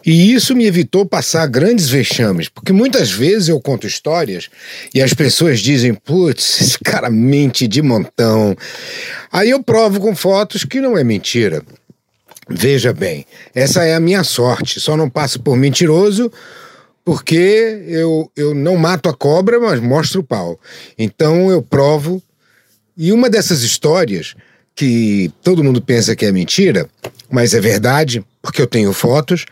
[0.05, 4.49] E isso me evitou passar grandes vexames, porque muitas vezes eu conto histórias
[4.93, 8.55] e as pessoas dizem, putz, esse cara mente de montão.
[9.31, 11.61] Aí eu provo com fotos que não é mentira.
[12.53, 14.79] Veja bem, essa é a minha sorte.
[14.79, 16.31] Só não passo por mentiroso
[17.03, 20.59] porque eu, eu não mato a cobra, mas mostro o pau.
[20.97, 22.21] Então eu provo.
[22.95, 24.35] E uma dessas histórias
[24.75, 26.87] que todo mundo pensa que é mentira,
[27.29, 29.45] mas é verdade, porque eu tenho fotos,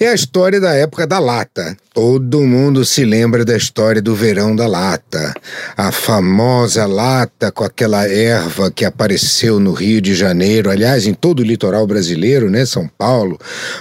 [0.00, 1.76] é a história da época da lata.
[1.92, 5.34] Todo mundo se lembra da história do verão da lata.
[5.76, 11.40] A famosa lata com aquela erva que apareceu no Rio de Janeiro, aliás, em todo
[11.40, 12.64] o litoral brasileiro, né?
[12.64, 13.38] São Paulo,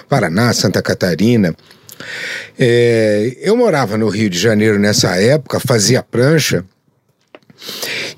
[0.09, 1.55] Paraná, Santa Catarina.
[2.57, 6.63] É, eu morava no Rio de Janeiro nessa época, fazia prancha,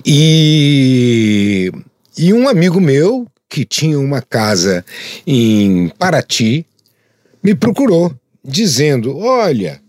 [0.04, 1.70] e,
[2.16, 4.84] e um amigo meu, que tinha uma casa
[5.26, 6.66] em Paraty,
[7.42, 8.14] me procurou,
[8.44, 9.80] dizendo: Olha,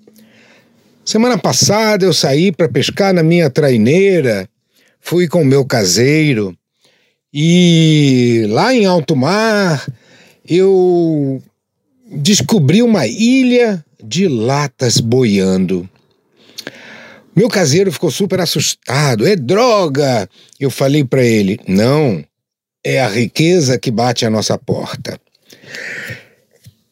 [1.04, 4.48] semana passada eu saí para pescar na minha traineira,
[5.00, 6.56] fui com o meu caseiro,
[7.34, 9.86] e lá em alto mar
[10.48, 11.42] eu
[12.12, 15.90] descobri uma ilha de latas boiando.
[17.34, 19.26] Meu caseiro ficou super assustado.
[19.26, 20.30] É droga!
[20.60, 22.24] Eu falei para ele: não,
[22.84, 25.20] é a riqueza que bate à nossa porta.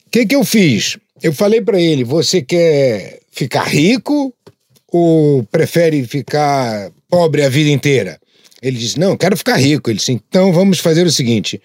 [0.10, 0.98] O que, que eu fiz?
[1.22, 4.34] Eu falei para ele: você quer ficar rico
[4.92, 8.20] ou prefere ficar pobre a vida inteira?
[8.60, 9.88] Ele disse: Não, quero ficar rico.
[9.88, 11.62] Ele disse: Então vamos fazer o seguinte: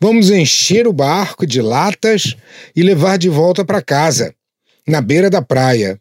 [0.00, 2.34] vamos encher o barco de latas
[2.74, 4.34] e levar de volta para casa,
[4.88, 6.00] na beira da praia.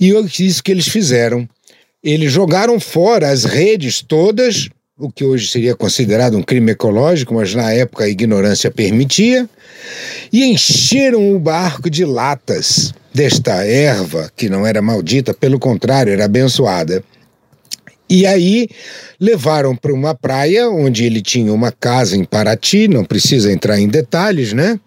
[0.00, 1.46] E eu isso que eles fizeram.
[2.02, 7.52] Eles jogaram fora as redes todas, o que hoje seria considerado um crime ecológico, mas
[7.52, 9.48] na época a ignorância permitia,
[10.32, 16.24] e encheram o barco de latas desta erva, que não era maldita, pelo contrário, era
[16.24, 17.02] abençoada.
[18.08, 18.68] E aí
[19.18, 23.88] levaram para uma praia onde ele tinha uma casa em Paraty, não precisa entrar em
[23.88, 24.78] detalhes, né?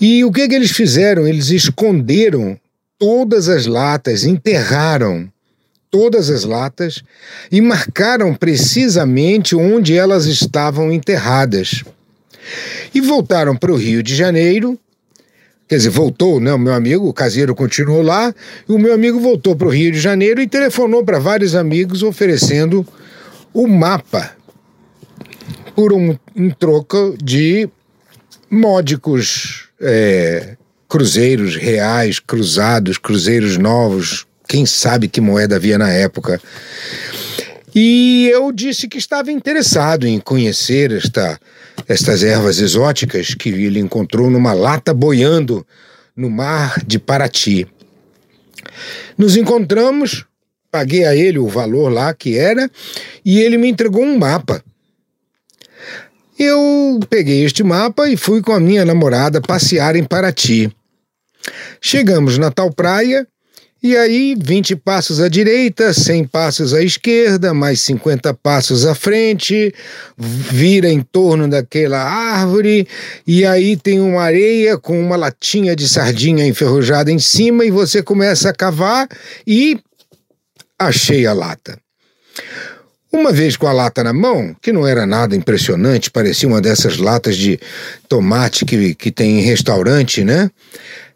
[0.00, 1.26] E o que, que eles fizeram?
[1.26, 2.58] Eles esconderam
[2.98, 5.30] todas as latas, enterraram
[5.94, 7.04] todas as latas
[7.52, 11.84] e marcaram precisamente onde elas estavam enterradas.
[12.92, 14.76] E voltaram para o Rio de Janeiro.
[15.68, 16.52] Quer dizer, voltou, né?
[16.52, 18.34] O meu amigo, o caseiro, continuou lá,
[18.68, 22.02] e o meu amigo voltou para o Rio de Janeiro e telefonou para vários amigos
[22.02, 22.84] oferecendo
[23.52, 24.32] o mapa
[25.76, 27.68] por um, em troca de
[28.50, 30.56] módicos é,
[30.88, 36.40] cruzeiros reais, cruzados, cruzeiros novos, quem sabe que moeda havia na época.
[37.74, 41.40] E eu disse que estava interessado em conhecer esta,
[41.88, 45.66] estas ervas exóticas que ele encontrou numa lata boiando
[46.16, 47.66] no mar de Paraty.
[49.18, 50.24] Nos encontramos,
[50.70, 52.70] paguei a ele o valor lá que era,
[53.24, 54.62] e ele me entregou um mapa.
[56.38, 60.72] Eu peguei este mapa e fui com a minha namorada passear em Paraty.
[61.80, 63.26] Chegamos na tal praia
[63.84, 69.74] e aí 20 passos à direita, 100 passos à esquerda, mais 50 passos à frente,
[70.16, 72.88] vira em torno daquela árvore
[73.26, 78.02] e aí tem uma areia com uma latinha de sardinha enferrujada em cima e você
[78.02, 79.06] começa a cavar
[79.46, 79.78] e
[80.78, 81.78] achei a lata.
[83.12, 86.96] Uma vez com a lata na mão, que não era nada impressionante, parecia uma dessas
[86.96, 87.60] latas de
[88.08, 90.50] tomate que, que tem em restaurante, né?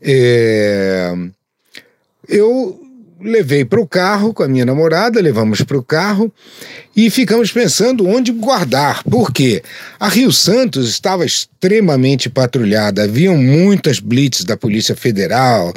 [0.03, 1.15] É...
[2.29, 2.79] Eu
[3.21, 6.33] levei para o carro com a minha namorada, levamos para o carro
[6.95, 9.03] e ficamos pensando onde guardar.
[9.05, 9.63] Por quê?
[9.99, 15.73] A Rio Santos estava extremamente patrulhada, haviam muitas blitz da Polícia Federal,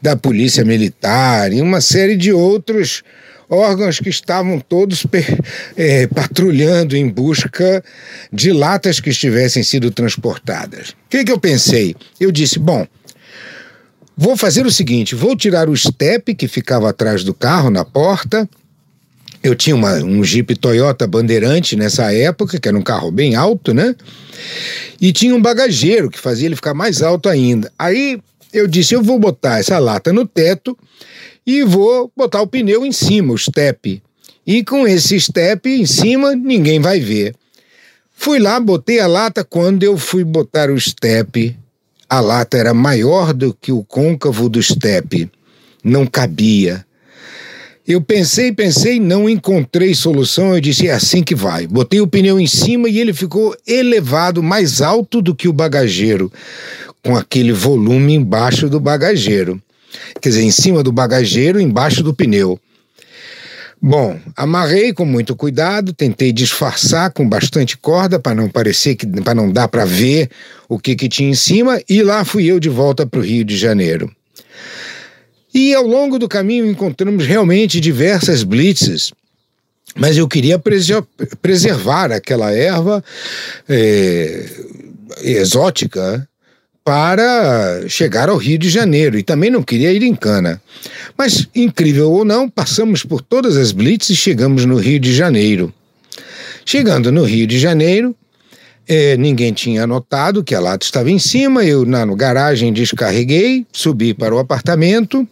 [0.00, 3.02] da Polícia Militar e uma série de outros
[3.48, 5.06] órgãos que estavam todos
[5.76, 7.82] é, patrulhando em busca
[8.32, 10.90] de latas que estivessem sido transportadas.
[10.90, 11.94] O que, que eu pensei?
[12.18, 12.86] Eu disse: bom,
[14.16, 18.48] vou fazer o seguinte: vou tirar o step que ficava atrás do carro, na porta.
[19.42, 23.74] Eu tinha uma, um Jeep Toyota Bandeirante nessa época, que era um carro bem alto,
[23.74, 23.94] né?
[24.98, 27.70] E tinha um bagageiro que fazia ele ficar mais alto ainda.
[27.78, 28.18] Aí
[28.52, 30.76] eu disse: eu vou botar essa lata no teto
[31.46, 34.02] e vou botar o pneu em cima, o step.
[34.46, 37.34] E com esse step em cima, ninguém vai ver.
[38.14, 39.44] Fui lá, botei a lata.
[39.44, 41.56] Quando eu fui botar o step,
[42.08, 45.30] a lata era maior do que o côncavo do step.
[45.82, 46.84] Não cabia.
[47.86, 50.54] Eu pensei, pensei, não encontrei solução.
[50.54, 51.66] Eu disse: é assim que vai.
[51.66, 56.32] Botei o pneu em cima e ele ficou elevado, mais alto do que o bagageiro,
[57.02, 59.60] com aquele volume embaixo do bagageiro.
[60.20, 62.58] Quer dizer, em cima do bagageiro, embaixo do pneu.
[63.86, 69.34] Bom, amarrei com muito cuidado, tentei disfarçar com bastante corda para não parecer que para
[69.34, 70.30] não dar para ver
[70.66, 73.44] o que, que tinha em cima e lá fui eu de volta para o Rio
[73.44, 74.10] de Janeiro.
[75.52, 79.12] E ao longo do caminho encontramos realmente diversas blitzes,
[79.94, 80.58] mas eu queria
[81.42, 83.04] preservar aquela erva
[83.68, 84.48] é,
[85.20, 86.26] exótica
[86.84, 90.60] para chegar ao Rio de Janeiro e também não queria ir em cana.
[91.16, 95.72] Mas, incrível ou não, passamos por todas as blitz e chegamos no Rio de Janeiro.
[96.66, 98.14] Chegando no Rio de Janeiro,
[98.86, 101.64] eh, ninguém tinha notado que a lata estava em cima.
[101.64, 105.26] Eu, na garagem, descarreguei, subi para o apartamento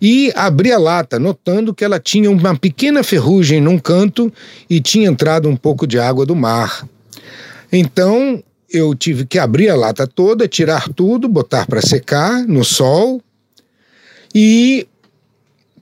[0.00, 4.32] e abri a lata, notando que ela tinha uma pequena ferrugem num canto
[4.68, 6.88] e tinha entrado um pouco de água do mar.
[7.70, 13.22] Então eu tive que abrir a lata toda, tirar tudo, botar para secar no sol
[14.34, 14.86] e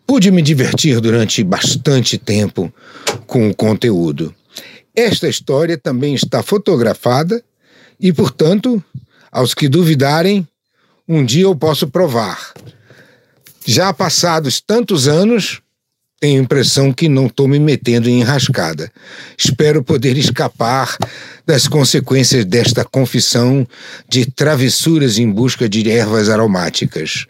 [0.07, 2.73] pude me divertir durante bastante tempo
[3.27, 4.35] com o conteúdo.
[4.97, 7.45] Esta história também está fotografada
[8.01, 8.83] e, portanto,
[9.31, 10.49] aos que duvidarem,
[11.07, 12.53] um dia eu posso provar.
[13.67, 15.61] Já passados tantos anos,
[16.21, 18.91] tenho a impressão que não estou me metendo em enrascada.
[19.37, 20.97] Espero poder escapar
[21.47, 23.67] das consequências desta confissão
[24.09, 27.27] de travessuras em busca de ervas aromáticas.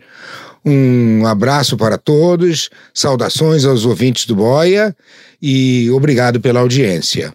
[0.65, 4.97] Um abraço para todos, saudações aos ouvintes do Boia
[5.41, 7.33] e obrigado pela audiência.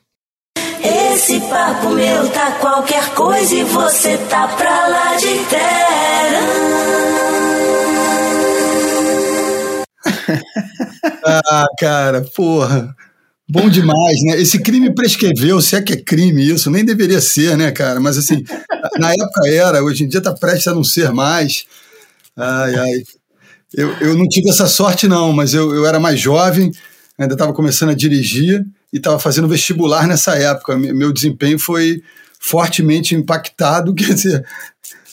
[0.84, 6.74] Esse papo meu tá qualquer coisa e você tá pra lá de terra.
[11.06, 12.96] Ah, cara, porra.
[13.50, 14.42] Bom demais, né?
[14.42, 18.00] Esse crime prescreveu, se é que é crime isso, nem deveria ser, né, cara?
[18.00, 18.44] Mas assim,
[19.00, 21.66] na época era, hoje em dia tá prestes a não ser mais.
[22.38, 23.04] Ai, ai.
[23.76, 26.72] Eu, eu não tive essa sorte, não, mas eu, eu era mais jovem,
[27.18, 30.78] ainda estava começando a dirigir e estava fazendo vestibular nessa época.
[30.78, 32.02] Me- Meu desempenho foi
[32.40, 34.46] fortemente impactado, quer dizer,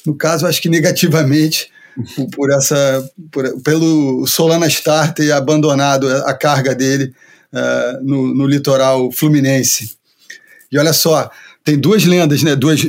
[0.07, 1.71] no caso, acho que negativamente,
[2.35, 7.12] por, essa, por- pelo Solana Star ter abandonado a, carga dele
[7.52, 9.97] ah, no, no litoral fluminense.
[10.70, 11.31] E olha só,
[11.65, 12.57] tem duas lendas, né?
[12.57, 12.81] Duas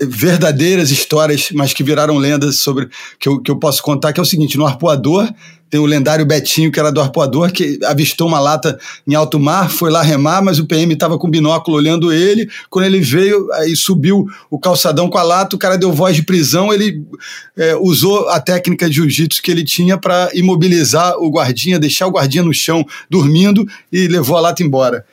[0.00, 2.88] verdadeiras histórias, mas que viraram lendas sobre
[3.18, 5.28] que eu, que eu posso contar, que é o seguinte: no Arpoador
[5.70, 9.70] tem o lendário Betinho, que era do Arpoador, que avistou uma lata em alto mar,
[9.70, 12.48] foi lá remar, mas o PM estava com binóculo olhando ele.
[12.70, 16.22] Quando ele veio, aí subiu o calçadão com a lata, o cara deu voz de
[16.22, 17.04] prisão, ele
[17.56, 22.12] é, usou a técnica de jiu-jitsu que ele tinha para imobilizar o guardinha, deixar o
[22.12, 25.04] guardinha no chão dormindo e levou a lata embora.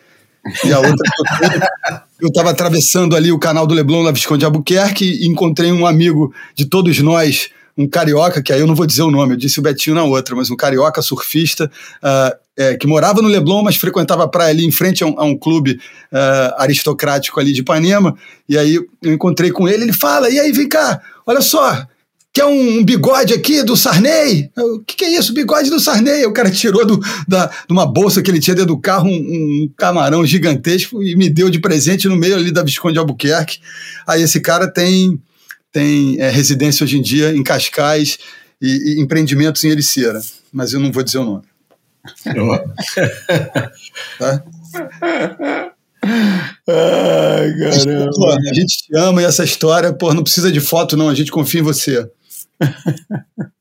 [0.63, 5.27] E a outra eu- estava atravessando ali o canal do Leblon na Visconde Albuquerque e
[5.27, 9.11] encontrei um amigo de todos nós, um carioca, que aí eu não vou dizer o
[9.11, 11.69] nome, eu disse o Betinho na outra, mas um carioca surfista
[12.01, 15.19] ah, é, que morava no Leblon, mas frequentava a praia ali em frente a um,
[15.19, 15.77] a um clube
[16.11, 18.15] ah, aristocrático ali de Ipanema.
[18.47, 21.85] E aí eu encontrei com ele, ele fala: e aí, vem cá, olha só,
[22.35, 24.51] Quer um, um bigode aqui do Sarney?
[24.57, 25.33] O que, que é isso?
[25.33, 26.25] Bigode do Sarney.
[26.25, 29.13] O cara tirou do, da, de uma bolsa que ele tinha dentro do carro um,
[29.13, 33.59] um camarão gigantesco e me deu de presente no meio ali da Visconde Albuquerque.
[34.05, 35.17] Aí esse cara tem,
[35.71, 38.17] tem é, residência hoje em dia em Cascais
[38.61, 40.19] e, e empreendimentos em Ericeira.
[40.51, 41.43] Mas eu não vou dizer o nome.
[44.19, 44.43] Tá?
[46.67, 48.11] Ai, caramba.
[48.13, 51.07] Pô, a gente te ama e essa história, pô, não precisa de foto, não.
[51.07, 52.05] A gente confia em você.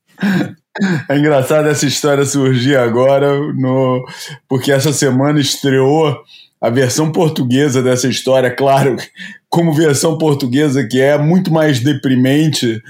[1.09, 4.05] É engraçado essa história surgir agora, no,
[4.47, 6.21] porque essa semana estreou
[6.59, 8.97] a versão portuguesa dessa história, claro,
[9.49, 12.81] como versão portuguesa que é muito mais deprimente,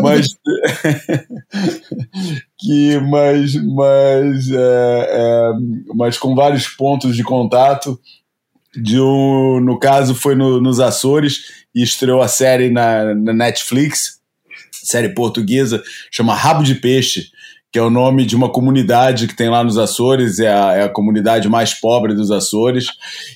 [0.00, 0.26] mas
[2.58, 5.52] que mas, mas, é, é,
[5.94, 7.98] mas com vários pontos de contato.
[8.76, 14.18] De um, no caso, foi no- nos Açores e estreou a série na, na Netflix,
[14.84, 17.30] série portuguesa, chama Rabo de Peixe,
[17.72, 20.82] que é o nome de uma comunidade que tem lá nos Açores, é a, é
[20.84, 22.86] a comunidade mais pobre dos Açores,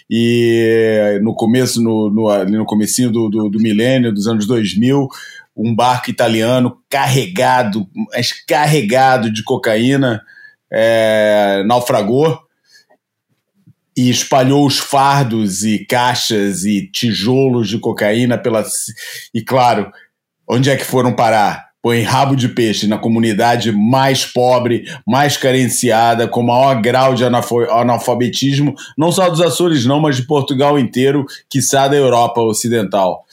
[0.08, 5.08] e no começo, no, no, ali no comecinho do, do, do milênio, dos anos 2000,
[5.56, 10.22] um barco italiano carregado, mas carregado de cocaína,
[10.72, 12.38] é, naufragou,
[13.96, 18.64] e espalhou os fardos e caixas e tijolos de cocaína pela.
[19.34, 19.90] E claro,
[20.48, 21.68] onde é que foram parar?
[21.80, 28.74] Põe rabo de peixe na comunidade mais pobre, mais carenciada, com maior grau de analfabetismo,
[28.96, 33.24] não só dos Açores, não, mas de Portugal inteiro, quiçá da Europa Ocidental.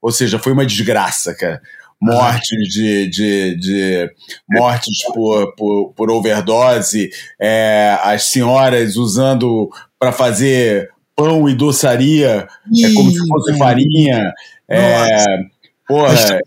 [0.00, 1.60] Ou seja, foi uma desgraça, cara.
[2.00, 4.10] Mortes de, de, de
[4.50, 9.70] mortes por, por, por overdose, é, as senhoras usando
[10.00, 12.48] para fazer pão e doçaria,
[12.84, 14.32] é como se fosse farinha.
[14.68, 15.38] É,
[15.86, 16.40] porra, é.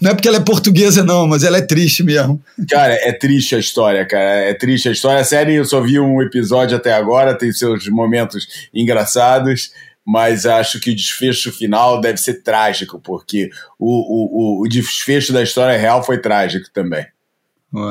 [0.00, 2.40] Não é porque ela é portuguesa, não, mas ela é triste mesmo.
[2.70, 4.40] Cara, é triste a história, cara.
[4.40, 5.20] É triste a história.
[5.20, 9.70] A série eu só vi um episódio até agora, tem seus momentos engraçados.
[10.06, 15.42] mas acho que o desfecho final deve ser trágico, porque o, o, o, desfecho da
[15.42, 17.04] história real foi trágico também.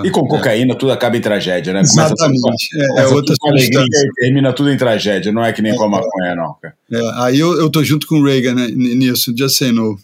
[0.03, 1.81] E com cocaína tudo acaba em tragédia, né?
[1.81, 2.99] Começa tudo com- Exatamente.
[2.99, 5.83] É, é outra com alegria e termina tudo em tragédia, não é que nem com
[5.83, 6.73] a maconha, não, cara.
[6.91, 9.97] É, aí eu, eu tô junto com o Reagan né, nisso, just say no.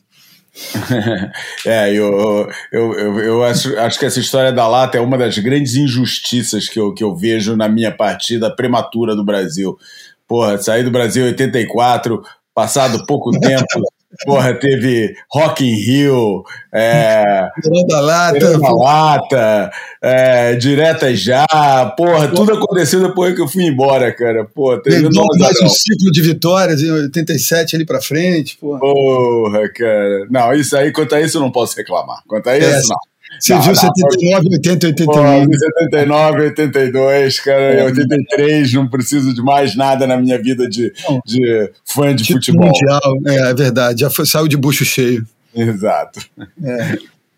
[1.66, 5.38] É, eu, eu, eu, eu acho, acho que essa história da lata é uma das
[5.38, 9.78] grandes injustiças que eu, que eu vejo na minha partida prematura do Brasil.
[10.28, 12.24] Porra, saí do Brasil em 84,
[12.54, 13.66] passado pouco tempo,
[14.26, 16.44] porra, teve Rock in Rio,
[16.74, 17.50] é,
[17.90, 18.58] lata.
[18.58, 19.72] Lata,
[20.02, 21.46] é, Direta Já,
[21.98, 24.46] porra, tudo aconteceu depois que eu fui embora, cara.
[24.46, 28.58] Pô, teve um mais um ciclo de vitórias em 87 ali pra frente.
[28.60, 28.78] Pô.
[28.80, 30.28] Porra, cara.
[30.30, 32.22] Não, isso aí, quanto a isso, eu não posso reclamar.
[32.28, 33.11] Quanto a isso, É, não.
[33.40, 35.48] Você Não, viu não, 79, 80, Pô, 81.
[35.50, 40.92] de 79, 82, cara, em 83, não preciso de mais nada na minha vida de,
[41.26, 42.68] de fã de Título futebol.
[42.68, 44.02] mundial, é, é verdade.
[44.02, 45.26] Já foi, saiu de bucho cheio.
[45.56, 46.20] Exato.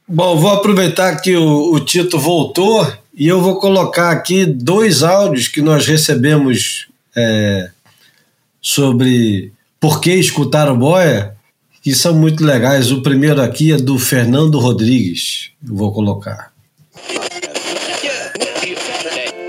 [0.07, 5.47] Bom, vou aproveitar que o, o Tito voltou e eu vou colocar aqui dois áudios
[5.47, 7.69] que nós recebemos é,
[8.61, 11.32] sobre por que escutar o Boia,
[11.83, 12.91] que são muito legais.
[12.93, 15.49] O primeiro aqui é do Fernando Rodrigues.
[15.67, 16.53] Eu vou colocar.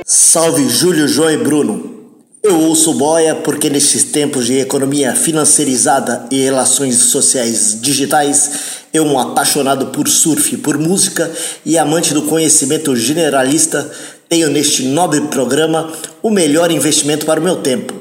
[0.05, 1.95] Salve Júlio, João e Bruno.
[2.43, 8.51] Eu ouço boia porque nestes tempos de economia financiarizada e relações sociais digitais,
[8.93, 11.33] eu, um apaixonado por surf, por música
[11.65, 13.91] e amante do conhecimento generalista,
[14.29, 15.91] tenho neste nobre programa
[16.23, 17.95] o melhor investimento para o meu tempo,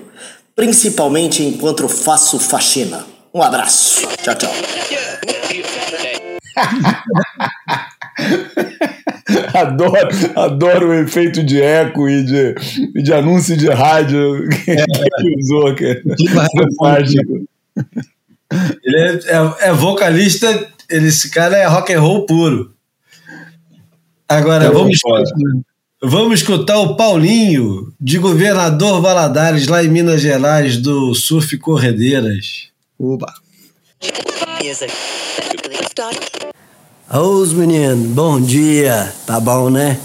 [0.56, 3.13] principalmente enquanto faço faxina.
[3.34, 4.08] Um abraço.
[4.22, 4.52] Tchau, tchau.
[9.54, 12.56] Adoro, adoro o efeito de eco e de,
[12.96, 16.02] e de anúncio de rádio que ele usou, cara.
[16.78, 17.46] Fantástico.
[18.84, 20.48] Ele é, é- é vocalista,
[20.90, 22.74] ele- esse cara é rock and roll puro.
[24.30, 25.00] Agora, vamos,
[26.02, 32.72] vamos escutar o Paulinho, de Governador Valadares, lá em Minas Gerais, do Surf Corredeiras.
[33.00, 33.34] Oba.
[37.12, 40.00] Ô, os meninos, bom dia, tá bom, né?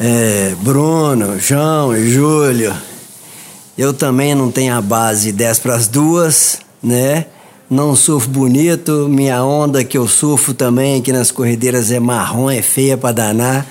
[0.00, 2.74] É, Bruno, João e Júlio.
[3.76, 7.26] Eu também não tenho a base 10 para as duas, né?
[7.68, 12.62] Não surfo bonito, minha onda que eu surfo também aqui nas corredeiras é marrom, é
[12.62, 13.66] feia pra danar.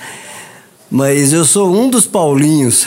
[0.94, 2.86] Mas eu sou um dos Paulinhos.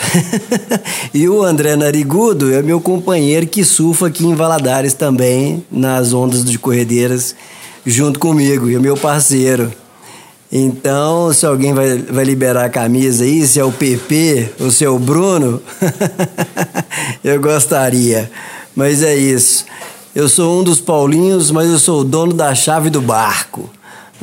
[1.12, 6.42] e o André Narigudo é meu companheiro que surfa aqui em Valadares também, nas ondas
[6.42, 7.36] de corredeiras,
[7.84, 9.70] junto comigo, e o meu parceiro.
[10.50, 14.86] Então, se alguém vai, vai liberar a camisa aí, se é o PP ou se
[14.86, 15.62] é o Bruno,
[17.22, 18.30] eu gostaria.
[18.74, 19.66] Mas é isso.
[20.14, 23.68] Eu sou um dos Paulinhos, mas eu sou o dono da chave do barco.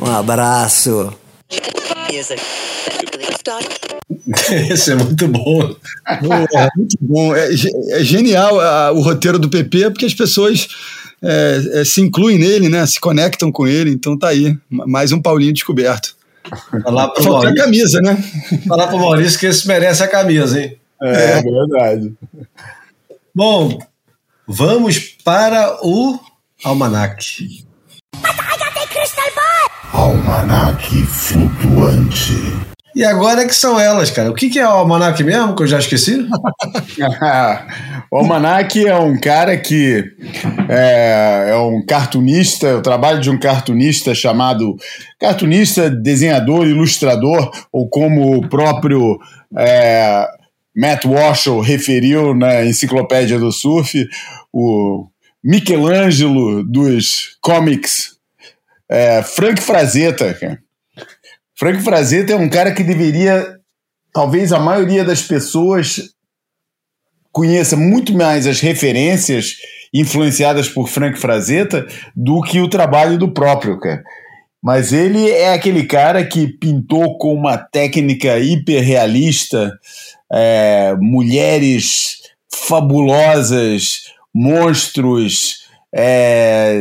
[0.00, 1.14] Um abraço.
[4.70, 5.74] Esse é muito bom.
[6.06, 7.34] É muito bom.
[7.34, 7.48] É,
[7.90, 10.68] é genial ah, o roteiro do PP, porque as pessoas
[11.22, 12.84] é, é, se incluem nele, né?
[12.86, 13.90] Se conectam com ele.
[13.90, 14.56] Então tá aí.
[14.70, 16.14] Ma- Mais um Paulinho descoberto.
[16.82, 18.24] Falar pro Faltou a Maurício, camisa, né?
[18.68, 20.76] falar pro Maurício que esse merece a camisa, hein?
[21.02, 22.12] É, verdade.
[23.34, 23.78] Bom,
[24.46, 26.18] vamos para o
[26.64, 27.64] Almanac.
[29.92, 32.32] Almanac flutuante.
[32.96, 34.30] E agora é que são elas, cara.
[34.30, 36.16] O que, que é o Almanac mesmo, que eu já esqueci?
[38.10, 40.02] o Almanac é um cara que
[40.66, 44.76] é, é um cartunista, o trabalho de um cartunista chamado
[45.20, 49.18] cartunista, desenhador, ilustrador, ou como o próprio
[49.54, 50.26] é,
[50.74, 54.08] Matt Walsh referiu na Enciclopédia do Surf,
[54.50, 55.06] o
[55.44, 58.16] Michelangelo dos comics,
[58.90, 60.65] é, Frank Frazetta, cara.
[61.58, 63.56] Frank Frazetta é um cara que deveria,
[64.12, 66.10] talvez a maioria das pessoas
[67.32, 69.56] conheça muito mais as referências
[69.92, 74.02] influenciadas por Frank Frazetta do que o trabalho do próprio, cara.
[74.62, 79.78] Mas ele é aquele cara que pintou com uma técnica hiperrealista
[80.32, 82.16] é, mulheres
[82.52, 86.80] fabulosas, monstros é,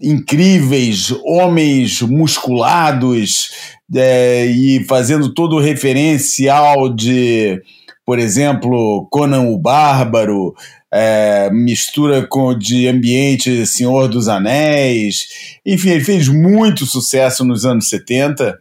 [0.00, 3.50] incríveis, homens musculados
[3.94, 7.60] é, e fazendo todo o referencial de,
[8.04, 10.54] por exemplo, Conan o Bárbaro,
[10.92, 15.28] é, mistura com de ambiente Senhor dos Anéis,
[15.66, 18.58] enfim, ele fez muito sucesso nos anos 70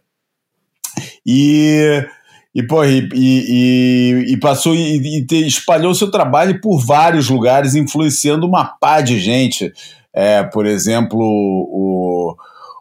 [1.26, 2.06] e
[2.56, 8.48] E, pô, e, e, e- passou e, e espalhou seu trabalho por vários lugares, influenciando
[8.48, 9.72] uma pá de gente.
[10.20, 12.36] É, por exemplo, o,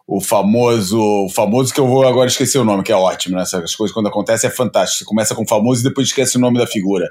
[0.07, 0.99] o famoso.
[0.99, 3.43] O famoso que eu vou agora esquecer o nome, que é ótimo, né?
[3.43, 4.97] Essas coisas quando acontecem é fantástico.
[4.99, 7.05] Você começa com famoso e depois esquece o nome da figura.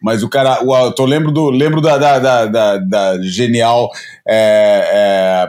[0.00, 0.62] Mas o cara.
[0.64, 3.90] O, eu tô, lembro do, lembro da, da, da, da- da genial
[4.28, 5.48] é,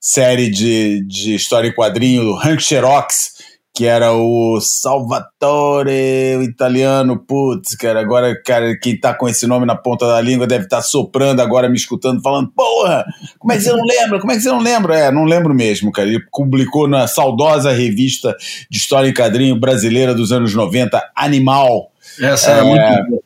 [0.00, 3.33] série de, de história em quadrinho do Hank Xerox
[3.74, 9.66] que era o Salvatore, o italiano, putz, cara, agora, cara, quem tá com esse nome
[9.66, 13.04] na ponta da língua deve estar soprando agora, me escutando, falando, porra,
[13.36, 14.20] como é que você não lembra?
[14.20, 14.96] Como é que você não lembra?
[14.96, 16.06] É, não lembro mesmo, cara.
[16.06, 18.36] Ele publicou na saudosa revista
[18.70, 21.90] de história em quadrinho brasileira dos anos 90, Animal.
[22.20, 23.22] Essa era É, muito boa.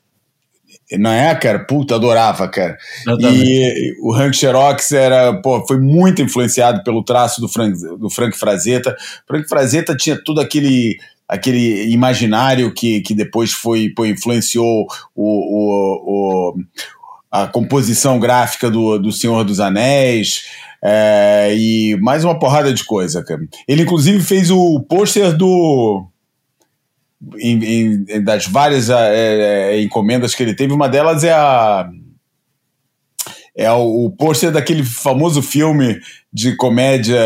[0.96, 1.58] Não é, cara?
[1.60, 2.78] Puta, adorava, cara.
[3.30, 8.36] E o Hank Xerox era, pô, foi muito influenciado pelo traço do Frank, do Frank
[8.38, 8.96] Frazetta.
[9.26, 10.96] Frank Frazetta tinha tudo aquele
[11.28, 16.54] aquele imaginário que, que depois foi, pô, influenciou o, o, o-
[17.30, 20.44] a composição gráfica do, do Senhor dos Anéis
[20.82, 23.42] é, e mais uma porrada de coisa, cara.
[23.68, 26.06] Ele inclusive fez o pôster do
[27.36, 31.88] em- em- das várias é, é, encomendas que ele teve, uma delas é a
[33.56, 35.98] é o, o pôster daquele famoso filme
[36.32, 37.20] de comédia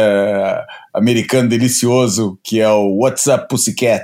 [0.94, 4.02] americano delicioso que é o What's Up Pussycat.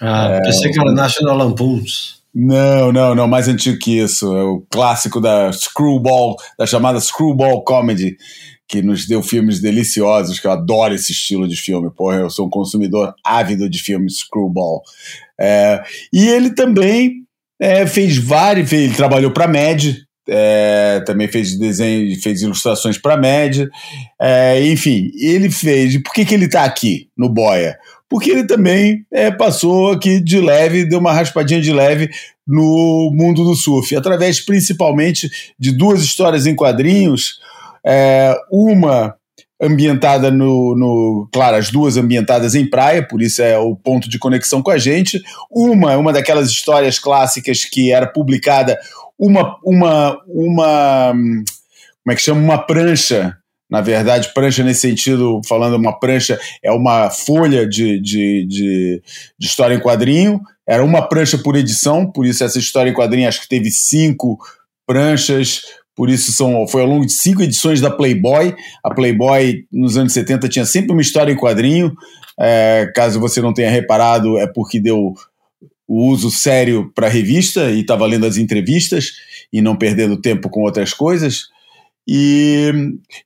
[0.00, 2.23] Ah, pensei que era National Lampoons.
[2.34, 4.36] Não, não, não, mais antigo que isso.
[4.36, 8.16] É o clássico da Screwball, da chamada Screwball Comedy,
[8.66, 11.90] que nos deu filmes deliciosos, que eu adoro esse estilo de filme.
[11.94, 14.82] Porra, eu sou um consumidor ávido de filmes Screwball.
[15.40, 15.82] É,
[16.12, 17.24] e ele também
[17.60, 19.94] é, fez vários, ele trabalhou para Mad,
[20.28, 23.68] é, também fez desenho, fez ilustrações para Mad,
[24.20, 26.02] é, enfim, ele fez.
[26.02, 27.78] Por que, que ele está aqui no Boia?
[28.08, 32.10] Porque ele também é, passou aqui de leve, deu uma raspadinha de leve
[32.46, 37.40] no mundo do surf, através principalmente de duas histórias em quadrinhos,
[37.84, 39.14] é, uma
[39.60, 41.28] ambientada no, no.
[41.32, 44.78] Claro, as duas ambientadas em praia, por isso é o ponto de conexão com a
[44.78, 45.22] gente.
[45.50, 48.78] Uma uma daquelas histórias clássicas que era publicada
[49.18, 49.58] uma.
[49.64, 52.40] uma, uma como é que chama?
[52.40, 53.36] Uma prancha.
[53.70, 59.02] Na verdade, prancha nesse sentido, falando uma prancha, é uma folha de, de, de,
[59.38, 60.40] de história em quadrinho.
[60.66, 64.38] Era uma prancha por edição, por isso essa história em quadrinho acho que teve cinco
[64.86, 65.62] pranchas,
[65.96, 68.54] por isso são, foi ao longo de cinco edições da Playboy.
[68.82, 71.92] A Playboy, nos anos 70, tinha sempre uma história em quadrinho.
[72.38, 75.14] É, caso você não tenha reparado, é porque deu
[75.86, 79.12] o uso sério para a revista e estava lendo as entrevistas
[79.52, 81.48] e não perdendo tempo com outras coisas.
[82.06, 82.70] E,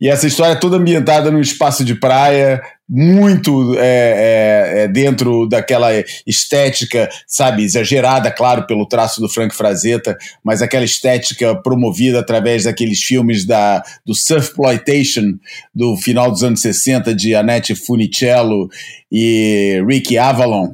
[0.01, 5.47] e essa história é toda ambientada num espaço de praia, muito é, é, é, dentro
[5.47, 5.91] daquela
[6.27, 13.01] estética, sabe, exagerada, claro, pelo traço do Frank Frazetta, mas aquela estética promovida através daqueles
[13.01, 15.35] filmes da, do Surfploitation
[15.75, 18.71] do final dos anos 60, de Annette Funicello
[19.13, 20.73] e Ricky Avalon.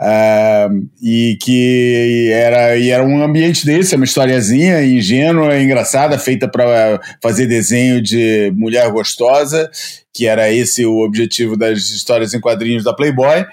[0.00, 0.68] Ah,
[1.02, 7.46] e que era, e era um ambiente desse, uma historiazinha ingênua, engraçada, feita para fazer
[7.46, 9.68] desenho de mulher gostosa,
[10.14, 13.44] que era esse o objetivo das histórias em quadrinhos da Playboy,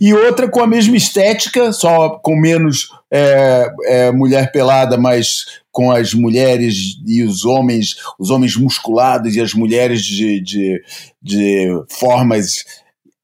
[0.00, 5.90] e outra com a mesma estética, só com menos é, é, mulher pelada, mas com
[5.90, 10.82] as mulheres e os homens, os homens musculados e as mulheres de, de,
[11.22, 12.64] de formas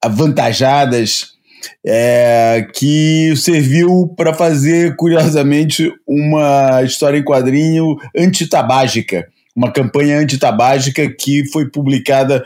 [0.03, 1.36] avantajadas
[1.85, 11.47] é, que serviu para fazer, curiosamente, uma história em quadrinho antitabágica, uma campanha antitabágica que
[11.51, 12.45] foi publicada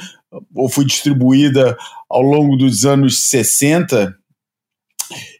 [0.54, 1.76] ou foi distribuída
[2.08, 4.14] ao longo dos anos 60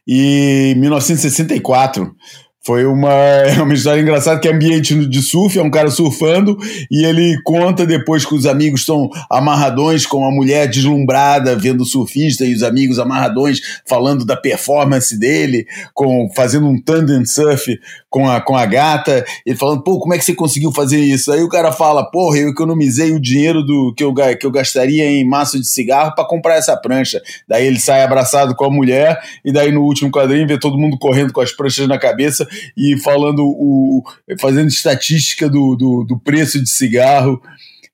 [0.07, 2.13] e 1964.
[2.63, 3.11] Foi uma,
[3.49, 6.57] é uma história engraçada que é ambiente de surf, é um cara surfando
[6.91, 11.85] e ele conta depois que os amigos estão amarradões com a mulher deslumbrada vendo o
[11.85, 17.79] surfista e os amigos amarradões falando da performance dele, com fazendo um tandem surf
[18.09, 21.31] com a, com a gata, ele falando, pô, como é que você conseguiu fazer isso?
[21.31, 25.09] Aí o cara fala, porra, eu economizei o dinheiro do que eu, que eu gastaria
[25.09, 27.21] em maço de cigarro para comprar essa prancha.
[27.47, 30.97] Daí ele sai abraçado com a mulher e daí no último quadrinho vê todo mundo
[30.99, 32.45] correndo com as pranchas na cabeça
[32.75, 34.03] e falando o
[34.39, 37.41] fazendo estatística do, do, do preço de cigarro,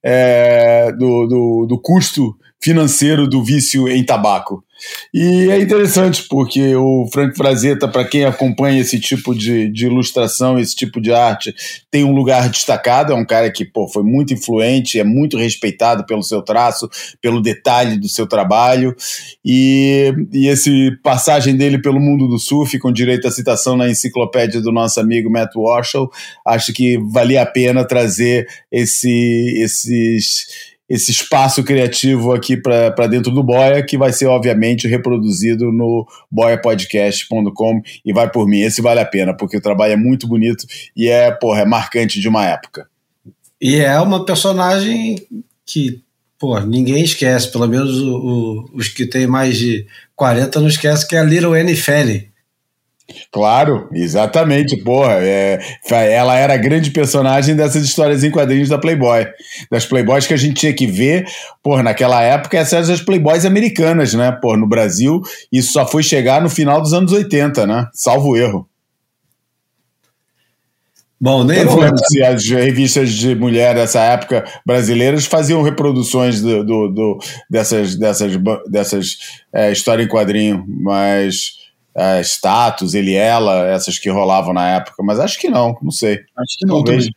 [0.02, 4.64] é, do, do, do custo financeiro do vício em tabaco.
[5.12, 10.58] E é interessante porque o Frank Frazetta, para quem acompanha esse tipo de, de, ilustração,
[10.58, 11.52] esse tipo de arte,
[11.90, 13.12] tem um lugar destacado.
[13.12, 16.88] É um cara que pô, foi muito influente, é muito respeitado pelo seu traço,
[17.20, 18.94] pelo detalhe do seu trabalho.
[19.44, 24.60] E, e esse passagem dele pelo mundo do surf, com direito à citação na enciclopédia
[24.60, 26.08] do nosso amigo Matt Walshall,
[26.46, 33.42] acho que valia a pena trazer esse, esses esse espaço criativo aqui para dentro do
[33.42, 38.60] Boia, que vai ser, obviamente, reproduzido no boiapodcast.com e vai por mim.
[38.60, 40.66] Esse vale a pena, porque o trabalho é muito bonito
[40.96, 42.88] e é, porra, é marcante de uma época.
[43.60, 45.26] E é uma personagem
[45.66, 46.00] que,
[46.38, 49.86] pô, ninguém esquece, pelo menos o, o, os que têm mais de
[50.16, 52.27] 40 não esquecem, que é a Little Annie Felly.
[53.32, 55.14] Claro, exatamente, porra.
[55.20, 55.58] É,
[55.90, 59.26] ela era a grande personagem dessas histórias em quadrinhos da Playboy.
[59.70, 61.26] Das Playboys que a gente tinha que ver,
[61.62, 64.30] porra, naquela época, essas as Playboys americanas, né?
[64.32, 67.86] Porra, no Brasil, isso só foi chegar no final dos anos 80, né?
[67.94, 68.68] Salvo erro.
[71.20, 76.64] Bom, nem não lembro se as revistas de mulher dessa época brasileiras faziam reproduções do,
[76.64, 77.18] do, do
[77.50, 78.32] dessas, dessas,
[78.70, 79.16] dessas
[79.52, 81.57] é, histórias em quadrinho, mas
[81.94, 86.20] é, status, ele ela, essas que rolavam na época, mas acho que não, não sei.
[86.36, 86.84] Acho que não.
[86.84, 87.10] Talvez.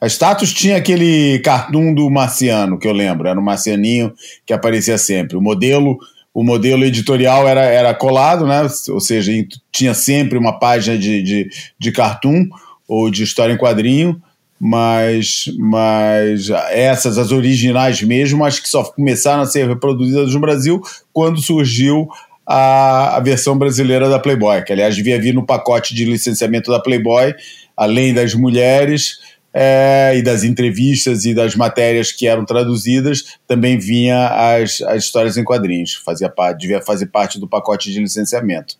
[0.00, 4.12] A status tinha aquele cartoon do Marciano, que eu lembro, era um marcianinho
[4.44, 5.36] que aparecia sempre.
[5.36, 5.98] O modelo,
[6.34, 8.66] o modelo editorial era, era colado, né?
[8.90, 9.32] Ou seja,
[9.72, 12.46] tinha sempre uma página de, de, de cartoon
[12.86, 14.20] ou de história em quadrinho,
[14.58, 20.80] mas, mas essas, as originais mesmo, acho que só começaram a ser reproduzidas no Brasil
[21.12, 22.08] quando surgiu
[22.46, 26.78] a, a, versão brasileira da Playboy, que aliás devia vir no pacote de licenciamento da
[26.78, 27.34] Playboy,
[27.76, 29.18] além das mulheres
[29.52, 35.36] é, e das entrevistas e das matérias que eram traduzidas, também vinha as, as histórias
[35.36, 38.76] em quadrinhos, fazia devia fazer parte do pacote de licenciamento,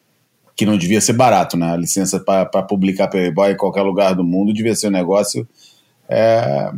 [0.55, 1.73] que não devia ser barato, né?
[1.73, 5.49] A licença para publicar Playboy em qualquer lugar do mundo devia ser um negócio
[6.09, 6.71] é,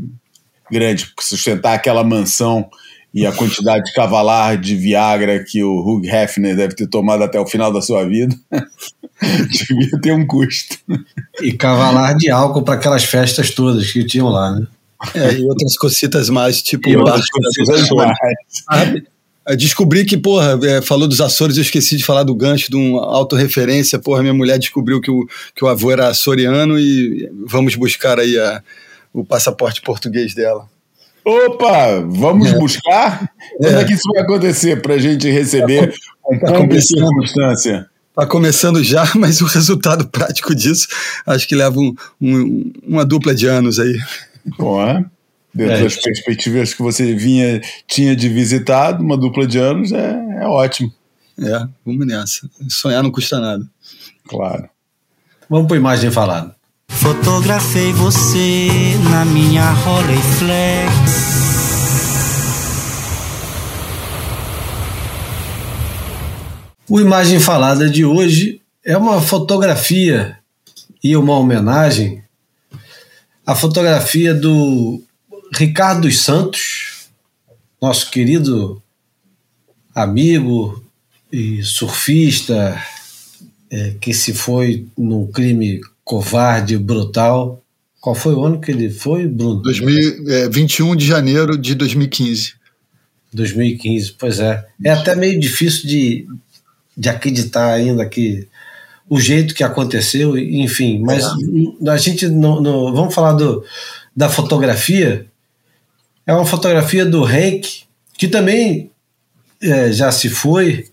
[0.71, 2.69] grande, sustentar aquela mansão
[3.13, 7.41] e a quantidade de cavalar de Viagra que o Hugh Hefner deve ter tomado até
[7.41, 8.35] o final da sua vida,
[9.21, 10.77] devia ter um custo.
[11.41, 14.67] E cavalar de álcool para aquelas festas todas que tinham lá, né?
[15.15, 19.03] É, e outras cocitas mais, tipo E o outras barco mais.
[19.49, 22.77] Eu Descobri que, porra, é, falou dos Açores, eu esqueci de falar do gancho de
[22.77, 23.99] uma autorreferência.
[23.99, 28.39] Porra, minha mulher descobriu que o, que o avô era açoriano e vamos buscar aí
[28.39, 28.63] a,
[29.11, 30.69] o passaporte português dela.
[31.29, 32.59] Opa, vamos É.
[32.59, 33.31] buscar?
[33.59, 35.93] Quando é que isso vai acontecer para a gente receber
[36.23, 36.99] com tá pompa e começando.
[37.07, 37.91] circunstância?
[38.15, 40.89] Tá começando já, mas o resultado prático disso
[41.27, 43.99] acho que leva um- um- uma dupla de anos aí.
[44.59, 45.05] Bom, é?
[45.55, 45.83] Dentro É.
[45.83, 50.11] das perspectivas que você vinha, tinha de visitar, uma dupla de anos é,
[50.41, 50.93] é ótimo,
[51.41, 52.49] É, vamos nessa.
[52.69, 53.65] Sonhar não custa nada.
[54.27, 54.69] claro.
[55.49, 56.55] Vamos para imagem falada.
[57.01, 58.69] Fotografei você
[59.11, 60.93] na minha Rolleiflex.
[66.89, 70.39] O Imagem Falada de hoje é uma fotografia
[71.03, 72.23] e uma homenagem
[73.47, 75.01] à fotografia do
[75.55, 77.09] Ricardo dos Santos,
[77.81, 78.83] nosso querido
[79.95, 80.85] amigo
[81.33, 82.83] e surfista
[83.71, 87.63] é, que se foi num crime covarde brutal.
[88.01, 89.61] Qual foi o ano que ele foi, Bruno?
[89.61, 92.55] 2000, é, 21 de janeiro de 2015.
[93.31, 94.65] 2015, pois é.
[94.83, 96.27] É até meio difícil de,
[96.97, 98.49] de acreditar ainda que
[99.07, 101.25] o jeito que aconteceu, enfim, mas
[101.87, 103.63] a gente não, não- vamos falar do,
[104.17, 105.27] da fotografia.
[106.27, 107.83] É uma fotografia do Hank,
[108.17, 108.91] que também
[109.61, 110.87] é, já se foi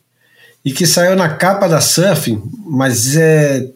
[0.64, 3.70] e que saiu na capa da Surfing, mas é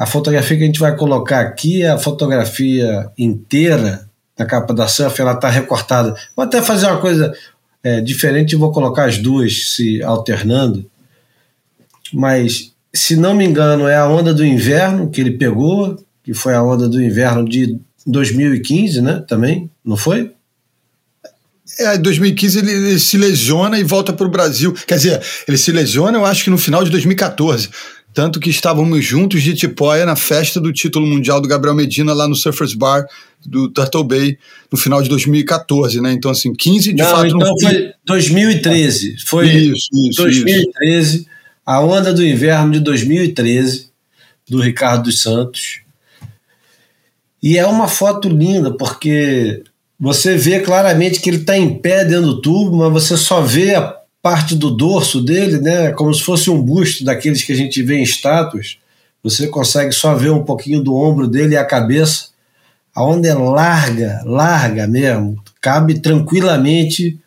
[0.00, 4.88] a fotografia que a gente vai colocar aqui é a fotografia inteira da capa da
[4.88, 6.16] Surfing, ela está recortada.
[6.34, 7.30] Vou até fazer uma coisa
[7.84, 10.90] é, diferente, vou colocar as duas se alternando,
[12.14, 16.54] mas se não me engano é a onda do inverno que ele pegou, que foi
[16.54, 19.22] a onda do inverno de 2015, né?
[19.28, 20.32] Também, não foi?
[21.78, 24.72] É, em 2015 ele, ele se lesiona e volta para o Brasil.
[24.86, 27.68] Quer dizer, ele se lesiona, eu acho que no final de 2014.
[28.12, 32.26] Tanto que estávamos juntos de Tipóia na festa do título mundial do Gabriel Medina lá
[32.26, 33.06] no Surfers Bar
[33.46, 34.38] do Turtle Bay
[34.70, 36.12] no final de 2014, né?
[36.12, 39.16] Então, assim, 15 de não, fato então não foi 2013.
[39.24, 41.26] Foi Isso, isso, 2013,
[41.64, 43.90] a onda do inverno de 2013,
[44.48, 45.80] do Ricardo dos Santos.
[47.42, 49.62] E é uma foto linda, porque
[49.98, 53.74] você vê claramente que ele está em pé dentro do tubo, mas você só vê
[53.74, 55.92] a parte do dorso dele, né?
[55.92, 58.78] Como se fosse um busto daqueles que a gente vê em estátuas.
[59.22, 62.28] Você consegue só ver um pouquinho do ombro dele e a cabeça.
[62.94, 65.42] A onda é larga, larga mesmo.
[65.60, 67.18] Cabe tranquilamente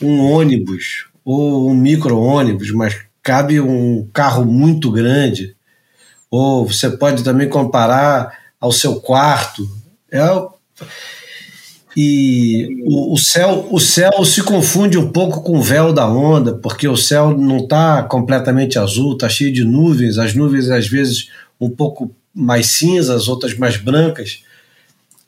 [0.00, 5.54] um ônibus ou um micro-ônibus, mas cabe um carro muito grande.
[6.30, 9.68] Ou você pode também comparar ao seu quarto.
[10.10, 10.20] É,
[11.96, 16.54] e o, o, céu, o céu se confunde um pouco com o véu da onda,
[16.54, 20.16] porque o céu não está completamente azul, está cheio de nuvens.
[20.16, 21.28] As nuvens, às vezes,
[21.60, 24.42] um pouco mais cinzas, outras mais brancas.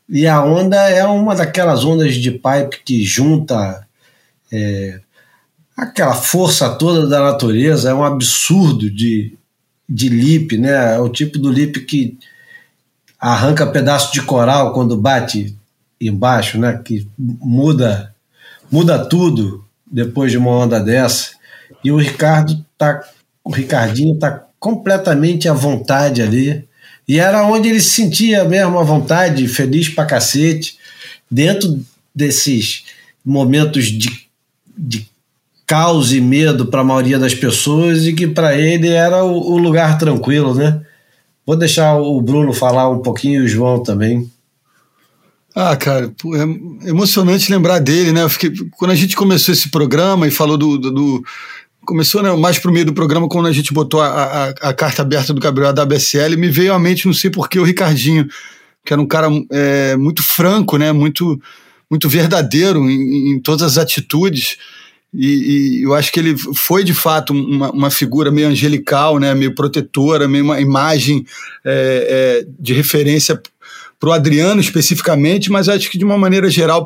[0.08, 3.86] E a onda é uma daquelas ondas de pipe que junta
[4.50, 5.00] é,
[5.76, 7.90] aquela força toda da natureza.
[7.90, 9.36] É um absurdo de,
[9.88, 10.94] de lip, né?
[10.94, 12.16] É o tipo do lip que
[13.20, 15.54] arranca pedaço de coral quando bate
[16.00, 16.80] embaixo, né?
[16.84, 18.14] Que muda,
[18.70, 21.30] muda tudo depois de uma onda dessa.
[21.82, 23.02] E o Ricardo tá,
[23.42, 26.64] o Ricardinho tá completamente à vontade ali.
[27.06, 30.78] E era onde ele se sentia mesmo à vontade, feliz pra cacete,
[31.30, 31.84] dentro
[32.14, 32.84] desses
[33.24, 34.26] momentos de,
[34.76, 35.06] de
[35.66, 39.58] caos e medo para a maioria das pessoas e que para ele era o, o
[39.58, 40.80] lugar tranquilo, né?
[41.46, 44.30] Vou deixar o Bruno falar um pouquinho e o João também.
[45.54, 46.12] Ah, cara,
[46.84, 48.22] é emocionante lembrar dele, né?
[48.22, 50.76] Eu fiquei, quando a gente começou esse programa e falou do.
[50.76, 51.24] do, do
[51.84, 55.02] começou né, mais pro meio do programa, quando a gente botou a, a, a carta
[55.02, 58.26] aberta do Gabriel da BSL, me veio à mente, não sei porquê, o Ricardinho,
[58.84, 60.90] que era um cara é, muito franco, né?
[60.90, 61.40] Muito,
[61.88, 64.56] muito verdadeiro em, em todas as atitudes.
[65.16, 69.32] E, e, eu acho que ele foi de fato uma, uma, figura meio angelical, né,
[69.32, 71.24] meio protetora, meio uma imagem
[71.64, 73.40] é, é, de referência
[74.04, 76.84] para o Adriano especificamente, mas acho que de uma maneira geral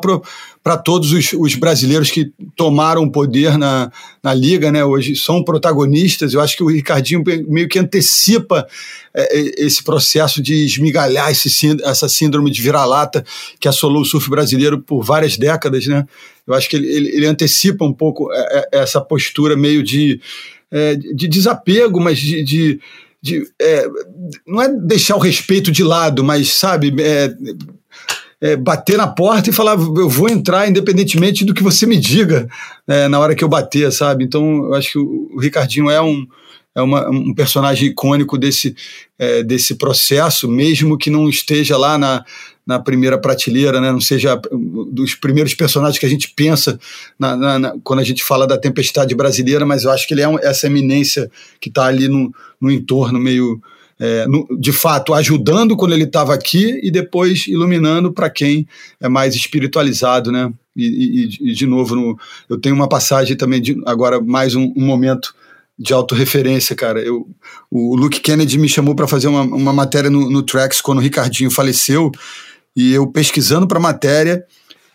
[0.63, 3.91] para todos os, os, brasileiros que tomaram poder na,
[4.23, 4.85] na liga, né?
[4.85, 6.33] Hoje são protagonistas.
[6.33, 8.65] Eu acho que o Ricardinho meio que antecipa
[9.13, 11.49] é, esse processo de esmigalhar esse,
[11.83, 13.25] essa síndrome de vira-lata
[13.59, 16.07] que assolou o surf brasileiro por várias décadas, né?
[16.47, 20.21] Eu acho que ele, ele, ele antecipa um pouco é, é, essa postura meio de,
[20.71, 22.79] é, de desapego, mas de, de
[23.21, 23.85] de é,
[24.47, 27.33] não é deixar o respeito de lado, mas sabe, é,
[28.41, 32.47] é, bater na porta e falar eu vou entrar independentemente do que você me diga
[32.87, 34.23] é, na hora que eu bater, sabe?
[34.23, 36.25] Então eu acho que o, o Ricardinho é um
[36.75, 38.75] é uma, um personagem icônico desse,
[39.17, 42.23] é, desse processo, mesmo que não esteja lá na,
[42.69, 43.91] na primeira prateleira, né?
[43.91, 44.39] não seja
[44.91, 46.79] dos primeiros personagens que a gente pensa
[47.17, 50.21] na, na, na, quando a gente fala da tempestade brasileira, mas eu acho que ele
[50.21, 52.31] é um, essa eminência que está ali no,
[52.61, 53.59] no entorno, meio.
[53.99, 58.67] É, no, de fato, ajudando quando ele estava aqui e depois iluminando para quem
[59.01, 60.53] é mais espiritualizado, né?
[60.73, 60.85] E,
[61.41, 64.85] e, e de novo, no, eu tenho uma passagem também, de, agora mais um, um
[64.85, 65.33] momento
[65.79, 67.01] de autorreferência, cara.
[67.01, 67.25] Eu,
[67.71, 71.01] o Luke Kennedy me chamou para fazer uma, uma matéria no, no Trax quando o
[71.01, 72.11] Ricardinho faleceu,
[72.75, 74.43] e eu pesquisando para a matéria,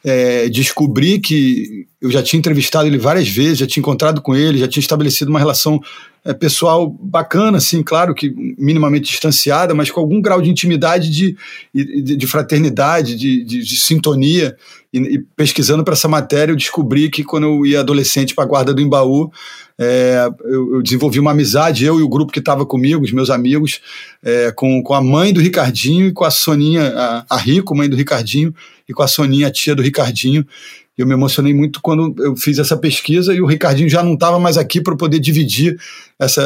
[0.05, 4.59] é, descobri que eu já tinha entrevistado ele várias vezes, já tinha encontrado com ele,
[4.59, 5.81] já tinha estabelecido uma relação
[6.23, 11.35] é, pessoal bacana, assim, claro que minimamente distanciada, mas com algum grau de intimidade, de,
[11.75, 14.55] de, de fraternidade, de, de, de sintonia.
[14.93, 18.47] E, e pesquisando para essa matéria, eu descobri que quando eu ia adolescente para a
[18.47, 19.33] guarda do Embaú,
[19.79, 23.31] é, eu, eu, desenvolvi uma amizade, eu e o grupo que estava comigo, os meus
[23.31, 23.81] amigos,
[24.23, 27.89] é, com, com a mãe do Ricardinho e com a Soninha, a, a Rico, mãe
[27.89, 28.55] do Ricardinho,
[28.89, 30.47] e com a Soninha, a tia do Ricardinho.
[30.97, 34.39] Eu me emocionei muito quando eu fiz essa pesquisa e o Ricardinho já não estava
[34.39, 35.77] mais aqui para poder dividir
[36.19, 36.43] essa,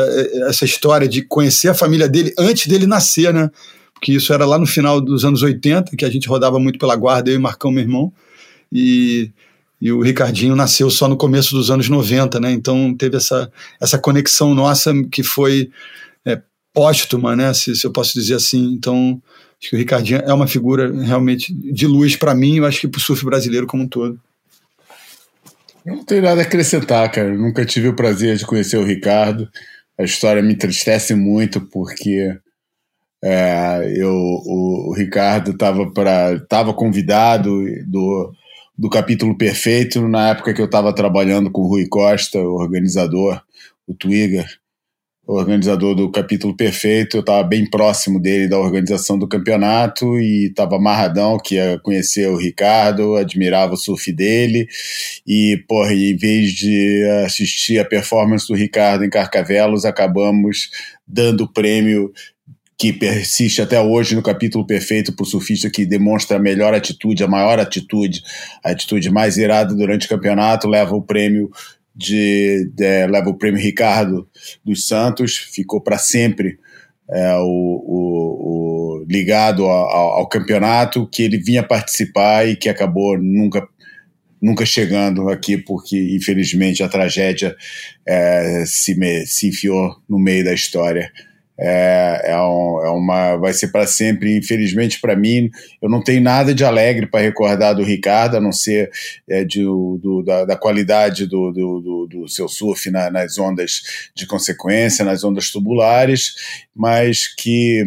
[0.48, 3.50] essa história de conhecer a família dele antes dele nascer, né?
[3.92, 6.96] Porque isso era lá no final dos anos 80, que a gente rodava muito pela
[6.96, 8.12] guarda, eu e Marcão, meu irmão.
[8.72, 9.30] E
[9.80, 12.50] e o Ricardinho nasceu só no começo dos anos 90, né?
[12.50, 13.50] Então teve essa,
[13.80, 15.70] essa conexão nossa que foi
[16.24, 16.40] é,
[16.74, 17.54] póstuma, né?
[17.54, 18.72] Se, se, eu posso dizer assim.
[18.72, 19.22] Então
[19.60, 22.88] acho que o Ricardinho é uma figura realmente de luz para mim, eu acho que
[22.88, 24.18] para o surf brasileiro como um todo.
[25.88, 27.34] Não tenho nada a acrescentar, cara.
[27.34, 29.48] Nunca tive o prazer de conhecer o Ricardo.
[29.98, 32.38] A história me entristece muito porque
[33.24, 35.82] é, eu, o, o Ricardo estava
[36.42, 37.50] estava convidado
[37.86, 38.32] do
[38.78, 43.42] do capítulo perfeito na época que eu estava trabalhando com o Rui Costa, o organizador,
[43.88, 44.67] o Twigger, o
[45.28, 47.18] organizador do capítulo perfeito.
[47.18, 52.28] Eu estava bem próximo dele da organização do campeonato e estava amarradão que ia conhecer
[52.28, 54.66] o Ricardo, admirava o surf dele
[55.26, 60.70] e, porra, em vez de assistir a performance do Ricardo em Carcavelos, acabamos
[61.06, 62.10] dando o prêmio
[62.78, 67.24] que persiste até hoje no capítulo perfeito para o surfista que demonstra a melhor atitude,
[67.24, 68.22] a maior atitude,
[68.64, 71.50] a atitude mais irada durante o campeonato, leva o prêmio
[71.98, 74.28] de, de leva o prêmio Ricardo
[74.64, 76.58] dos Santos, ficou para sempre
[77.10, 83.18] é, o, o, o ligado ao, ao campeonato que ele vinha participar e que acabou
[83.18, 83.66] nunca
[84.40, 87.56] nunca chegando aqui porque infelizmente a tragédia
[88.06, 91.10] é, se, me, se enfiou no meio da história
[91.60, 95.50] é, é, um, é uma vai ser para sempre infelizmente para mim
[95.82, 98.90] eu não tenho nada de alegre para recordar do Ricardo a não ser
[99.28, 104.26] é, de, do, da, da, qualidade do, do, do seu surf na, nas ondas de
[104.26, 106.34] consequência nas ondas tubulares
[106.74, 107.84] mas que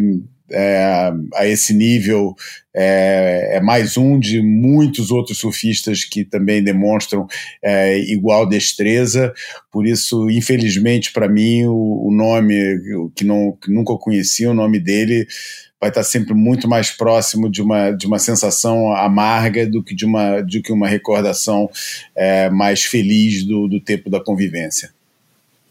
[0.51, 2.35] é, a esse nível
[2.73, 7.27] é, é, mais um de muitos outros surfistas que também demonstram
[7.61, 9.33] é, igual destreza.
[9.71, 14.79] Por isso, infelizmente, para mim, o, o nome que, não, que nunca conheci, o nome
[14.79, 15.27] dele
[15.79, 20.05] vai estar sempre muito mais próximo de uma, de uma sensação amarga do que de
[20.05, 21.69] uma, do que uma recordação
[22.15, 24.91] é, mais feliz do, do tempo da convivência.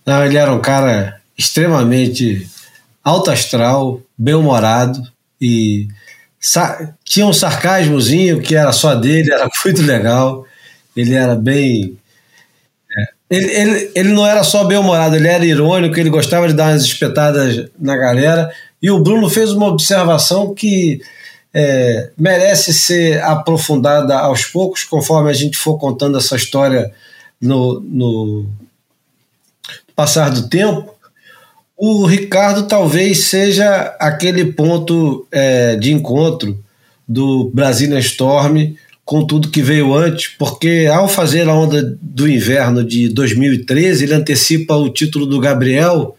[0.04, 2.46] Não, ele era um cara extremamente
[3.02, 5.02] alto astral, bem-humorado
[5.40, 5.88] e
[7.04, 10.46] tinha um sarcasmozinho que era só dele, era muito legal.
[10.96, 11.96] Ele era bem.
[12.96, 16.72] É, ele, ele, ele não era só bem-humorado, ele era irônico, ele gostava de dar
[16.72, 18.52] umas espetadas na galera.
[18.82, 21.00] E o Bruno fez uma observação que
[21.52, 26.92] é, merece ser aprofundada aos poucos, conforme a gente for contando essa história
[27.40, 28.46] no, no
[29.94, 30.94] passar do tempo
[31.82, 36.62] o Ricardo talvez seja aquele ponto é, de encontro
[37.08, 42.84] do Brasília Storm com tudo que veio antes, porque ao fazer a onda do inverno
[42.84, 46.18] de 2013, ele antecipa o título do Gabriel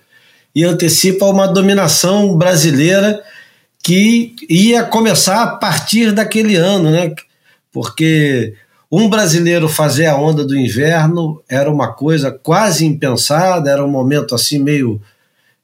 [0.54, 3.22] e antecipa uma dominação brasileira
[3.84, 7.14] que ia começar a partir daquele ano, né?
[7.72, 8.56] Porque
[8.92, 14.34] um brasileiro fazer a onda do inverno era uma coisa quase impensada, era um momento
[14.34, 15.00] assim meio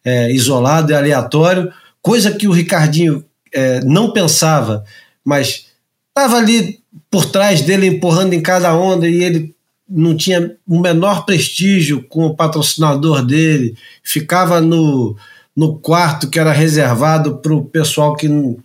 [0.07, 1.69] é, isolado e aleatório,
[2.01, 4.85] coisa que o Ricardinho é, não pensava,
[5.23, 5.65] mas
[6.07, 6.79] estava ali
[7.11, 9.53] por trás dele empurrando em cada onda e ele
[9.89, 15.17] não tinha o menor prestígio com o patrocinador dele, ficava no,
[15.53, 18.57] no quarto que era reservado para o pessoal que não,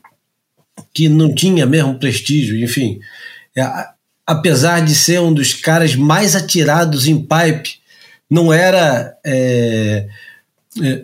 [0.94, 3.00] que não tinha mesmo prestígio, enfim.
[3.56, 3.68] É,
[4.24, 7.80] apesar de ser um dos caras mais atirados em pipe,
[8.30, 9.12] não era.
[9.26, 10.06] É,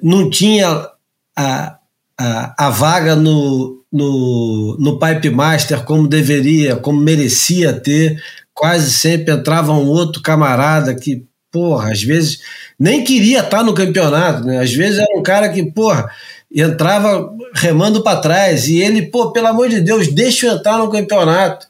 [0.03, 0.89] não tinha
[1.37, 1.79] a,
[2.19, 8.23] a, a vaga no, no, no Pipe Master como deveria, como merecia ter.
[8.55, 12.41] Quase sempre entrava um outro camarada que, porra, às vezes
[12.79, 14.61] nem queria estar no campeonato, né?
[14.61, 16.11] Às vezes era um cara que, porra,
[16.53, 20.91] entrava remando para trás e ele, pô, pelo amor de Deus, deixa eu entrar no
[20.91, 21.67] campeonato.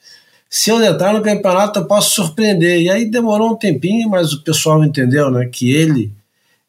[0.48, 2.80] Se eu entrar no campeonato, eu posso surpreender.
[2.80, 6.10] E aí demorou um tempinho, mas o pessoal entendeu, né, que ele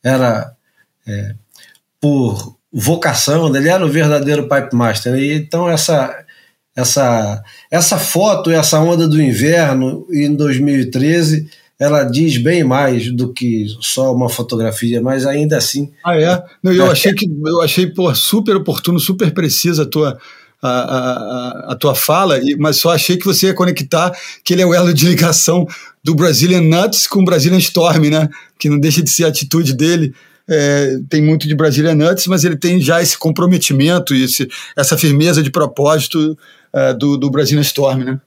[0.04, 0.54] era
[1.10, 1.36] é,
[2.00, 3.60] por vocação, né?
[3.60, 5.14] ele era o verdadeiro pipe master.
[5.14, 5.22] Né?
[5.22, 6.16] E então essa
[6.76, 11.50] essa essa foto, essa onda do inverno em 2013,
[11.80, 15.92] ela diz bem mais do que só uma fotografia, mas ainda assim.
[16.06, 16.44] Ah é?
[16.62, 20.20] Não, eu achei que eu achei pô, super oportuno, super precisa a tua
[20.62, 24.12] a, a, a, tua fala, mas só achei que você ia conectar
[24.44, 25.66] que ele é o elo de ligação
[26.04, 28.28] do Brazilian Nuts com o Brazilian Storm, né?
[28.58, 30.14] Que não deixa de ser a atitude dele
[30.50, 34.98] é, tem muito de Brasília Nuts, mas ele tem já esse comprometimento e esse, essa
[34.98, 36.38] firmeza de propósito
[36.74, 38.20] é, do, do Brasília Storm, né?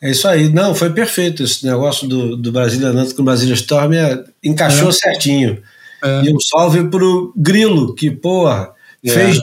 [0.00, 0.48] É isso aí.
[0.48, 4.88] Não, foi perfeito esse negócio do, do Brasília Nuts com o Brasília Storm, é, encaixou
[4.88, 4.92] é.
[4.92, 5.62] certinho.
[6.02, 6.24] É.
[6.24, 8.70] E um salve pro Grilo, que, porra,
[9.04, 9.10] é.
[9.10, 9.38] fez,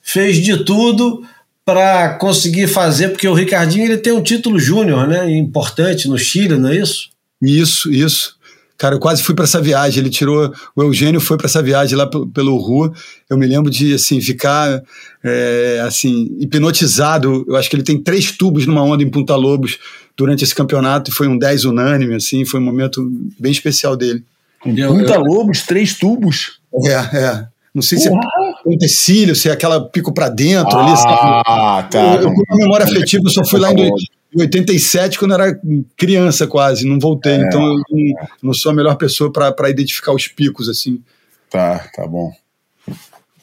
[0.00, 1.22] fez de tudo
[1.64, 5.30] para conseguir fazer, porque o Ricardinho ele tem um título júnior, né?
[5.30, 7.10] Importante no Chile, não é isso?
[7.42, 8.39] Isso, isso.
[8.80, 10.00] Cara, eu quase fui para essa viagem.
[10.00, 10.50] Ele tirou.
[10.74, 12.90] O Eugênio foi para essa viagem lá pelo Rua.
[13.28, 14.82] Eu me lembro de assim ficar
[15.22, 17.44] é, assim hipnotizado.
[17.46, 19.78] Eu acho que ele tem três tubos numa onda em Punta Lobos
[20.16, 22.14] durante esse campeonato e foi um 10 unânime.
[22.14, 23.06] Assim, foi um momento
[23.38, 24.24] bem especial dele.
[24.62, 26.58] Punta Lobos, três tubos.
[26.86, 27.46] É, é.
[27.74, 28.22] Não sei Porra.
[28.22, 31.42] se é utensílio, se é aquela pico para dentro ah, ali.
[31.46, 32.14] Ah, tá.
[32.14, 33.92] Eu, eu, com memória afetiva, eu só fui lá em,
[34.34, 35.60] em 87, quando eu era
[35.96, 37.32] criança quase, não voltei.
[37.32, 41.02] É, então eu não, não, sou a melhor pessoa para identificar os picos assim.
[41.50, 42.32] Tá, tá bom.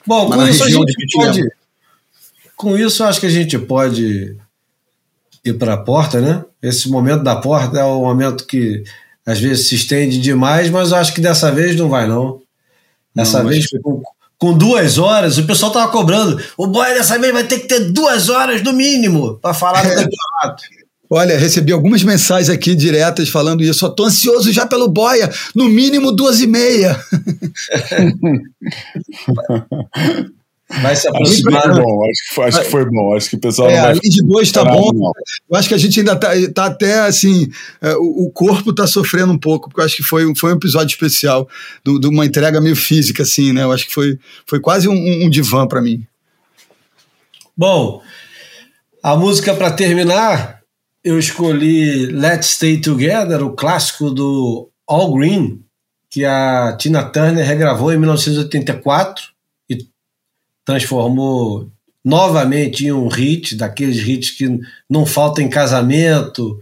[0.06, 1.44] Bom, com isso, a gente pode,
[2.56, 4.38] com isso acho que a gente pode
[5.44, 6.46] ir para a porta, né?
[6.62, 8.84] Esse momento da porta é o momento que
[9.26, 12.42] às vezes se estende demais, mas acho que dessa vez não vai, não.
[13.14, 14.02] Dessa não, vez, com,
[14.40, 16.42] com duas horas, o pessoal tava cobrando.
[16.58, 19.90] O boy dessa vez vai ter que ter duas horas no mínimo para falar do
[19.90, 20.64] campeonato.
[21.10, 23.86] Olha, recebi algumas mensagens aqui diretas falando isso.
[23.86, 27.00] Eu tô ansioso já pelo Boia, no mínimo duas e meia.
[30.70, 31.82] Vai se Acho que foi aproximar.
[31.82, 33.16] bom, acho que foi, acho que foi bom.
[33.16, 34.92] Acho que o pessoal É, não vai além de dois tá bom.
[34.94, 35.12] não.
[35.50, 37.48] Eu acho que a gente ainda tá, tá até assim.
[37.82, 40.58] é, o, o corpo tá sofrendo um pouco, porque eu acho que foi, foi um
[40.58, 41.48] episódio especial,
[41.86, 43.64] de uma entrega meio física, assim, né?
[43.64, 46.06] Eu acho que foi, foi quase um, um divã para mim.
[47.56, 48.02] Bom,
[49.02, 50.60] a música para terminar,
[51.04, 55.62] eu escolhi Let's Stay Together, o clássico do All Green,
[56.10, 59.37] que a Tina Turner regravou em 1984 e
[60.68, 61.72] transformou
[62.06, 66.62] novamente em um hit, daqueles hits que não faltam em casamento,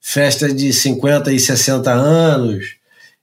[0.00, 2.76] festa de 50 e 60 anos,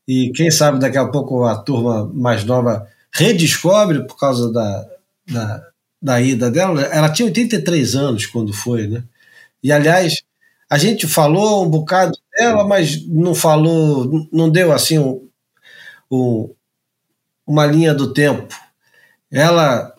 [0.08, 4.88] e quem sabe daqui a pouco a turma mais nova redescobre por causa da,
[5.32, 5.64] da,
[6.02, 6.82] da ida dela.
[6.84, 9.04] Ela tinha 83 anos quando foi, né?
[9.64, 10.24] E aliás,
[10.70, 15.28] a gente falou um bocado dela, mas não falou, não deu assim um,
[16.12, 16.54] um-
[17.48, 18.56] uma linha do tempo.
[19.32, 19.95] Ela,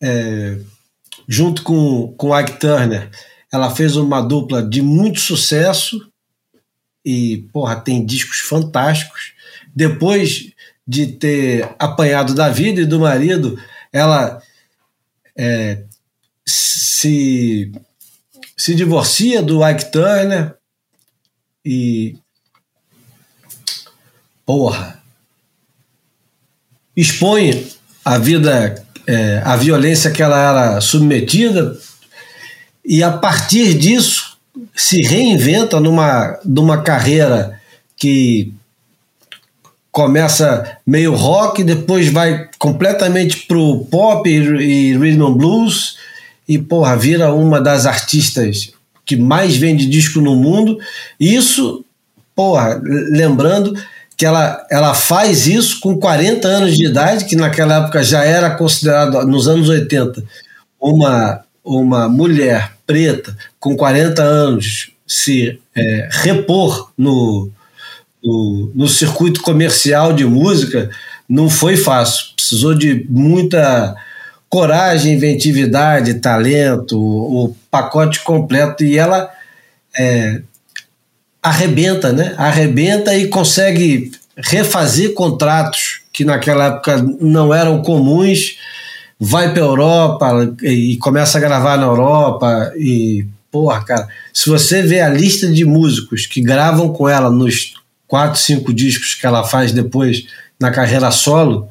[0.00, 0.58] é,
[1.26, 3.10] junto com, com Ike Turner,
[3.52, 6.10] ela fez uma dupla de muito sucesso
[7.04, 9.32] e, porra, tem discos fantásticos.
[9.74, 10.52] Depois
[10.86, 13.58] de ter apanhado da vida e do marido,
[13.92, 14.42] ela
[15.36, 15.84] é,
[16.46, 17.70] se,
[18.56, 20.56] se divorcia do Ike Turner
[21.64, 22.16] e.
[24.44, 25.02] Porra!
[26.96, 27.70] Expõe
[28.04, 31.74] a vida, é, a violência que ela era submetida,
[32.84, 34.36] e a partir disso
[34.76, 37.58] se reinventa numa, numa carreira
[37.96, 38.52] que
[39.90, 45.96] começa meio rock, depois vai completamente pro pop e, e rhythm and blues
[46.46, 48.72] e porra, vira uma das artistas
[49.06, 50.78] que mais vende disco no mundo.
[51.18, 51.84] Isso,
[52.34, 53.74] porra, lembrando
[54.18, 58.50] que ela, ela faz isso com 40 anos de idade, que naquela época já era
[58.50, 60.24] considerado, nos anos 80,
[60.80, 67.48] uma, uma mulher preta com 40 anos se é, repor no,
[68.22, 70.90] no, no circuito comercial de música
[71.28, 72.34] não foi fácil.
[72.34, 73.94] Precisou de muita
[74.48, 78.82] coragem, inventividade, talento, o, pacote completo.
[78.82, 79.30] E ela
[79.96, 80.40] é,
[81.42, 82.34] arrebenta, né?
[82.36, 88.56] Arrebenta e consegue refazer contratos que naquela época não eram comuns.
[89.20, 95.00] Vai para Europa e começa a gravar na Europa e porra, cara, se você vê
[95.00, 97.74] a lista de músicos que gravam com ela nos
[98.06, 100.24] quatro, cinco discos que ela faz depois
[100.60, 101.68] na carreira solo,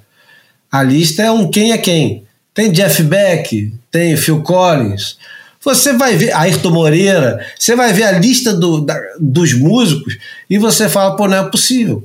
[0.72, 2.26] a lista é um quem é quem.
[2.53, 5.18] Tem Jeff Beck, tem Phil Collins.
[5.76, 10.18] Você vai ver Ayrton Moreira, você vai ver a lista do, da- dos músicos
[10.49, 12.02] e você fala, pô, não é possível.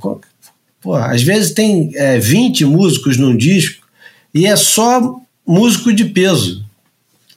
[0.81, 3.87] Pô, às vezes tem é, 20 músicos num disco
[4.35, 6.65] e é só músico de peso.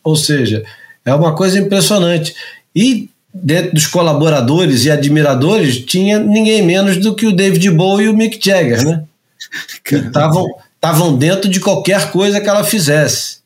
[0.03, 0.63] Ou seja,
[1.03, 2.35] é uma coisa impressionante.
[2.75, 8.09] E dentro dos colaboradores e admiradores tinha ninguém menos do que o David Bowie e
[8.09, 9.03] o Mick Jagger, né?
[9.83, 10.45] Que estavam
[10.75, 13.37] estavam dentro de qualquer coisa que ela fizesse.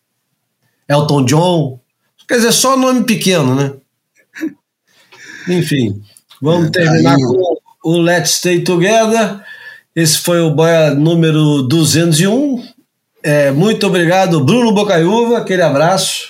[0.87, 1.78] Elton John,
[2.29, 3.73] quer dizer, só nome pequeno, né?
[5.47, 6.01] Enfim,
[6.41, 9.39] vamos terminar aí- com o Let's Stay Together.
[9.95, 12.63] Esse foi o Boia número 201.
[13.23, 16.29] É, muito obrigado, Bruno Bocaiúva, aquele abraço.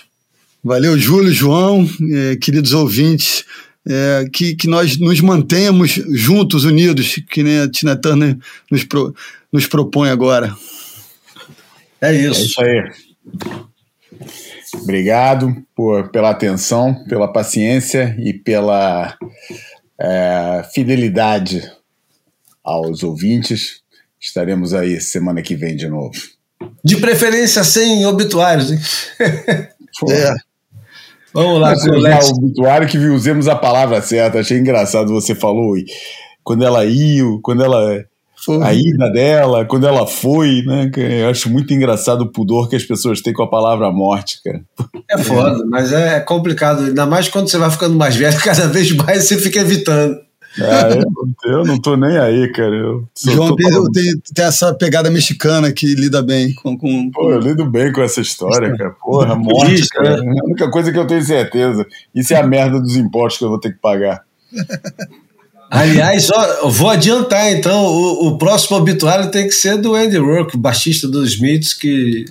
[0.63, 3.45] Valeu, Júlio, João, eh, queridos ouvintes,
[3.87, 8.37] eh, que, que nós nos mantenhamos juntos, unidos, que nem a Tina Turner
[8.71, 9.13] nos, pro-
[9.53, 10.53] nos propõe agora.
[12.01, 12.41] É É isso.
[12.45, 12.91] isso aí.
[14.75, 19.17] Obrigado por, pela atenção, pela paciência e pela
[19.99, 21.69] é, fidelidade
[22.63, 23.81] aos ouvintes.
[24.19, 26.13] Estaremos aí semana que vem de novo.
[26.83, 28.79] De preferência sem obituários, hein?
[30.07, 30.33] É,
[31.33, 34.39] Vamos lá, com o o obituário que usemos a palavra certa.
[34.39, 35.75] Achei engraçado você falou
[36.43, 38.03] quando ela ia, quando ela
[38.45, 38.63] foi.
[38.63, 40.89] a ida dela, quando ela foi, né?
[40.95, 44.61] Eu acho muito engraçado o pudor que as pessoas têm com a palavra morte, cara.
[45.09, 46.83] É foda, mas é complicado.
[46.85, 50.17] Ainda mais quando você vai ficando mais velho, cada vez mais você fica evitando.
[50.59, 50.89] Ah,
[51.45, 52.75] eu, eu não tô nem aí, cara.
[52.75, 56.75] Eu sou João tem, totalmente- tem, tem essa pegada mexicana que lida bem com.
[56.75, 58.89] com, Pô, eu lido bem com essa história, cara.
[58.99, 60.17] Porra, morte, Isso, cara.
[60.17, 60.33] né?
[60.35, 61.85] É a única coisa que eu tenho certeza.
[62.15, 64.23] Isso é a merda dos impostos que eu vou ter que pagar.
[65.69, 67.85] Aliás, ó, eu vou adiantar então.
[67.85, 72.25] O, o próximo obituário tem que ser do Andy Rourke, baixista dos Smiths, que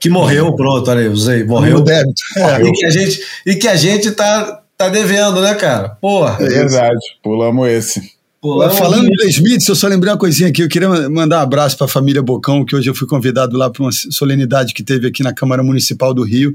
[0.00, 1.80] Que morreu, pronto, olha aí, usei, morreu.
[1.80, 2.20] Débito.
[2.36, 2.62] É.
[2.62, 5.90] E que a gente, e que a gente tá, tá devendo, né, cara?
[5.90, 6.38] Porra.
[6.40, 8.02] É verdade, pulamos esse.
[8.40, 10.64] Pulamos Falando do Smith, eu só lembrei uma coisinha aqui.
[10.64, 13.70] Eu queria mandar um abraço para a família Bocão, que hoje eu fui convidado lá
[13.70, 16.52] para uma solenidade que teve aqui na Câmara Municipal do Rio.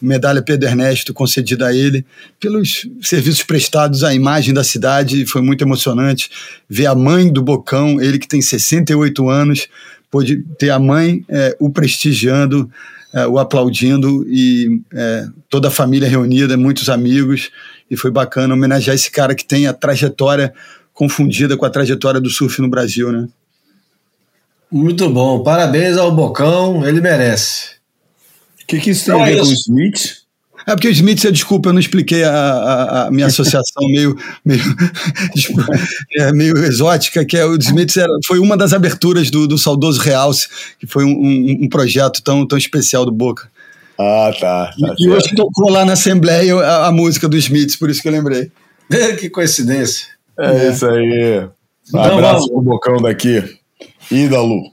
[0.00, 2.04] Medalha Pedro Ernesto concedida a ele
[2.38, 5.26] pelos serviços prestados à imagem da cidade.
[5.26, 6.30] Foi muito emocionante
[6.68, 9.68] ver a mãe do Bocão, ele que tem 68 anos,
[10.10, 12.70] pôde ter a mãe eh, o prestigiando,
[13.12, 17.50] eh, o aplaudindo e eh, toda a família reunida, muitos amigos.
[17.90, 20.52] E foi bacana homenagear esse cara que tem a trajetória
[20.92, 23.28] confundida com a trajetória do surf no Brasil, né?
[24.70, 25.42] Muito bom.
[25.42, 27.75] Parabéns ao Bocão, ele merece.
[28.66, 29.52] O que, que isso tem Então a é ver com o.
[29.52, 30.16] Smith?
[30.66, 34.60] É porque o Smith, desculpa, eu não expliquei a, a- a minha associação meio, meio,
[36.18, 40.00] é, meio exótica, que é o Smith era, foi uma das aberturas do, do saudoso
[40.00, 40.48] Realce,
[40.80, 43.48] que foi um, um- um projeto tão, tão especial do Boca.
[43.98, 44.72] Ah, tá.
[44.78, 48.08] tá E hoje tocou lá na Assembleia a, a música do Smith, por isso que
[48.08, 48.50] eu lembrei.
[49.20, 50.08] que coincidência.
[50.38, 51.44] É isso aí.
[51.44, 51.48] Um
[52.00, 52.50] Então abraço vamos.
[52.50, 53.42] pro Bocão daqui.
[54.10, 54.72] Ídalo.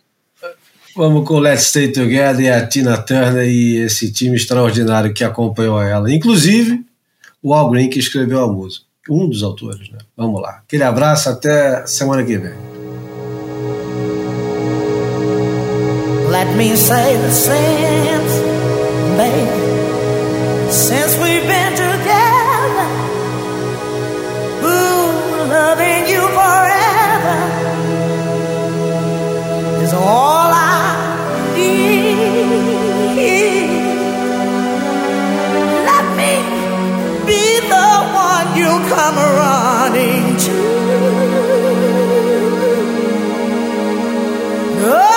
[0.96, 5.82] Vamos com Let's Stay Together e a Tina Turner e esse time extraordinário que acompanhou
[5.82, 6.14] ela.
[6.14, 6.86] Inclusive,
[7.42, 8.86] o Al Green que escreveu a música.
[9.10, 9.98] Um dos autores, né?
[10.16, 10.62] Vamos lá.
[10.64, 12.54] Aquele abraço, até semana que vem.
[16.30, 18.42] Let me say the since,
[19.18, 19.50] baby,
[20.72, 22.88] since we've been together.
[24.64, 27.63] Ooh, loving you forever
[29.94, 32.14] all I need.
[35.90, 36.34] Let me
[37.28, 37.44] be
[37.74, 37.90] the
[38.26, 40.58] one you come running to.
[44.86, 45.13] I'll